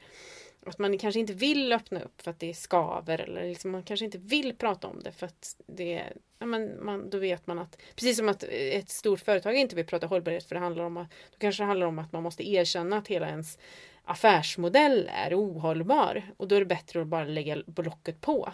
Att 0.65 0.79
man 0.79 0.97
kanske 0.97 1.19
inte 1.19 1.33
vill 1.33 1.73
öppna 1.73 1.99
upp 1.99 2.21
för 2.21 2.31
att 2.31 2.39
det 2.39 2.53
skaver 2.53 3.21
eller 3.21 3.43
liksom 3.43 3.71
man 3.71 3.83
kanske 3.83 4.05
inte 4.05 4.17
vill 4.17 4.55
prata 4.55 4.87
om 4.87 4.99
det 5.03 5.11
för 5.11 5.25
att 5.25 5.55
det 5.67 6.03
ja, 6.39 6.45
men 6.45 6.85
man, 6.85 7.09
då 7.09 7.17
vet 7.17 7.47
man 7.47 7.59
att 7.59 7.77
precis 7.95 8.17
som 8.17 8.29
att 8.29 8.43
ett 8.43 8.89
stort 8.89 9.19
företag 9.19 9.55
inte 9.55 9.75
vill 9.75 9.85
prata 9.85 10.07
hållbarhet 10.07 10.43
för 10.43 10.55
det 10.55 10.61
handlar 10.61 10.83
om 10.83 10.97
att 10.97 11.09
då 11.09 11.37
kanske 11.37 11.63
det 11.63 11.67
handlar 11.67 11.87
om 11.87 11.99
att 11.99 12.11
man 12.11 12.23
måste 12.23 12.49
erkänna 12.49 12.97
att 12.97 13.07
hela 13.07 13.27
ens 13.27 13.57
affärsmodell 14.03 15.09
är 15.13 15.39
ohållbar 15.39 16.23
och 16.37 16.47
då 16.47 16.55
är 16.55 16.59
det 16.59 16.65
bättre 16.65 17.01
att 17.01 17.07
bara 17.07 17.25
lägga 17.25 17.63
blocket 17.65 18.21
på. 18.21 18.53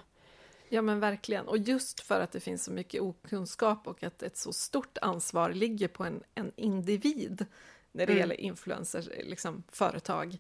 Ja 0.73 0.81
men 0.81 0.99
verkligen, 0.99 1.47
och 1.47 1.57
just 1.57 1.99
för 1.99 2.19
att 2.19 2.31
det 2.31 2.39
finns 2.39 2.63
så 2.63 2.71
mycket 2.71 3.01
okunskap 3.01 3.87
och 3.87 4.03
att 4.03 4.23
ett 4.23 4.37
så 4.37 4.53
stort 4.53 4.97
ansvar 5.01 5.53
ligger 5.53 5.87
på 5.87 6.03
en, 6.03 6.23
en 6.35 6.51
individ 6.55 7.45
när 7.91 8.05
det 8.05 8.11
Mm. 8.11 8.19
gäller 8.19 8.41
influencers, 8.41 9.09
liksom 9.23 9.63
företag, 9.71 10.37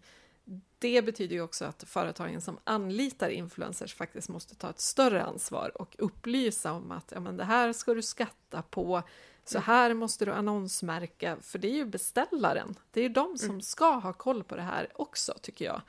det 0.79 1.01
betyder 1.01 1.35
ju 1.35 1.41
också 1.41 1.65
att 1.65 1.83
företagen 1.83 2.41
som 2.41 2.57
anlitar 2.63 3.29
influencers 3.29 3.95
faktiskt 3.95 4.29
måste 4.29 4.55
ta 4.55 4.69
ett 4.69 4.79
större 4.79 5.23
ansvar 5.23 5.81
och 5.81 5.95
upplysa 5.99 6.71
om 6.71 6.91
att 6.91 7.11
ja, 7.15 7.19
men 7.19 7.37
det 7.37 7.43
här 7.43 7.73
ska 7.73 7.93
du 7.93 8.01
skatta 8.01 8.61
på, 8.61 9.03
så 9.45 9.57
mm. 9.57 9.65
här 9.65 9.93
måste 9.93 10.25
du 10.25 10.31
annonsmärka, 10.31 11.37
för 11.41 11.59
det 11.59 11.67
är 11.67 11.75
ju 11.75 11.85
beställaren. 11.85 12.75
Det 12.91 12.99
är 12.99 13.03
ju 13.03 13.13
de 13.13 13.37
som 13.37 13.49
mm. 13.49 13.61
ska 13.61 13.93
ha 13.93 14.13
koll 14.13 14.43
på 14.43 14.55
det 14.55 14.61
här 14.61 14.89
också, 14.93 15.33
tycker 15.41 15.65
jag. 15.65 15.81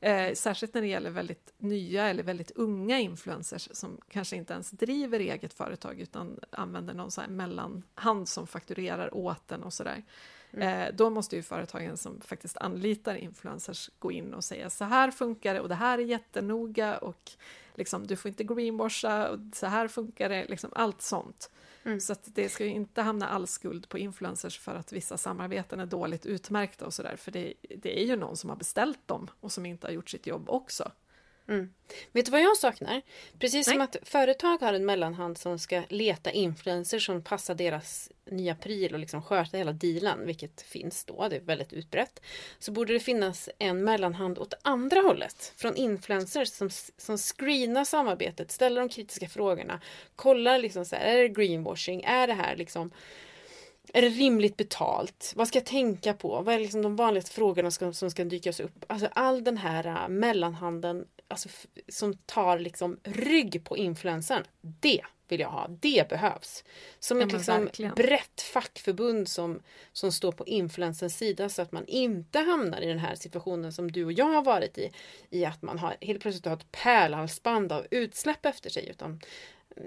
Eh, 0.00 0.34
särskilt 0.34 0.74
när 0.74 0.80
det 0.80 0.88
gäller 0.88 1.10
väldigt 1.10 1.54
nya 1.58 2.08
eller 2.08 2.22
väldigt 2.22 2.50
unga 2.50 2.98
influencers 2.98 3.68
som 3.72 4.00
kanske 4.08 4.36
inte 4.36 4.52
ens 4.52 4.70
driver 4.70 5.20
eget 5.20 5.54
företag 5.54 6.00
utan 6.00 6.40
använder 6.50 6.94
någon 6.94 7.10
så 7.10 7.20
här 7.20 7.28
mellanhand 7.28 8.28
som 8.28 8.46
fakturerar 8.46 9.14
åt 9.14 9.48
den 9.48 9.62
och 9.62 9.72
sådär. 9.72 10.02
Mm. 10.50 10.80
Eh, 10.80 10.94
då 10.94 11.10
måste 11.10 11.36
ju 11.36 11.42
företagen 11.42 11.96
som 11.96 12.20
faktiskt 12.20 12.56
anlitar 12.56 13.14
influencers 13.14 13.90
gå 13.98 14.12
in 14.12 14.34
och 14.34 14.44
säga 14.44 14.70
så 14.70 14.84
här 14.84 15.10
funkar 15.10 15.54
det 15.54 15.60
och 15.60 15.68
det 15.68 15.74
här 15.74 15.98
är 15.98 16.02
jättenoga 16.02 16.98
och 16.98 17.30
liksom, 17.74 18.06
du 18.06 18.16
får 18.16 18.28
inte 18.28 18.44
greenwasha 18.44 19.28
och 19.28 19.38
så 19.52 19.66
här 19.66 19.88
funkar 19.88 20.28
det, 20.28 20.44
liksom 20.48 20.70
allt 20.74 21.02
sånt. 21.02 21.50
Mm. 21.86 22.00
Så 22.00 22.12
att 22.12 22.34
det 22.34 22.48
ska 22.48 22.64
ju 22.64 22.70
inte 22.70 23.02
hamna 23.02 23.28
all 23.28 23.46
skuld 23.46 23.88
på 23.88 23.98
influencers 23.98 24.58
för 24.58 24.74
att 24.74 24.92
vissa 24.92 25.16
samarbeten 25.16 25.80
är 25.80 25.86
dåligt 25.86 26.26
utmärkta 26.26 26.86
och 26.86 26.94
sådär, 26.94 27.16
för 27.16 27.32
det, 27.32 27.54
det 27.76 28.00
är 28.00 28.04
ju 28.04 28.16
någon 28.16 28.36
som 28.36 28.50
har 28.50 28.56
beställt 28.56 29.08
dem 29.08 29.30
och 29.40 29.52
som 29.52 29.66
inte 29.66 29.86
har 29.86 29.92
gjort 29.92 30.10
sitt 30.10 30.26
jobb 30.26 30.50
också. 30.50 30.92
Mm. 31.48 31.70
Vet 32.12 32.24
du 32.24 32.30
vad 32.30 32.40
jag 32.40 32.56
saknar? 32.56 33.02
Precis 33.38 33.66
Nej. 33.66 33.74
som 33.74 33.82
att 33.82 33.96
företag 34.02 34.58
har 34.60 34.74
en 34.74 34.86
mellanhand 34.86 35.38
som 35.38 35.58
ska 35.58 35.82
leta 35.88 36.30
influencers 36.30 37.06
som 37.06 37.22
passar 37.22 37.54
deras 37.54 38.10
nya 38.30 38.54
pryl 38.54 38.94
och 38.94 39.00
liksom 39.00 39.22
sköta 39.22 39.56
hela 39.56 39.72
dealen, 39.72 40.26
vilket 40.26 40.62
finns 40.62 41.04
då, 41.04 41.28
det 41.28 41.36
är 41.36 41.40
väldigt 41.40 41.72
utbrett. 41.72 42.20
Så 42.58 42.72
borde 42.72 42.92
det 42.92 43.00
finnas 43.00 43.48
en 43.58 43.84
mellanhand 43.84 44.38
åt 44.38 44.54
andra 44.62 45.00
hållet, 45.00 45.52
från 45.56 45.76
influencers 45.76 46.48
som, 46.48 46.70
som 46.96 47.18
screenar 47.18 47.84
samarbetet, 47.84 48.50
ställer 48.50 48.80
de 48.80 48.88
kritiska 48.88 49.28
frågorna, 49.28 49.80
kollar 50.16 50.58
liksom 50.58 50.84
så 50.84 50.96
här, 50.96 51.04
är 51.04 51.22
det 51.22 51.28
greenwashing, 51.28 52.02
är 52.02 52.26
det 52.26 52.34
här 52.34 52.56
liksom 52.56 52.90
är 53.92 54.02
det 54.02 54.08
rimligt 54.08 54.56
betalt? 54.56 55.32
Vad 55.36 55.48
ska 55.48 55.58
jag 55.58 55.66
tänka 55.66 56.14
på? 56.14 56.42
Vad 56.42 56.54
är 56.54 56.58
liksom 56.58 56.82
de 56.82 56.96
vanligaste 56.96 57.30
frågorna 57.30 57.70
som, 57.70 57.94
som 57.94 58.10
ska 58.10 58.24
dykas 58.24 58.60
upp? 58.60 58.84
Alltså 58.86 59.08
all 59.12 59.44
den 59.44 59.56
här 59.56 59.86
uh, 59.86 60.08
mellanhanden 60.08 61.06
alltså, 61.28 61.48
som 61.88 62.14
tar 62.14 62.58
liksom 62.58 63.00
rygg 63.02 63.64
på 63.64 63.76
influensen. 63.76 64.44
Det 64.60 65.02
vill 65.28 65.40
jag 65.40 65.48
ha. 65.48 65.68
Det 65.68 66.08
behövs. 66.08 66.64
Som 66.98 67.20
ett 67.20 67.32
liksom 67.32 67.70
brett 67.96 68.40
fackförbund 68.40 69.28
som, 69.28 69.62
som 69.92 70.12
står 70.12 70.32
på 70.32 70.46
influensens 70.46 71.16
sida 71.16 71.48
så 71.48 71.62
att 71.62 71.72
man 71.72 71.86
inte 71.86 72.38
hamnar 72.38 72.80
i 72.80 72.86
den 72.86 72.98
här 72.98 73.14
situationen 73.14 73.72
som 73.72 73.92
du 73.92 74.04
och 74.04 74.12
jag 74.12 74.24
har 74.28 74.42
varit 74.42 74.78
i. 74.78 74.90
I 75.30 75.44
att 75.44 75.62
man 75.62 75.78
har, 75.78 75.96
helt 76.00 76.20
plötsligt 76.20 76.44
har 76.44 76.52
ett 76.52 76.72
pärlhalsband 76.72 77.72
av 77.72 77.86
utsläpp 77.90 78.46
efter 78.46 78.70
sig. 78.70 78.88
Utan 78.88 79.20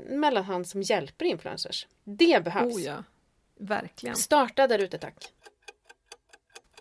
mellanhand 0.09 0.67
som 0.67 0.81
hjälper 0.81 1.25
influencers. 1.25 1.87
Det 2.03 2.43
behövs. 2.43 2.75
Oh 2.75 2.81
ja. 2.81 3.03
Verkligen. 3.59 4.15
Starta 4.15 4.67
där 4.67 4.79
ute 4.79 4.97
tack. 4.97 5.33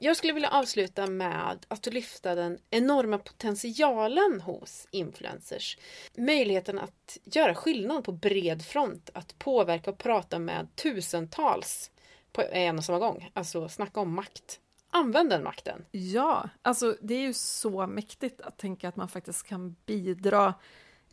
Jag 0.00 0.16
skulle 0.16 0.32
vilja 0.32 0.50
avsluta 0.50 1.06
med 1.06 1.66
att 1.68 1.86
lyfta 1.86 2.34
den 2.34 2.58
enorma 2.70 3.18
potentialen 3.18 4.40
hos 4.40 4.88
influencers. 4.90 5.78
Möjligheten 6.16 6.78
att 6.78 7.18
göra 7.24 7.54
skillnad 7.54 8.04
på 8.04 8.12
bred 8.12 8.64
front, 8.64 9.10
att 9.14 9.38
påverka 9.38 9.90
och 9.90 9.98
prata 9.98 10.38
med 10.38 10.76
tusentals 10.76 11.90
på 12.32 12.42
en 12.42 12.78
och 12.78 12.84
samma 12.84 12.98
gång. 12.98 13.30
Alltså 13.34 13.68
snacka 13.68 14.00
om 14.00 14.14
makt. 14.14 14.60
Använd 14.90 15.30
den 15.30 15.42
makten! 15.42 15.84
Ja, 15.90 16.48
alltså 16.62 16.96
det 17.00 17.14
är 17.14 17.20
ju 17.20 17.34
så 17.34 17.86
mäktigt 17.86 18.40
att 18.40 18.58
tänka 18.58 18.88
att 18.88 18.96
man 18.96 19.08
faktiskt 19.08 19.46
kan 19.46 19.76
bidra, 19.86 20.54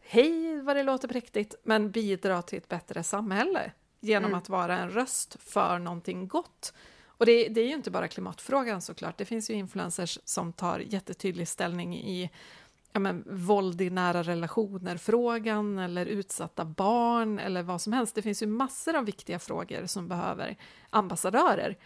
hej 0.02 0.62
vad 0.62 0.76
det 0.76 0.84
låter 0.84 1.08
präktigt, 1.08 1.56
men 1.64 1.92
bidra 1.92 2.42
till 2.42 2.58
ett 2.58 2.68
bättre 2.68 3.04
samhälle 3.04 3.72
genom 4.00 4.30
mm. 4.30 4.38
att 4.38 4.50
vara 4.50 4.78
en 4.78 4.90
röst 4.90 5.38
för 5.40 5.80
någonting 5.80 6.28
gott 6.28 6.74
och 7.18 7.26
det, 7.26 7.48
det, 7.48 7.62
är 7.62 7.68
ju 7.68 7.74
inte 7.74 7.92
bara 7.92 8.08
klimatfrågan 8.08 8.82
såklart, 8.82 9.18
det 9.18 9.26
finns 9.26 9.50
ju 9.50 9.54
influencers 9.54 10.20
som 10.24 10.54
tar 10.54 10.80
jättetydlig 10.80 11.48
ställning 11.48 11.98
i 11.98 12.30
ja, 12.96 13.00
men, 13.00 13.24
våld 13.28 13.82
i 13.82 13.90
nära 13.90 14.24
relationer-frågan 14.24 15.80
eller 15.80 16.06
utsatta 16.06 16.66
barn 16.66 17.40
eller 17.40 17.64
vad 17.64 17.82
som 17.82 17.94
helst. 17.94 18.16
Det 18.16 18.22
finns 18.22 18.44
ju 18.44 18.48
massor 18.48 18.96
av 18.96 19.06
viktiga 19.06 19.40
frågor 19.40 19.86
som 19.86 20.08
behöver 20.08 20.58
ambassadörer. 20.90 21.78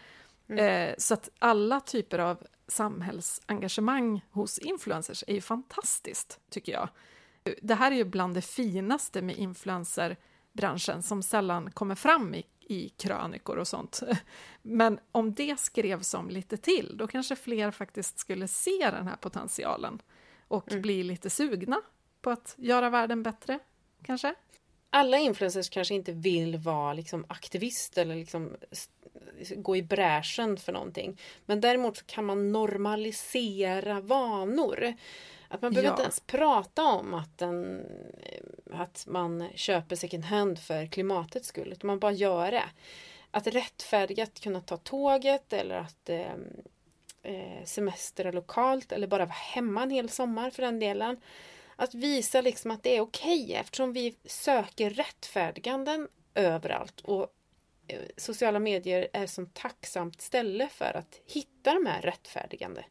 Mm. 0.50 0.90
Eh, 0.90 0.96
så 0.98 1.14
att 1.14 1.30
alla 1.40 1.80
typer 1.80 2.20
av 2.20 2.44
samhällsengagemang 2.68 4.26
hos 4.32 4.60
influencers 4.60 5.24
är 5.28 5.34
ju 5.34 5.42
fantastiskt, 5.42 6.40
tycker 6.50 6.72
jag. 6.72 6.90
Det 7.62 7.76
här 7.76 7.92
är 7.92 7.96
ju 7.96 8.04
bland 8.04 8.34
det 8.34 8.42
finaste 8.42 9.22
med 9.22 9.38
influencerbranschen 9.38 11.04
som 11.04 11.24
sällan 11.24 11.72
kommer 11.72 11.96
fram 11.96 12.36
i 12.36 12.44
i 12.70 12.90
krönikor 12.90 13.58
och 13.58 13.68
sånt. 13.68 14.02
Men 14.62 15.00
om 15.12 15.34
det 15.34 15.60
skrevs 15.60 16.14
om 16.14 16.30
lite 16.30 16.58
till, 16.58 16.98
då 16.98 17.08
kanske 17.08 17.36
fler 17.36 17.72
faktiskt 17.72 18.20
skulle 18.20 18.48
se 18.48 18.90
den 18.92 19.08
här 19.08 19.16
potentialen 19.16 20.02
och 20.48 20.72
mm. 20.72 20.82
bli 20.82 21.04
lite 21.04 21.30
sugna 21.30 21.82
på 22.22 22.30
att 22.30 22.56
göra 22.58 22.90
världen 22.90 23.24
bättre, 23.24 23.60
kanske? 24.04 24.36
Alla 24.90 25.18
influencers 25.18 25.70
kanske 25.70 25.96
inte 25.96 26.12
vill 26.12 26.58
vara 26.58 26.94
liksom 26.94 27.26
aktivist 27.28 27.98
eller 27.98 28.16
liksom 28.16 28.58
gå 29.56 29.76
i 29.76 29.84
bräschen 29.84 30.58
för 30.58 30.72
någonting. 30.72 31.20
Men 31.46 31.62
däremot 31.62 32.08
kan 32.08 32.26
man 32.26 32.52
normalisera 32.52 34.02
vanor. 34.02 34.94
Att 35.50 35.62
man 35.62 35.72
behöver 35.72 35.88
ja. 35.88 35.94
inte 35.94 36.04
ens 36.04 36.20
prata 36.20 36.84
om 36.84 37.14
att, 37.14 37.42
en, 37.42 37.86
att 38.72 39.06
man 39.08 39.50
köper 39.56 39.96
second 39.96 40.24
hand 40.24 40.60
för 40.60 40.86
klimatets 40.86 41.48
skull, 41.48 41.72
utan 41.72 41.88
man 41.88 42.00
bara 42.00 42.12
gör 42.12 42.52
det. 42.52 42.70
Att 43.32 43.48
rättfärdiga 43.48 44.24
att 44.24 44.40
kunna 44.40 44.62
ta 44.62 44.78
tåget 44.78 45.54
eller 45.54 45.76
att 45.76 46.10
eh, 46.10 46.34
eh, 47.24 47.66
semestra 47.66 48.32
lokalt 48.32 48.92
eller 48.92 49.08
bara 49.08 49.26
vara 49.26 49.36
hemma 49.36 49.84
en 49.84 49.90
hel 49.90 50.10
sommar 50.10 50.50
för 50.50 50.64
den 50.64 50.80
delen. 50.80 51.18
Att 51.76 51.94
visa 51.94 52.42
liksom 52.42 52.72
att 52.72 52.84
det 52.84 52.98
är 52.98 53.02
okej 53.02 53.44
okay, 53.44 53.56
eftersom 53.56 53.94
vi 53.94 54.16
söker 54.26 54.90
rättfärdiganden 54.90 56.08
överallt 56.36 57.02
och 57.02 57.28
eh, 57.88 58.02
sociala 58.18 58.60
medier 58.60 59.08
är 59.14 59.28
som 59.28 59.46
tacksamt 59.46 60.22
ställe 60.22 60.68
för 60.68 60.98
att 60.98 61.22
hitta 61.26 61.74
de 61.74 61.86
här 61.86 62.02
rättfärdigande 62.02 62.86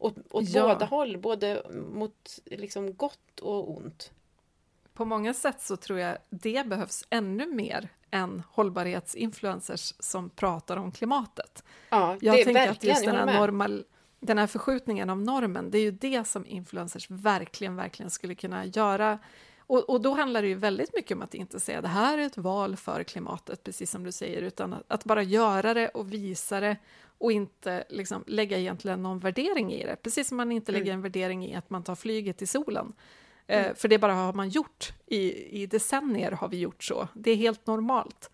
åt, 0.00 0.16
åt 0.30 0.48
ja. 0.48 0.62
båda 0.62 0.86
håll, 0.86 1.18
både 1.18 1.62
mot 1.92 2.38
liksom 2.44 2.94
gott 2.94 3.40
och 3.40 3.76
ont. 3.76 4.12
På 4.94 5.04
många 5.04 5.34
sätt 5.34 5.62
så 5.62 5.76
tror 5.76 5.98
jag 5.98 6.18
det 6.30 6.66
behövs 6.66 7.04
ännu 7.10 7.46
mer 7.46 7.88
än 8.10 8.42
hållbarhetsinfluencers 8.50 9.94
som 9.98 10.30
pratar 10.30 10.76
om 10.76 10.92
klimatet. 10.92 11.64
Ja, 11.90 12.16
jag 12.20 12.36
det 12.36 12.44
tänker 12.44 12.70
att 12.70 12.84
just 12.84 13.04
den 13.04 13.16
här, 13.16 13.40
normal, 13.40 13.84
den 14.20 14.38
här 14.38 14.46
förskjutningen 14.46 15.10
av 15.10 15.20
normen, 15.20 15.70
det 15.70 15.78
är 15.78 15.82
ju 15.82 15.90
det 15.90 16.26
som 16.26 16.46
influencers 16.46 17.10
verkligen, 17.10 17.76
verkligen 17.76 18.10
skulle 18.10 18.34
kunna 18.34 18.66
göra. 18.66 19.18
Och, 19.70 19.90
och 19.90 20.00
då 20.00 20.14
handlar 20.14 20.42
det 20.42 20.48
ju 20.48 20.54
väldigt 20.54 20.94
mycket 20.94 21.16
om 21.16 21.22
att 21.22 21.34
inte 21.34 21.60
säga 21.60 21.80
det 21.80 21.88
här 21.88 22.18
är 22.18 22.26
ett 22.26 22.38
val 22.38 22.76
för 22.76 23.02
klimatet, 23.04 23.64
precis 23.64 23.90
som 23.90 24.04
du 24.04 24.12
säger, 24.12 24.42
utan 24.42 24.72
att, 24.72 24.82
att 24.88 25.04
bara 25.04 25.22
göra 25.22 25.74
det 25.74 25.88
och 25.88 26.12
visa 26.12 26.60
det 26.60 26.76
och 27.18 27.32
inte 27.32 27.84
liksom 27.88 28.24
lägga 28.26 28.58
egentligen 28.58 29.02
någon 29.02 29.18
värdering 29.18 29.72
i 29.72 29.86
det. 29.86 29.96
Precis 29.96 30.28
som 30.28 30.36
man 30.36 30.52
inte 30.52 30.72
mm. 30.72 30.80
lägger 30.80 30.92
en 30.92 31.02
värdering 31.02 31.46
i 31.46 31.54
att 31.54 31.70
man 31.70 31.82
tar 31.82 31.94
flyget 31.94 32.38
till 32.38 32.48
solen. 32.48 32.92
Eh, 33.46 33.64
mm. 33.64 33.76
för 33.76 33.88
det 33.88 33.98
bara 33.98 34.14
har 34.14 34.32
man 34.32 34.48
gjort. 34.48 34.92
I, 35.06 35.62
I 35.62 35.66
decennier 35.66 36.32
har 36.32 36.48
vi 36.48 36.58
gjort 36.58 36.84
så. 36.84 37.08
Det 37.14 37.30
är 37.30 37.36
helt 37.36 37.66
normalt. 37.66 38.30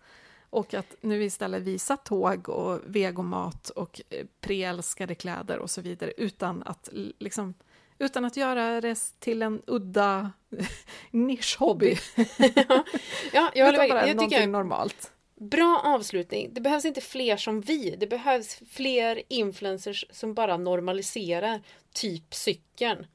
Och 0.49 0.73
att 0.73 0.95
nu 1.01 1.23
istället 1.23 1.61
visa 1.61 1.97
tåg 1.97 2.49
och 2.49 2.79
vegomat 2.85 3.69
och 3.69 4.01
eh, 4.09 4.25
preälskade 4.41 5.15
kläder 5.15 5.59
och 5.59 5.69
så 5.69 5.81
vidare 5.81 6.13
utan 6.17 6.63
att, 6.63 6.89
liksom, 7.19 7.53
utan 7.99 8.25
att 8.25 8.37
göra 8.37 8.81
det 8.81 8.95
till 9.19 9.41
en 9.41 9.61
udda 9.67 10.31
nischhobby. 11.11 11.97
ja, 12.37 12.83
ja, 13.33 13.51
jag 13.55 13.65
håller 13.65 13.93
med. 13.93 14.09
Jag 14.09 14.19
tycker 14.19 14.39
jag... 14.39 14.49
normalt. 14.49 15.11
Bra 15.35 15.81
avslutning. 15.83 16.53
Det 16.53 16.61
behövs 16.61 16.85
inte 16.85 17.01
fler 17.01 17.37
som 17.37 17.61
vi. 17.61 17.95
Det 17.99 18.07
behövs 18.07 18.61
fler 18.69 19.21
influencers 19.27 20.05
som 20.09 20.33
bara 20.33 20.57
normaliserar 20.57 21.61
typ 21.93 22.33
cykeln. 22.33 23.07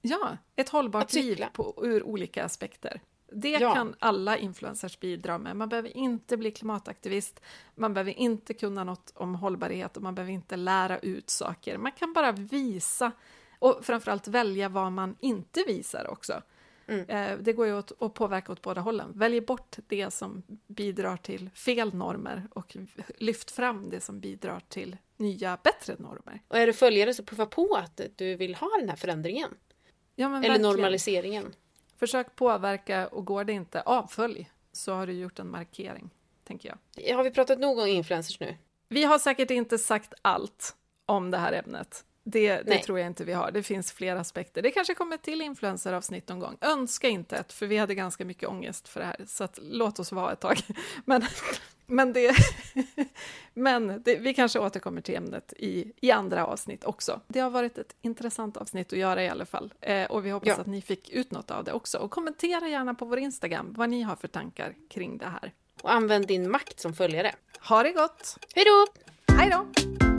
Ja, 0.00 0.36
ett 0.56 0.68
hållbart 0.68 1.12
liv 1.12 1.44
på, 1.52 1.74
ur 1.82 2.02
olika 2.02 2.44
aspekter. 2.44 3.00
Det 3.32 3.50
ja. 3.50 3.74
kan 3.74 3.94
alla 3.98 4.38
influencers 4.38 5.00
bidra 5.00 5.38
med. 5.38 5.56
Man 5.56 5.68
behöver 5.68 5.96
inte 5.96 6.36
bli 6.36 6.50
klimataktivist, 6.50 7.40
man 7.74 7.94
behöver 7.94 8.18
inte 8.18 8.54
kunna 8.54 8.84
något 8.84 9.12
om 9.14 9.34
hållbarhet 9.34 9.96
och 9.96 10.02
man 10.02 10.14
behöver 10.14 10.32
inte 10.32 10.56
lära 10.56 10.98
ut 10.98 11.30
saker. 11.30 11.78
Man 11.78 11.92
kan 11.92 12.12
bara 12.12 12.32
visa 12.32 13.12
och 13.64 13.84
framförallt 13.84 14.28
välja 14.28 14.68
vad 14.68 14.92
man 14.92 15.16
inte 15.20 15.64
visar 15.66 16.10
också. 16.10 16.42
Mm. 16.86 17.08
Eh, 17.08 17.38
det 17.38 17.52
går 17.52 17.66
ju 17.66 17.78
att, 17.78 18.02
att 18.02 18.14
påverka 18.14 18.52
åt 18.52 18.62
båda 18.62 18.80
hållen. 18.80 19.12
Välj 19.14 19.40
bort 19.40 19.76
det 19.88 20.10
som 20.10 20.42
bidrar 20.66 21.16
till 21.16 21.50
fel 21.50 21.94
normer 21.94 22.48
och 22.50 22.76
lyft 23.18 23.50
fram 23.50 23.90
det 23.90 24.00
som 24.00 24.20
bidrar 24.20 24.60
till 24.68 24.96
nya, 25.16 25.58
bättre 25.62 25.96
normer. 25.98 26.42
Och 26.48 26.58
är 26.58 26.66
du 26.66 26.72
följare 26.72 27.14
så 27.14 27.22
puffa 27.24 27.46
på 27.46 27.76
att 27.76 28.00
du 28.16 28.34
vill 28.34 28.54
ha 28.54 28.70
den 28.80 28.88
här 28.88 28.96
förändringen. 28.96 29.50
Ja, 30.14 30.26
Eller 30.26 30.38
verkligen. 30.38 30.62
normaliseringen. 30.62 31.54
Försök 31.96 32.36
påverka 32.36 33.06
och 33.06 33.24
går 33.24 33.44
det 33.44 33.52
inte, 33.52 33.80
avfölj. 33.80 34.50
Så 34.72 34.92
har 34.92 35.06
du 35.06 35.12
gjort 35.12 35.38
en 35.38 35.50
markering, 35.50 36.10
tänker 36.44 36.76
jag. 36.94 37.16
Har 37.16 37.24
vi 37.24 37.30
pratat 37.30 37.58
nog 37.58 37.78
om 37.78 37.86
influencers 37.86 38.40
nu? 38.40 38.56
Vi 38.88 39.04
har 39.04 39.18
säkert 39.18 39.50
inte 39.50 39.78
sagt 39.78 40.14
allt 40.22 40.76
om 41.06 41.30
det 41.30 41.38
här 41.38 41.52
ämnet. 41.52 42.04
Det, 42.24 42.62
det 42.62 42.78
tror 42.78 42.98
jag 42.98 43.06
inte 43.06 43.24
vi 43.24 43.32
har. 43.32 43.50
Det 43.50 43.62
finns 43.62 43.92
fler 43.92 44.16
aspekter. 44.16 44.62
Det 44.62 44.70
kanske 44.70 44.94
kommer 44.94 45.16
till 45.16 45.42
influenceravsnitt 45.42 46.28
någon 46.28 46.38
gång. 46.38 46.56
Önska 46.60 47.08
inte 47.08 47.36
ett, 47.36 47.52
för 47.52 47.66
vi 47.66 47.76
hade 47.76 47.94
ganska 47.94 48.24
mycket 48.24 48.48
ångest 48.48 48.88
för 48.88 49.00
det 49.00 49.06
här. 49.06 49.16
Så 49.26 49.44
att, 49.44 49.58
låt 49.62 49.98
oss 49.98 50.12
vara 50.12 50.32
ett 50.32 50.40
tag. 50.40 50.56
Men, 51.04 51.22
men, 51.86 52.12
det, 52.12 52.36
men 53.54 54.02
det, 54.04 54.16
vi 54.16 54.34
kanske 54.34 54.58
återkommer 54.58 55.00
till 55.00 55.16
ämnet 55.16 55.52
i, 55.56 55.92
i 56.00 56.10
andra 56.10 56.46
avsnitt 56.46 56.84
också. 56.84 57.20
Det 57.26 57.40
har 57.40 57.50
varit 57.50 57.78
ett 57.78 57.96
intressant 58.02 58.56
avsnitt 58.56 58.92
att 58.92 58.98
göra 58.98 59.22
i 59.22 59.28
alla 59.28 59.46
fall. 59.46 59.74
Eh, 59.80 60.10
och 60.10 60.26
vi 60.26 60.30
hoppas 60.30 60.48
ja. 60.48 60.54
att 60.54 60.66
ni 60.66 60.82
fick 60.82 61.10
ut 61.10 61.30
något 61.30 61.50
av 61.50 61.64
det 61.64 61.72
också. 61.72 61.98
Och 61.98 62.10
kommentera 62.10 62.68
gärna 62.68 62.94
på 62.94 63.04
vår 63.04 63.18
Instagram 63.18 63.72
vad 63.76 63.88
ni 63.88 64.02
har 64.02 64.16
för 64.16 64.28
tankar 64.28 64.74
kring 64.90 65.18
det 65.18 65.26
här. 65.26 65.52
Och 65.82 65.92
använd 65.92 66.26
din 66.26 66.50
makt 66.50 66.80
som 66.80 66.94
följare. 66.94 67.34
Ha 67.60 67.82
det 67.82 67.92
gott! 67.92 68.38
Hej 68.54 68.64
då! 68.64 68.86
Hej 69.34 69.50
då! 69.50 70.13